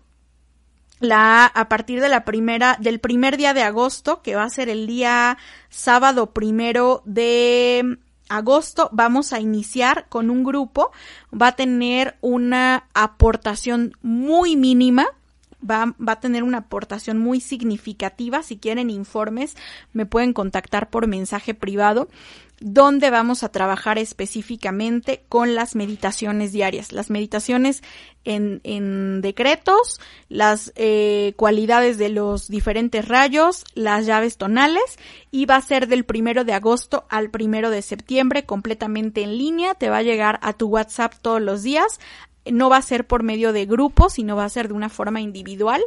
la, 1.00 1.46
a 1.46 1.70
partir 1.70 2.02
de 2.02 2.10
la 2.10 2.26
primera, 2.26 2.78
del 2.80 3.00
primer 3.00 3.38
día 3.38 3.54
de 3.54 3.62
agosto, 3.62 4.22
que 4.24 4.36
va 4.36 4.44
a 4.44 4.50
ser 4.50 4.70
el 4.70 4.88
día 4.88 5.38
sábado 5.70 6.34
primero 6.34 7.04
de 7.06 8.00
agosto 8.30 8.90
vamos 8.92 9.34
a 9.34 9.40
iniciar 9.40 10.08
con 10.10 10.30
un 10.30 10.44
grupo, 10.44 10.92
va 11.34 11.48
a 11.48 11.56
tener 11.56 12.18
una 12.22 12.88
aportación 12.94 13.98
muy 14.02 14.56
mínima, 14.56 15.08
va, 15.70 15.96
va 16.00 16.14
a 16.14 16.20
tener 16.20 16.44
una 16.44 16.60
aportación 16.60 17.18
muy 17.18 17.40
significativa. 17.40 18.44
Si 18.44 18.58
quieren 18.58 18.90
informes, 18.90 19.56
me 19.94 20.06
pueden 20.06 20.34
contactar 20.34 20.90
por 20.90 21.08
mensaje 21.08 21.54
privado. 21.54 22.08
Donde 22.60 23.12
vamos 23.12 23.44
a 23.44 23.50
trabajar 23.50 24.00
específicamente 24.00 25.24
con 25.30 25.54
las 25.54 25.76
meditaciones 25.76 26.52
diarias, 26.52 26.92
las 26.92 27.12
meditaciones 27.12 27.84
en, 28.26 28.62
en 28.64 29.22
decretos, 29.22 30.02
las 30.28 30.74
eh, 30.76 31.34
cualidades 31.38 32.00
de 32.00 32.10
los 32.10 32.48
diferentes 32.48 33.08
rayos, 33.08 33.64
las 33.76 34.08
llaves 34.08 34.38
tonales 34.38 34.98
y 35.30 35.46
va 35.46 35.58
a 35.58 35.62
ser 35.62 35.88
del 35.88 36.04
primero 36.04 36.44
de 36.46 36.54
agosto 36.54 37.06
al 37.10 37.30
primero 37.30 37.70
de 37.70 37.84
septiembre 37.84 38.46
completamente 38.46 39.22
en 39.22 39.38
línea, 39.38 39.76
te 39.76 39.92
va 39.92 39.98
a 39.98 40.04
llegar 40.04 40.40
a 40.42 40.54
tu 40.54 40.68
WhatsApp 40.68 41.14
todos 41.22 41.42
los 41.42 41.62
días, 41.62 42.00
no 42.52 42.70
va 42.70 42.78
a 42.78 42.82
ser 42.82 43.06
por 43.08 43.24
medio 43.24 43.54
de 43.54 43.66
grupos, 43.66 44.14
sino 44.14 44.36
va 44.36 44.46
a 44.46 44.50
ser 44.50 44.68
de 44.68 44.74
una 44.74 44.90
forma 44.90 45.22
individual 45.22 45.82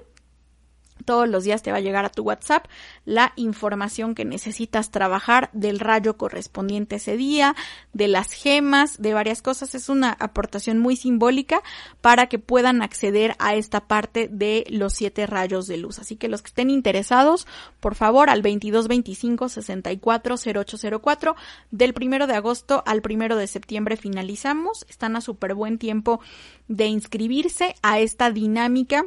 todos 1.05 1.29
los 1.29 1.45
días 1.45 1.63
te 1.63 1.73
va 1.73 1.79
a 1.79 1.81
llegar 1.81 2.05
a 2.05 2.11
tu 2.11 2.23
WhatsApp 2.23 2.67
la 3.05 3.33
información 3.37 4.15
que 4.15 4.25
necesitas 4.25 4.91
trabajar 4.91 5.51
del 5.53 5.81
rayo 5.81 6.17
correspondiente 6.17 6.97
ese 6.97 7.17
día, 7.17 7.55
de 7.93 8.09
las 8.09 8.33
gemas, 8.33 9.01
de 9.01 9.15
varias 9.15 9.43
cosas. 9.43 9.75
Es 9.75 9.89
una 9.89 10.13
aportación 10.13 10.79
muy 10.79 10.97
simbólica 10.97 11.63
para 12.01 12.27
que 12.27 12.39
puedan 12.39 12.83
acceder 12.83 13.35
a 13.39 13.55
esta 13.55 13.81
parte 13.81 14.29
de 14.29 14.67
los 14.71 14.95
siete 14.95 15.27
rayos 15.27 15.67
de 15.67 15.77
luz. 15.77 15.99
Así 15.99 16.17
que 16.17 16.29
los 16.29 16.43
que 16.43 16.49
estén 16.49 16.71
interesados, 16.71 17.47
por 17.81 17.95
favor, 17.95 18.31
al 18.31 18.43
2225 18.43 19.49
64 19.49 20.37
0804 20.37 21.37
del 21.71 21.95
primero 21.95 22.27
de 22.27 22.35
agosto 22.35 22.83
al 22.87 23.03
primero 23.03 23.37
de 23.37 23.47
septiembre 23.47 23.97
finalizamos. 23.97 24.87
Están 24.89 25.17
a 25.17 25.21
súper 25.21 25.55
buen 25.55 25.79
tiempo 25.79 26.21
de 26.69 26.87
inscribirse 26.87 27.75
a 27.83 27.99
esta 27.99 28.31
dinámica 28.31 29.07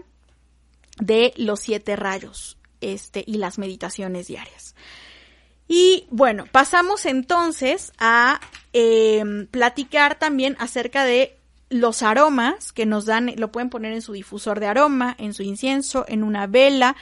de 0.99 1.33
los 1.37 1.59
siete 1.59 1.95
rayos 1.95 2.57
este, 2.81 3.23
y 3.25 3.37
las 3.37 3.57
meditaciones 3.57 4.27
diarias. 4.27 4.75
Y 5.67 6.07
bueno, 6.11 6.45
pasamos 6.51 7.05
entonces 7.05 7.93
a 7.97 8.39
em, 8.73 9.47
platicar 9.47 10.19
también 10.19 10.55
acerca 10.59 11.05
de 11.05 11.37
los 11.69 12.03
aromas 12.03 12.71
que 12.71 12.85
nos 12.85 13.05
dan, 13.05 13.33
lo 13.37 13.51
pueden 13.51 13.69
poner 13.69 13.93
en 13.93 14.01
su 14.01 14.13
difusor 14.13 14.59
de 14.59 14.67
aroma, 14.67 15.15
en 15.17 15.33
su 15.33 15.41
incienso, 15.43 16.05
en 16.07 16.23
una 16.23 16.45
vela, 16.45 16.95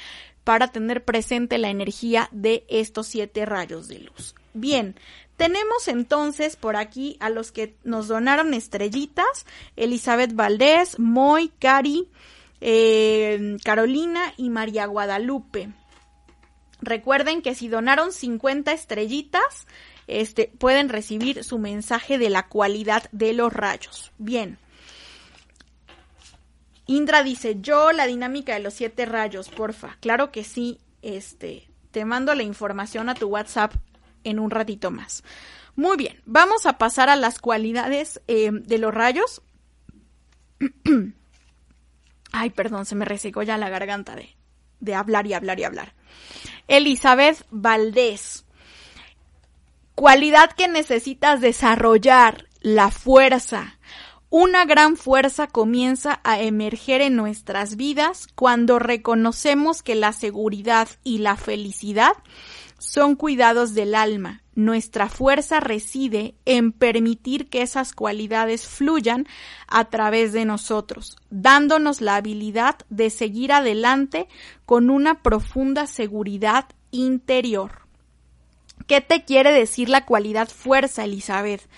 para 0.43 0.69
tener 0.69 1.03
presente 1.03 1.57
la 1.57 1.69
energía 1.69 2.29
de 2.31 2.65
estos 2.69 3.07
siete 3.07 3.45
rayos 3.45 3.87
de 3.87 3.99
luz. 3.99 4.35
Bien, 4.53 4.95
tenemos 5.37 5.87
entonces 5.87 6.55
por 6.55 6.75
aquí 6.75 7.17
a 7.19 7.29
los 7.29 7.51
que 7.51 7.75
nos 7.83 8.07
donaron 8.07 8.53
estrellitas, 8.53 9.45
Elizabeth 9.75 10.33
Valdés, 10.33 10.99
Moy, 10.99 11.51
Cari, 11.59 12.07
eh, 12.61 13.57
Carolina 13.63 14.33
y 14.37 14.49
María 14.49 14.85
Guadalupe. 14.85 15.69
Recuerden 16.81 17.41
que 17.41 17.55
si 17.55 17.67
donaron 17.67 18.11
50 18.11 18.71
estrellitas, 18.71 19.67
este, 20.07 20.51
pueden 20.57 20.89
recibir 20.89 21.43
su 21.43 21.59
mensaje 21.59 22.17
de 22.17 22.29
la 22.29 22.47
cualidad 22.47 23.03
de 23.11 23.33
los 23.33 23.51
rayos. 23.51 24.11
Bien. 24.17 24.57
Indra 26.87 27.23
dice, 27.23 27.57
yo 27.61 27.91
la 27.91 28.07
dinámica 28.07 28.53
de 28.53 28.59
los 28.59 28.73
siete 28.73 29.05
rayos, 29.05 29.49
porfa. 29.49 29.97
Claro 30.01 30.31
que 30.31 30.43
sí, 30.43 30.79
este, 31.01 31.67
te 31.91 32.05
mando 32.05 32.35
la 32.35 32.43
información 32.43 33.09
a 33.09 33.15
tu 33.15 33.27
WhatsApp 33.27 33.73
en 34.23 34.39
un 34.39 34.51
ratito 34.51 34.91
más. 34.91 35.23
Muy 35.75 35.97
bien, 35.97 36.21
vamos 36.25 36.65
a 36.65 36.77
pasar 36.77 37.09
a 37.09 37.15
las 37.15 37.39
cualidades 37.39 38.21
eh, 38.27 38.49
de 38.51 38.77
los 38.77 38.93
rayos. 38.93 39.41
Ay, 42.31 42.49
perdón, 42.49 42.85
se 42.85 42.95
me 42.95 43.05
resecó 43.05 43.43
ya 43.43 43.57
la 43.57 43.69
garganta 43.69 44.15
de, 44.15 44.35
de 44.79 44.95
hablar 44.95 45.27
y 45.27 45.33
hablar 45.33 45.59
y 45.59 45.63
hablar. 45.63 45.93
Elizabeth 46.67 47.45
Valdés. 47.51 48.45
Cualidad 49.95 50.51
que 50.51 50.67
necesitas 50.67 51.41
desarrollar, 51.41 52.47
la 52.61 52.91
fuerza. 52.91 53.77
Una 54.29 54.63
gran 54.63 54.95
fuerza 54.95 55.47
comienza 55.47 56.21
a 56.23 56.39
emerger 56.39 57.01
en 57.01 57.17
nuestras 57.17 57.75
vidas 57.75 58.27
cuando 58.33 58.79
reconocemos 58.79 59.83
que 59.83 59.95
la 59.95 60.13
seguridad 60.13 60.87
y 61.03 61.17
la 61.17 61.35
felicidad 61.35 62.13
son 62.77 63.15
cuidados 63.15 63.73
del 63.73 63.93
alma. 63.93 64.41
Nuestra 64.53 65.07
fuerza 65.07 65.61
reside 65.61 66.35
en 66.43 66.73
permitir 66.73 67.49
que 67.49 67.61
esas 67.61 67.93
cualidades 67.93 68.67
fluyan 68.67 69.25
a 69.67 69.85
través 69.85 70.33
de 70.33 70.43
nosotros, 70.43 71.15
dándonos 71.29 72.01
la 72.01 72.17
habilidad 72.17 72.75
de 72.89 73.09
seguir 73.09 73.53
adelante 73.53 74.27
con 74.65 74.89
una 74.89 75.21
profunda 75.21 75.87
seguridad 75.87 76.65
interior. 76.91 77.81
¿Qué 78.87 78.99
te 78.99 79.23
quiere 79.23 79.53
decir 79.53 79.87
la 79.87 80.05
cualidad 80.05 80.49
fuerza, 80.49 81.05
Elizabeth? 81.05 81.69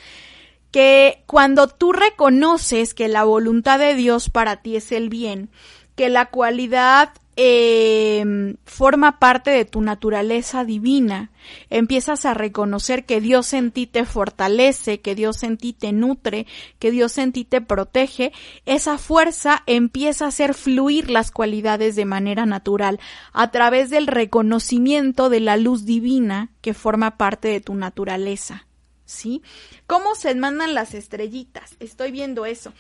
Que 0.72 1.24
cuando 1.28 1.68
tú 1.68 1.94
reconoces 1.94 2.96
que 2.96 3.08
la 3.08 3.24
voluntad 3.24 3.78
de 3.78 3.94
Dios 3.94 4.32
para 4.32 4.64
ti 4.64 4.78
es 4.78 4.92
el 4.92 5.10
bien, 5.10 5.52
que 5.96 6.10
la 6.10 6.32
cualidad 6.32 7.14
eh, 7.36 8.56
forma 8.66 9.20
parte 9.20 9.52
de 9.52 9.66
tu 9.66 9.82
naturaleza 9.82 10.66
divina. 10.66 11.32
Empiezas 11.70 12.26
a 12.26 12.34
reconocer 12.34 13.06
que 13.06 13.22
Dios 13.22 13.54
en 13.54 13.72
ti 13.72 13.88
te 13.88 14.06
fortalece, 14.06 15.02
que 15.02 15.16
Dios 15.16 15.44
en 15.44 15.58
ti 15.58 15.74
te 15.74 15.92
nutre, 15.92 16.46
que 16.80 16.92
Dios 16.92 17.18
en 17.18 17.32
ti 17.32 17.44
te 17.44 17.62
protege. 17.62 18.32
Esa 18.66 18.98
fuerza 18.98 19.64
empieza 19.66 20.26
a 20.26 20.30
hacer 20.30 20.54
fluir 20.54 21.10
las 21.10 21.32
cualidades 21.32 21.96
de 21.96 22.06
manera 22.06 22.46
natural 22.46 23.00
a 23.32 23.52
través 23.52 23.90
del 23.90 24.08
reconocimiento 24.08 25.30
de 25.30 25.40
la 25.40 25.58
luz 25.58 25.86
divina 25.86 26.52
que 26.62 26.74
forma 26.74 27.18
parte 27.18 27.48
de 27.48 27.62
tu 27.62 27.76
naturaleza. 27.76 28.68
¿Sí? 29.06 29.42
¿Cómo 29.86 30.16
se 30.16 30.34
mandan 30.34 30.74
las 30.74 30.94
estrellitas? 30.94 31.76
Estoy 31.80 32.12
viendo 32.12 32.46
eso. 32.46 32.74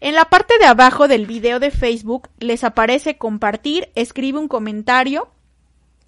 En 0.00 0.14
la 0.14 0.26
parte 0.26 0.58
de 0.58 0.66
abajo 0.66 1.08
del 1.08 1.26
video 1.26 1.58
de 1.58 1.70
Facebook 1.70 2.28
les 2.38 2.62
aparece 2.62 3.18
compartir, 3.18 3.90
escribe 3.94 4.38
un 4.38 4.48
comentario 4.48 5.28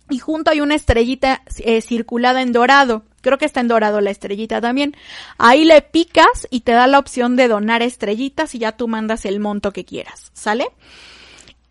y 0.09 0.19
junto 0.19 0.51
hay 0.51 0.61
una 0.61 0.75
estrellita 0.75 1.43
eh, 1.59 1.81
circulada 1.81 2.43
en 2.43 2.53
dorado. 2.53 3.05
Creo 3.21 3.39
que 3.39 3.45
está 3.45 3.61
en 3.61 3.69
dorado 3.69 4.01
la 4.01 4.11
estrellita 4.11 4.61
también. 4.61 4.97
Ahí 5.39 5.65
le 5.65 5.83
picas 5.83 6.47
y 6.51 6.61
te 6.61 6.73
da 6.73 6.87
la 6.87 6.99
opción 6.99 7.37
de 7.37 7.49
donar 7.49 7.83
estrellitas 7.83 8.55
y 8.55 8.61
ya 8.61 8.73
tú 8.73 8.89
mandas 8.89 9.25
el 9.25 9.41
monto 9.41 9.73
que 9.73 9.85
quieras. 9.85 10.31
¿Sale? 10.35 10.69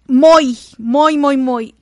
Muy, 0.07 0.57
muy, 0.77 1.17
muy, 1.17 1.37
muy. 1.37 1.75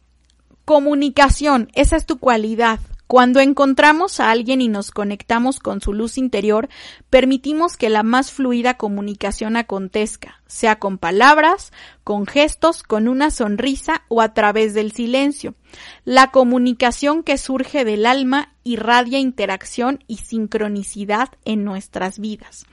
Comunicación, 0.66 1.70
esa 1.74 1.96
es 1.96 2.06
tu 2.06 2.20
cualidad. 2.20 2.80
Cuando 3.08 3.40
encontramos 3.40 4.20
a 4.20 4.32
alguien 4.32 4.60
y 4.60 4.68
nos 4.68 4.92
conectamos 4.92 5.60
con 5.60 5.80
su 5.80 5.94
luz 5.94 6.18
interior, 6.18 6.68
permitimos 7.10 7.78
que 7.78 7.90
la 7.90 8.04
más 8.04 8.34
fluida 8.34 8.76
comunicación 8.76 9.56
acontezca, 9.56 10.42
sea 10.46 10.78
con 10.78 10.98
palabras, 10.98 11.72
con 12.04 12.26
gestos, 12.26 12.84
con 12.84 13.08
una 13.08 13.32
sonrisa 13.32 14.04
o 14.10 14.22
a 14.22 14.34
través 14.34 14.74
del 14.74 14.92
silencio. 14.92 15.56
La 16.04 16.32
comunicación 16.32 17.24
que 17.24 17.38
surge 17.38 17.86
del 17.86 18.06
alma 18.06 18.54
irradia 18.66 19.20
interacción 19.20 20.04
y 20.08 20.18
sincronicidad 20.18 21.30
en 21.46 21.64
nuestras 21.64 22.20
vidas. 22.20 22.66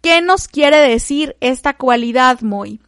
¿Qué 0.00 0.22
nos 0.22 0.48
quiere 0.48 0.78
decir 0.78 1.36
esta 1.40 1.76
cualidad, 1.76 2.40
Moy? 2.40 2.80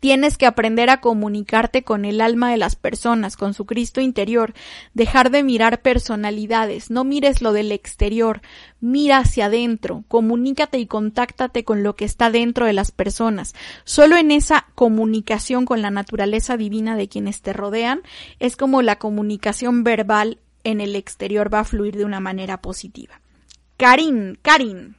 Tienes 0.00 0.36
que 0.38 0.46
aprender 0.46 0.90
a 0.90 1.00
comunicarte 1.00 1.82
con 1.82 2.04
el 2.04 2.20
alma 2.20 2.50
de 2.50 2.56
las 2.56 2.76
personas, 2.76 3.36
con 3.36 3.54
su 3.54 3.66
Cristo 3.66 4.00
interior, 4.00 4.54
dejar 4.94 5.30
de 5.30 5.42
mirar 5.42 5.82
personalidades, 5.82 6.90
no 6.90 7.04
mires 7.04 7.42
lo 7.42 7.52
del 7.52 7.72
exterior, 7.72 8.42
mira 8.80 9.18
hacia 9.18 9.46
adentro, 9.46 10.04
comunícate 10.08 10.78
y 10.78 10.86
contáctate 10.86 11.64
con 11.64 11.82
lo 11.82 11.96
que 11.96 12.04
está 12.04 12.30
dentro 12.30 12.66
de 12.66 12.72
las 12.72 12.92
personas. 12.92 13.54
Solo 13.84 14.16
en 14.16 14.30
esa 14.30 14.66
comunicación 14.74 15.64
con 15.64 15.82
la 15.82 15.90
naturaleza 15.90 16.56
divina 16.56 16.96
de 16.96 17.08
quienes 17.08 17.42
te 17.42 17.52
rodean 17.52 18.02
es 18.38 18.56
como 18.56 18.82
la 18.82 18.98
comunicación 18.98 19.84
verbal 19.84 20.38
en 20.64 20.80
el 20.80 20.96
exterior 20.96 21.52
va 21.52 21.60
a 21.60 21.64
fluir 21.64 21.96
de 21.96 22.04
una 22.04 22.20
manera 22.20 22.60
positiva. 22.60 23.20
Karin, 23.76 24.38
Karin. 24.42 24.95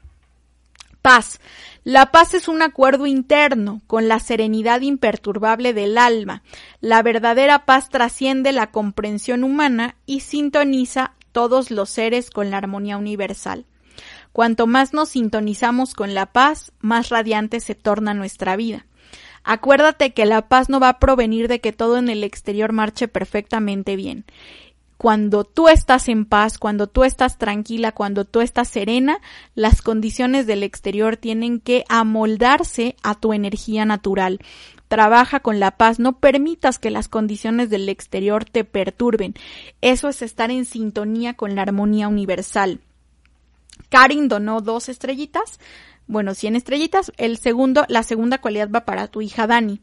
Paz. 1.07 1.39
La 1.85 2.11
paz 2.11 2.33
es 2.33 2.49
un 2.49 2.61
acuerdo 2.61 3.05
interno 3.05 3.79
con 3.87 4.09
la 4.09 4.19
serenidad 4.19 4.81
imperturbable 4.81 5.71
del 5.71 5.97
alma. 5.97 6.43
La 6.81 7.01
verdadera 7.01 7.63
paz 7.63 7.87
trasciende 7.87 8.51
la 8.51 8.71
comprensión 8.71 9.45
humana 9.45 9.95
y 10.05 10.19
sintoniza 10.19 11.13
todos 11.31 11.71
los 11.71 11.89
seres 11.89 12.29
con 12.29 12.51
la 12.51 12.57
armonía 12.57 12.97
universal. 12.97 13.65
Cuanto 14.33 14.67
más 14.67 14.91
nos 14.91 15.07
sintonizamos 15.07 15.93
con 15.93 16.13
la 16.13 16.25
paz, 16.25 16.73
más 16.81 17.07
radiante 17.07 17.61
se 17.61 17.73
torna 17.73 18.13
nuestra 18.13 18.57
vida. 18.57 18.85
Acuérdate 19.45 20.13
que 20.13 20.25
la 20.25 20.49
paz 20.49 20.67
no 20.67 20.81
va 20.81 20.89
a 20.89 20.99
provenir 20.99 21.47
de 21.47 21.61
que 21.61 21.71
todo 21.71 21.99
en 21.99 22.09
el 22.09 22.25
exterior 22.25 22.73
marche 22.73 23.07
perfectamente 23.07 23.95
bien 23.95 24.25
cuando 24.97 25.43
tú 25.43 25.67
estás 25.67 26.09
en 26.09 26.25
paz, 26.25 26.57
cuando 26.57 26.87
tú 26.87 27.03
estás 27.03 27.37
tranquila, 27.37 27.91
cuando 27.91 28.25
tú 28.25 28.41
estás 28.41 28.67
serena, 28.67 29.19
las 29.53 29.81
condiciones 29.81 30.47
del 30.47 30.63
exterior 30.63 31.17
tienen 31.17 31.59
que 31.59 31.85
amoldarse 31.87 32.95
a 33.03 33.15
tu 33.15 33.33
energía 33.33 33.85
natural. 33.85 34.39
trabaja 34.87 35.41
con 35.41 35.59
la 35.59 35.71
paz, 35.71 35.99
no 35.99 36.19
permitas 36.19 36.79
que 36.79 36.91
las 36.91 37.09
condiciones 37.09 37.69
del 37.69 37.89
exterior 37.89 38.45
te 38.45 38.63
perturben. 38.63 39.33
Eso 39.81 40.07
es 40.07 40.21
estar 40.21 40.49
en 40.49 40.63
sintonía 40.63 41.33
con 41.33 41.55
la 41.55 41.63
armonía 41.63 42.07
universal. 42.07 42.79
Karin 43.89 44.29
donó 44.29 44.61
dos 44.61 44.87
estrellitas, 44.87 45.59
bueno, 46.07 46.33
100 46.33 46.55
estrellitas. 46.55 47.11
El 47.17 47.37
segundo, 47.37 47.85
la 47.89 48.01
segunda 48.03 48.39
cualidad 48.39 48.69
va 48.73 48.85
para 48.85 49.07
tu 49.07 49.21
hija 49.21 49.45
Dani. 49.45 49.81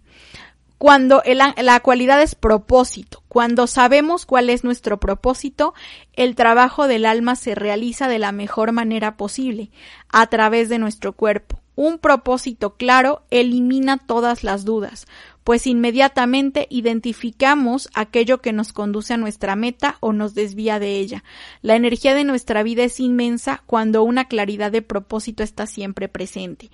Cuando 0.79 1.22
la 1.25 1.81
cualidad 1.81 2.20
es 2.20 2.35
propósito, 2.35 3.22
cuando 3.29 3.66
sabemos 3.66 4.27
cuál 4.27 4.51
es 4.51 4.64
nuestro 4.64 4.99
propósito, 5.01 5.72
el 6.12 6.35
trabajo 6.35 6.89
del 6.89 7.07
alma 7.07 7.37
se 7.37 7.55
realiza 7.55 8.09
de 8.09 8.18
la 8.18 8.33
mejor 8.33 8.72
manera 8.72 9.16
posible, 9.16 9.70
a 10.09 10.27
través 10.27 10.68
de 10.68 10.79
nuestro 10.79 11.12
cuerpo. 11.12 11.61
Un 11.77 11.99
propósito 11.99 12.75
claro 12.77 13.22
elimina 13.31 13.99
todas 13.99 14.45
las 14.45 14.64
dudas, 14.64 15.07
pues 15.43 15.66
inmediatamente 15.66 16.66
identificamos 16.70 17.89
aquello 17.95 18.41
que 18.41 18.53
nos 18.53 18.72
conduce 18.72 19.14
a 19.14 19.16
nuestra 19.18 19.57
meta 19.57 19.97
o 20.01 20.12
nos 20.12 20.35
desvía 20.35 20.79
de 20.79 20.99
ella. 20.99 21.25
La 21.62 21.77
energía 21.77 22.14
de 22.14 22.25
nuestra 22.25 22.62
vida 22.62 22.85
es 22.85 23.01
inmensa 23.01 23.62
cuando 23.66 24.05
una 24.05 24.27
claridad 24.27 24.70
de 24.70 24.83
propósito 24.83 25.43
está 25.43 25.66
siempre 25.66 26.09
presente. 26.09 26.70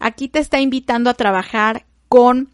Aquí 0.00 0.28
te 0.28 0.38
está 0.38 0.60
invitando 0.60 1.10
a 1.10 1.14
trabajar 1.14 1.86
con 2.08 2.50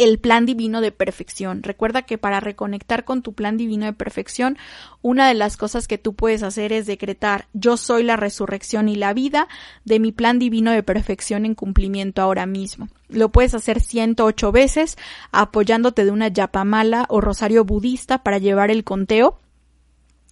el 0.00 0.18
plan 0.18 0.46
divino 0.46 0.80
de 0.80 0.92
perfección. 0.92 1.62
Recuerda 1.62 2.02
que 2.02 2.16
para 2.16 2.40
reconectar 2.40 3.04
con 3.04 3.20
tu 3.20 3.34
plan 3.34 3.58
divino 3.58 3.84
de 3.84 3.92
perfección, 3.92 4.56
una 5.02 5.28
de 5.28 5.34
las 5.34 5.58
cosas 5.58 5.86
que 5.86 5.98
tú 5.98 6.14
puedes 6.14 6.42
hacer 6.42 6.72
es 6.72 6.86
decretar 6.86 7.48
yo 7.52 7.76
soy 7.76 8.02
la 8.02 8.16
resurrección 8.16 8.88
y 8.88 8.96
la 8.96 9.12
vida 9.12 9.46
de 9.84 10.00
mi 10.00 10.10
plan 10.10 10.38
divino 10.38 10.70
de 10.70 10.82
perfección 10.82 11.44
en 11.44 11.54
cumplimiento 11.54 12.22
ahora 12.22 12.46
mismo. 12.46 12.88
Lo 13.10 13.28
puedes 13.28 13.52
hacer 13.52 13.80
108 13.80 14.52
veces 14.52 14.96
apoyándote 15.32 16.06
de 16.06 16.10
una 16.10 16.28
yapamala 16.28 17.04
o 17.10 17.20
rosario 17.20 17.66
budista 17.66 18.22
para 18.22 18.38
llevar 18.38 18.70
el 18.70 18.84
conteo. 18.84 19.38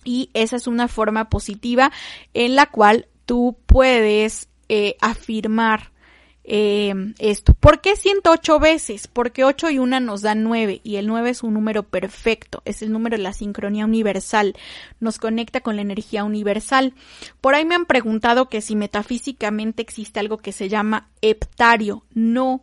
Y 0.03 0.31
esa 0.33 0.57
es 0.57 0.66
una 0.66 0.89
forma 0.89 1.29
positiva 1.29 1.93
en 2.33 2.57
la 2.57 2.66
cual 2.66 3.09
tú 3.27 3.59
puedes 3.66 4.49
eh, 4.71 4.97
afirmar 5.03 5.91
eh, 6.51 6.94
esto. 7.18 7.53
¿Por 7.53 7.82
qué 7.82 7.94
108 7.94 8.59
veces? 8.59 9.07
Porque 9.07 9.44
8 9.44 9.68
y 9.68 9.78
1 9.78 10.01
nos 10.01 10.22
dan 10.22 10.44
9 10.44 10.80
y 10.82 10.96
el 10.96 11.07
9 11.07 11.28
es 11.28 11.42
un 11.42 11.53
número 11.53 11.82
perfecto, 11.82 12.62
es 12.64 12.80
el 12.80 12.90
número 12.90 13.18
de 13.18 13.22
la 13.22 13.34
sincronía 13.34 13.84
universal, 13.84 14.57
nos 14.99 15.18
conecta 15.18 15.61
con 15.61 15.76
la 15.76 15.82
energía 15.82 16.24
universal. 16.24 16.94
Por 17.42 17.55
ahí 17.55 17.66
me 17.66 17.74
han 17.74 17.84
preguntado 17.84 18.49
que 18.49 18.62
si 18.62 18.76
metafísicamente 18.76 19.82
existe 19.82 20.20
algo 20.20 20.38
que 20.38 20.53
se 20.53 20.70
llama 20.70 21.11
heptario. 21.20 22.05
No, 22.14 22.62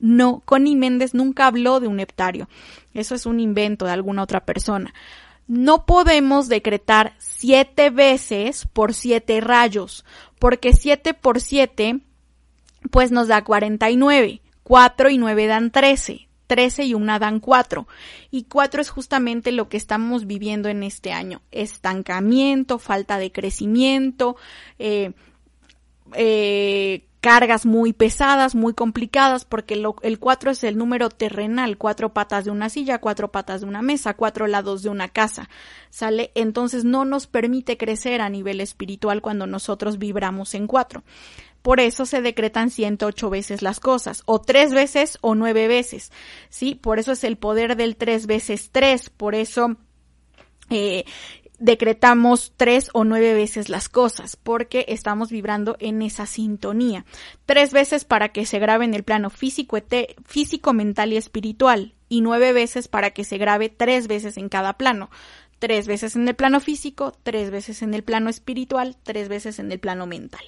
no, 0.00 0.40
Connie 0.46 0.74
Méndez 0.74 1.12
nunca 1.12 1.46
habló 1.46 1.78
de 1.78 1.88
un 1.88 2.00
heptario. 2.00 2.48
Eso 2.94 3.14
es 3.14 3.26
un 3.26 3.38
invento 3.38 3.84
de 3.84 3.92
alguna 3.92 4.22
otra 4.22 4.46
persona. 4.46 4.94
No 5.46 5.84
podemos 5.84 6.48
decretar 6.48 7.12
siete 7.18 7.90
veces 7.90 8.66
por 8.72 8.94
siete 8.94 9.42
rayos, 9.42 10.06
porque 10.38 10.72
siete 10.72 11.12
por 11.12 11.42
siete 11.42 12.00
pues 12.90 13.10
nos 13.12 13.28
da 13.28 13.44
49. 13.44 14.42
4 14.62 15.10
y 15.10 15.18
9 15.18 15.46
dan 15.46 15.70
13. 15.70 16.28
13 16.46 16.84
y 16.84 16.94
1 16.94 17.18
dan 17.18 17.40
4. 17.40 17.86
Y 18.30 18.44
4 18.44 18.80
es 18.80 18.90
justamente 18.90 19.52
lo 19.52 19.68
que 19.68 19.76
estamos 19.76 20.26
viviendo 20.26 20.68
en 20.68 20.82
este 20.82 21.12
año. 21.12 21.42
Estancamiento, 21.50 22.78
falta 22.78 23.18
de 23.18 23.32
crecimiento, 23.32 24.36
eh, 24.78 25.12
eh, 26.14 27.06
cargas 27.20 27.66
muy 27.66 27.92
pesadas, 27.92 28.54
muy 28.54 28.72
complicadas, 28.72 29.44
porque 29.44 29.82
el 30.02 30.18
4 30.20 30.50
es 30.52 30.62
el 30.62 30.78
número 30.78 31.08
terrenal, 31.08 31.76
cuatro 31.76 32.12
patas 32.12 32.44
de 32.44 32.52
una 32.52 32.68
silla, 32.68 33.00
cuatro 33.00 33.32
patas 33.32 33.62
de 33.62 33.66
una 33.66 33.82
mesa, 33.82 34.14
cuatro 34.14 34.46
lados 34.46 34.84
de 34.84 34.90
una 34.90 35.08
casa, 35.08 35.50
¿sale? 35.90 36.30
Entonces 36.36 36.84
no 36.84 37.04
nos 37.04 37.26
permite 37.26 37.76
crecer 37.76 38.20
a 38.20 38.28
nivel 38.28 38.60
espiritual 38.60 39.22
cuando 39.22 39.48
nosotros 39.48 39.98
vibramos 39.98 40.54
en 40.54 40.68
4. 40.68 41.02
Por 41.66 41.80
eso 41.80 42.06
se 42.06 42.22
decretan 42.22 42.70
108 42.70 43.28
veces 43.28 43.60
las 43.60 43.80
cosas, 43.80 44.22
o 44.26 44.40
tres 44.40 44.72
veces 44.72 45.18
o 45.20 45.34
nueve 45.34 45.66
veces, 45.66 46.12
¿sí? 46.48 46.76
Por 46.76 47.00
eso 47.00 47.10
es 47.10 47.24
el 47.24 47.38
poder 47.38 47.74
del 47.74 47.96
tres 47.96 48.28
veces 48.28 48.70
tres, 48.70 49.10
por 49.10 49.34
eso 49.34 49.76
eh, 50.70 51.04
decretamos 51.58 52.52
tres 52.56 52.90
o 52.92 53.02
nueve 53.02 53.34
veces 53.34 53.68
las 53.68 53.88
cosas, 53.88 54.36
porque 54.36 54.84
estamos 54.86 55.32
vibrando 55.32 55.76
en 55.80 56.02
esa 56.02 56.26
sintonía. 56.26 57.04
Tres 57.46 57.72
veces 57.72 58.04
para 58.04 58.28
que 58.28 58.46
se 58.46 58.60
grabe 58.60 58.84
en 58.84 58.94
el 58.94 59.02
plano 59.02 59.28
físico, 59.28 59.76
físico, 60.24 60.72
mental 60.72 61.14
y 61.14 61.16
espiritual, 61.16 61.96
y 62.08 62.20
nueve 62.20 62.52
veces 62.52 62.86
para 62.86 63.10
que 63.10 63.24
se 63.24 63.38
grabe 63.38 63.70
tres 63.70 64.06
veces 64.06 64.36
en 64.36 64.48
cada 64.48 64.74
plano. 64.74 65.10
Tres 65.58 65.88
veces 65.88 66.14
en 66.14 66.28
el 66.28 66.36
plano 66.36 66.60
físico, 66.60 67.12
tres 67.24 67.50
veces 67.50 67.82
en 67.82 67.92
el 67.92 68.04
plano 68.04 68.30
espiritual, 68.30 68.96
tres 69.02 69.28
veces 69.28 69.58
en 69.58 69.72
el 69.72 69.80
plano 69.80 70.06
mental. 70.06 70.44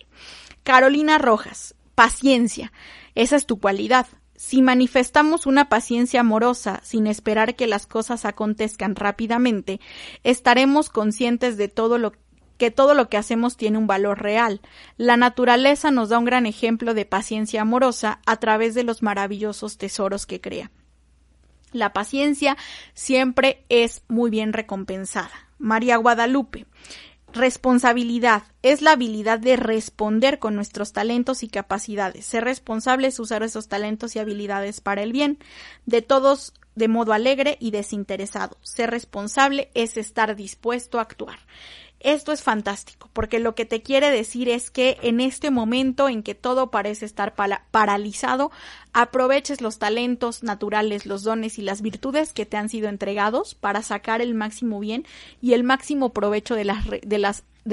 Carolina 0.68 1.16
Rojas, 1.16 1.74
paciencia. 1.94 2.74
Esa 3.14 3.36
es 3.36 3.46
tu 3.46 3.58
cualidad. 3.58 4.06
Si 4.36 4.60
manifestamos 4.60 5.46
una 5.46 5.70
paciencia 5.70 6.20
amorosa 6.20 6.82
sin 6.84 7.06
esperar 7.06 7.56
que 7.56 7.66
las 7.66 7.86
cosas 7.86 8.26
acontezcan 8.26 8.94
rápidamente, 8.94 9.80
estaremos 10.24 10.90
conscientes 10.90 11.56
de 11.56 11.68
todo 11.68 11.96
lo 11.96 12.12
que 12.58 12.70
todo 12.70 12.92
lo 12.92 13.08
que 13.08 13.16
hacemos 13.16 13.56
tiene 13.56 13.78
un 13.78 13.86
valor 13.86 14.20
real. 14.20 14.60
La 14.98 15.16
naturaleza 15.16 15.90
nos 15.90 16.10
da 16.10 16.18
un 16.18 16.26
gran 16.26 16.44
ejemplo 16.44 16.92
de 16.92 17.06
paciencia 17.06 17.62
amorosa 17.62 18.20
a 18.26 18.36
través 18.36 18.74
de 18.74 18.84
los 18.84 19.02
maravillosos 19.02 19.78
tesoros 19.78 20.26
que 20.26 20.42
crea. 20.42 20.70
La 21.72 21.94
paciencia 21.94 22.58
siempre 22.92 23.64
es 23.70 24.02
muy 24.06 24.28
bien 24.28 24.52
recompensada. 24.52 25.48
María 25.58 25.96
Guadalupe. 25.96 26.66
Responsabilidad 27.32 28.44
es 28.62 28.80
la 28.80 28.92
habilidad 28.92 29.38
de 29.38 29.56
responder 29.56 30.38
con 30.38 30.54
nuestros 30.54 30.92
talentos 30.92 31.42
y 31.42 31.48
capacidades. 31.48 32.24
Ser 32.24 32.44
responsable 32.44 33.08
es 33.08 33.20
usar 33.20 33.42
esos 33.42 33.68
talentos 33.68 34.16
y 34.16 34.18
habilidades 34.18 34.80
para 34.80 35.02
el 35.02 35.12
bien 35.12 35.38
de 35.84 36.00
todos 36.00 36.54
de 36.74 36.88
modo 36.88 37.12
alegre 37.12 37.58
y 37.60 37.70
desinteresado. 37.70 38.56
Ser 38.62 38.90
responsable 38.90 39.70
es 39.74 39.96
estar 39.96 40.36
dispuesto 40.36 40.98
a 40.98 41.02
actuar. 41.02 41.38
Esto 42.00 42.30
es 42.30 42.44
fantástico, 42.44 43.10
porque 43.12 43.40
lo 43.40 43.56
que 43.56 43.64
te 43.64 43.82
quiere 43.82 44.10
decir 44.10 44.48
es 44.48 44.70
que 44.70 44.98
en 45.02 45.20
este 45.20 45.50
momento 45.50 46.08
en 46.08 46.22
que 46.22 46.36
todo 46.36 46.70
parece 46.70 47.04
estar 47.04 47.34
paralizado, 47.34 48.52
aproveches 48.92 49.60
los 49.60 49.80
talentos 49.80 50.44
naturales, 50.44 51.06
los 51.06 51.24
dones 51.24 51.58
y 51.58 51.62
las 51.62 51.82
virtudes 51.82 52.32
que 52.32 52.46
te 52.46 52.56
han 52.56 52.68
sido 52.68 52.88
entregados 52.88 53.56
para 53.56 53.82
sacar 53.82 54.22
el 54.22 54.34
máximo 54.34 54.78
bien 54.78 55.06
y 55.42 55.54
el 55.54 55.64
máximo 55.64 56.12
provecho 56.12 56.54
de 56.54 56.64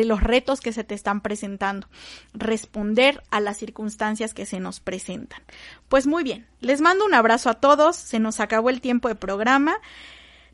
los 0.06 0.24
retos 0.24 0.60
que 0.60 0.74
se 0.74 0.84
te 0.84 0.96
están 0.96 1.22
presentando, 1.22 1.88
responder 2.34 3.22
a 3.30 3.40
las 3.40 3.58
circunstancias 3.58 4.34
que 4.34 4.48
se 4.48 4.60
nos 4.60 4.80
presentan. 4.80 5.44
Pues 5.88 6.08
muy 6.08 6.24
bien, 6.24 6.48
les 6.62 6.82
mando 6.82 7.06
un 7.06 7.14
abrazo 7.14 7.52
a 7.52 7.60
todos, 7.60 7.96
se 7.96 8.20
nos 8.20 8.40
acabó 8.40 8.72
el 8.72 8.82
tiempo 8.82 9.08
de 9.08 9.14
programa. 9.14 9.78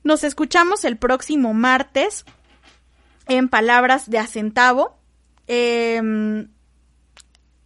Nos 0.03 0.25
escuchamos 0.25 0.83
el 0.83 0.97
próximo 0.97 1.53
martes 1.53 2.25
en 3.27 3.49
palabras 3.49 4.09
de 4.09 4.19
acentavo. 4.19 4.97
Em, 5.47 6.49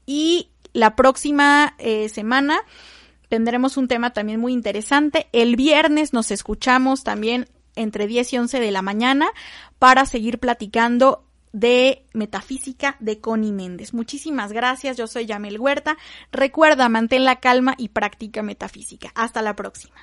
y 0.06 0.50
la 0.74 0.96
próxima 0.96 1.76
eh, 1.78 2.10
semana 2.10 2.60
tendremos 3.30 3.78
un 3.78 3.88
tema 3.88 4.12
también 4.14 4.40
muy 4.40 4.54
interesante. 4.54 5.28
El 5.32 5.56
viernes 5.56 6.14
nos 6.14 6.32
escuchamos 6.32 7.04
también 7.04 7.48
entre 7.76 8.08
10 8.08 8.34
y 8.34 8.38
11 8.38 8.60
de 8.60 8.72
la 8.72 8.82
mañana 8.82 9.28
para 9.80 10.06
seguir 10.06 10.40
platicando 10.40 11.26
de 11.52 12.06
metafísica 12.14 12.98
de 13.00 13.22
Connie 13.22 13.54
Méndez. 13.54 13.94
Muchísimas 13.94 14.52
gracias, 14.52 14.98
yo 14.98 15.08
soy 15.08 15.26
Yamel 15.26 15.60
Huerta. 15.60 15.98
Recuerda, 16.32 16.90
mantén 16.90 17.24
la 17.24 17.40
calma 17.40 17.76
y 17.78 17.90
practica 17.90 18.44
metafísica. 18.44 19.12
Hasta 19.16 19.42
la 19.42 19.56
próxima. 19.56 19.96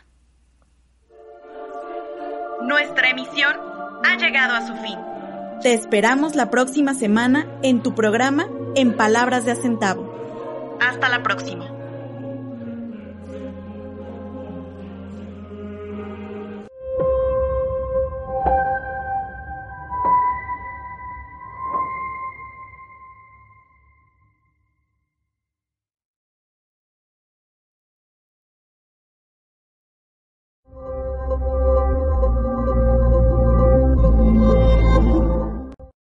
Nuestra 2.63 3.11
emisión 3.11 3.55
ha 4.03 4.17
llegado 4.17 4.55
a 4.55 4.67
su 4.67 4.75
fin. 4.77 5.12
Te 5.61 5.75
esperamos 5.75 6.35
la 6.35 6.51
próxima 6.51 6.95
semana 6.95 7.47
en 7.63 7.83
tu 7.83 7.95
programa 7.95 8.49
En 8.75 8.97
Palabras 8.97 9.45
de 9.45 9.53
Acentavo. 9.53 10.79
Hasta 10.81 11.09
la 11.09 11.23
próxima. 11.23 11.72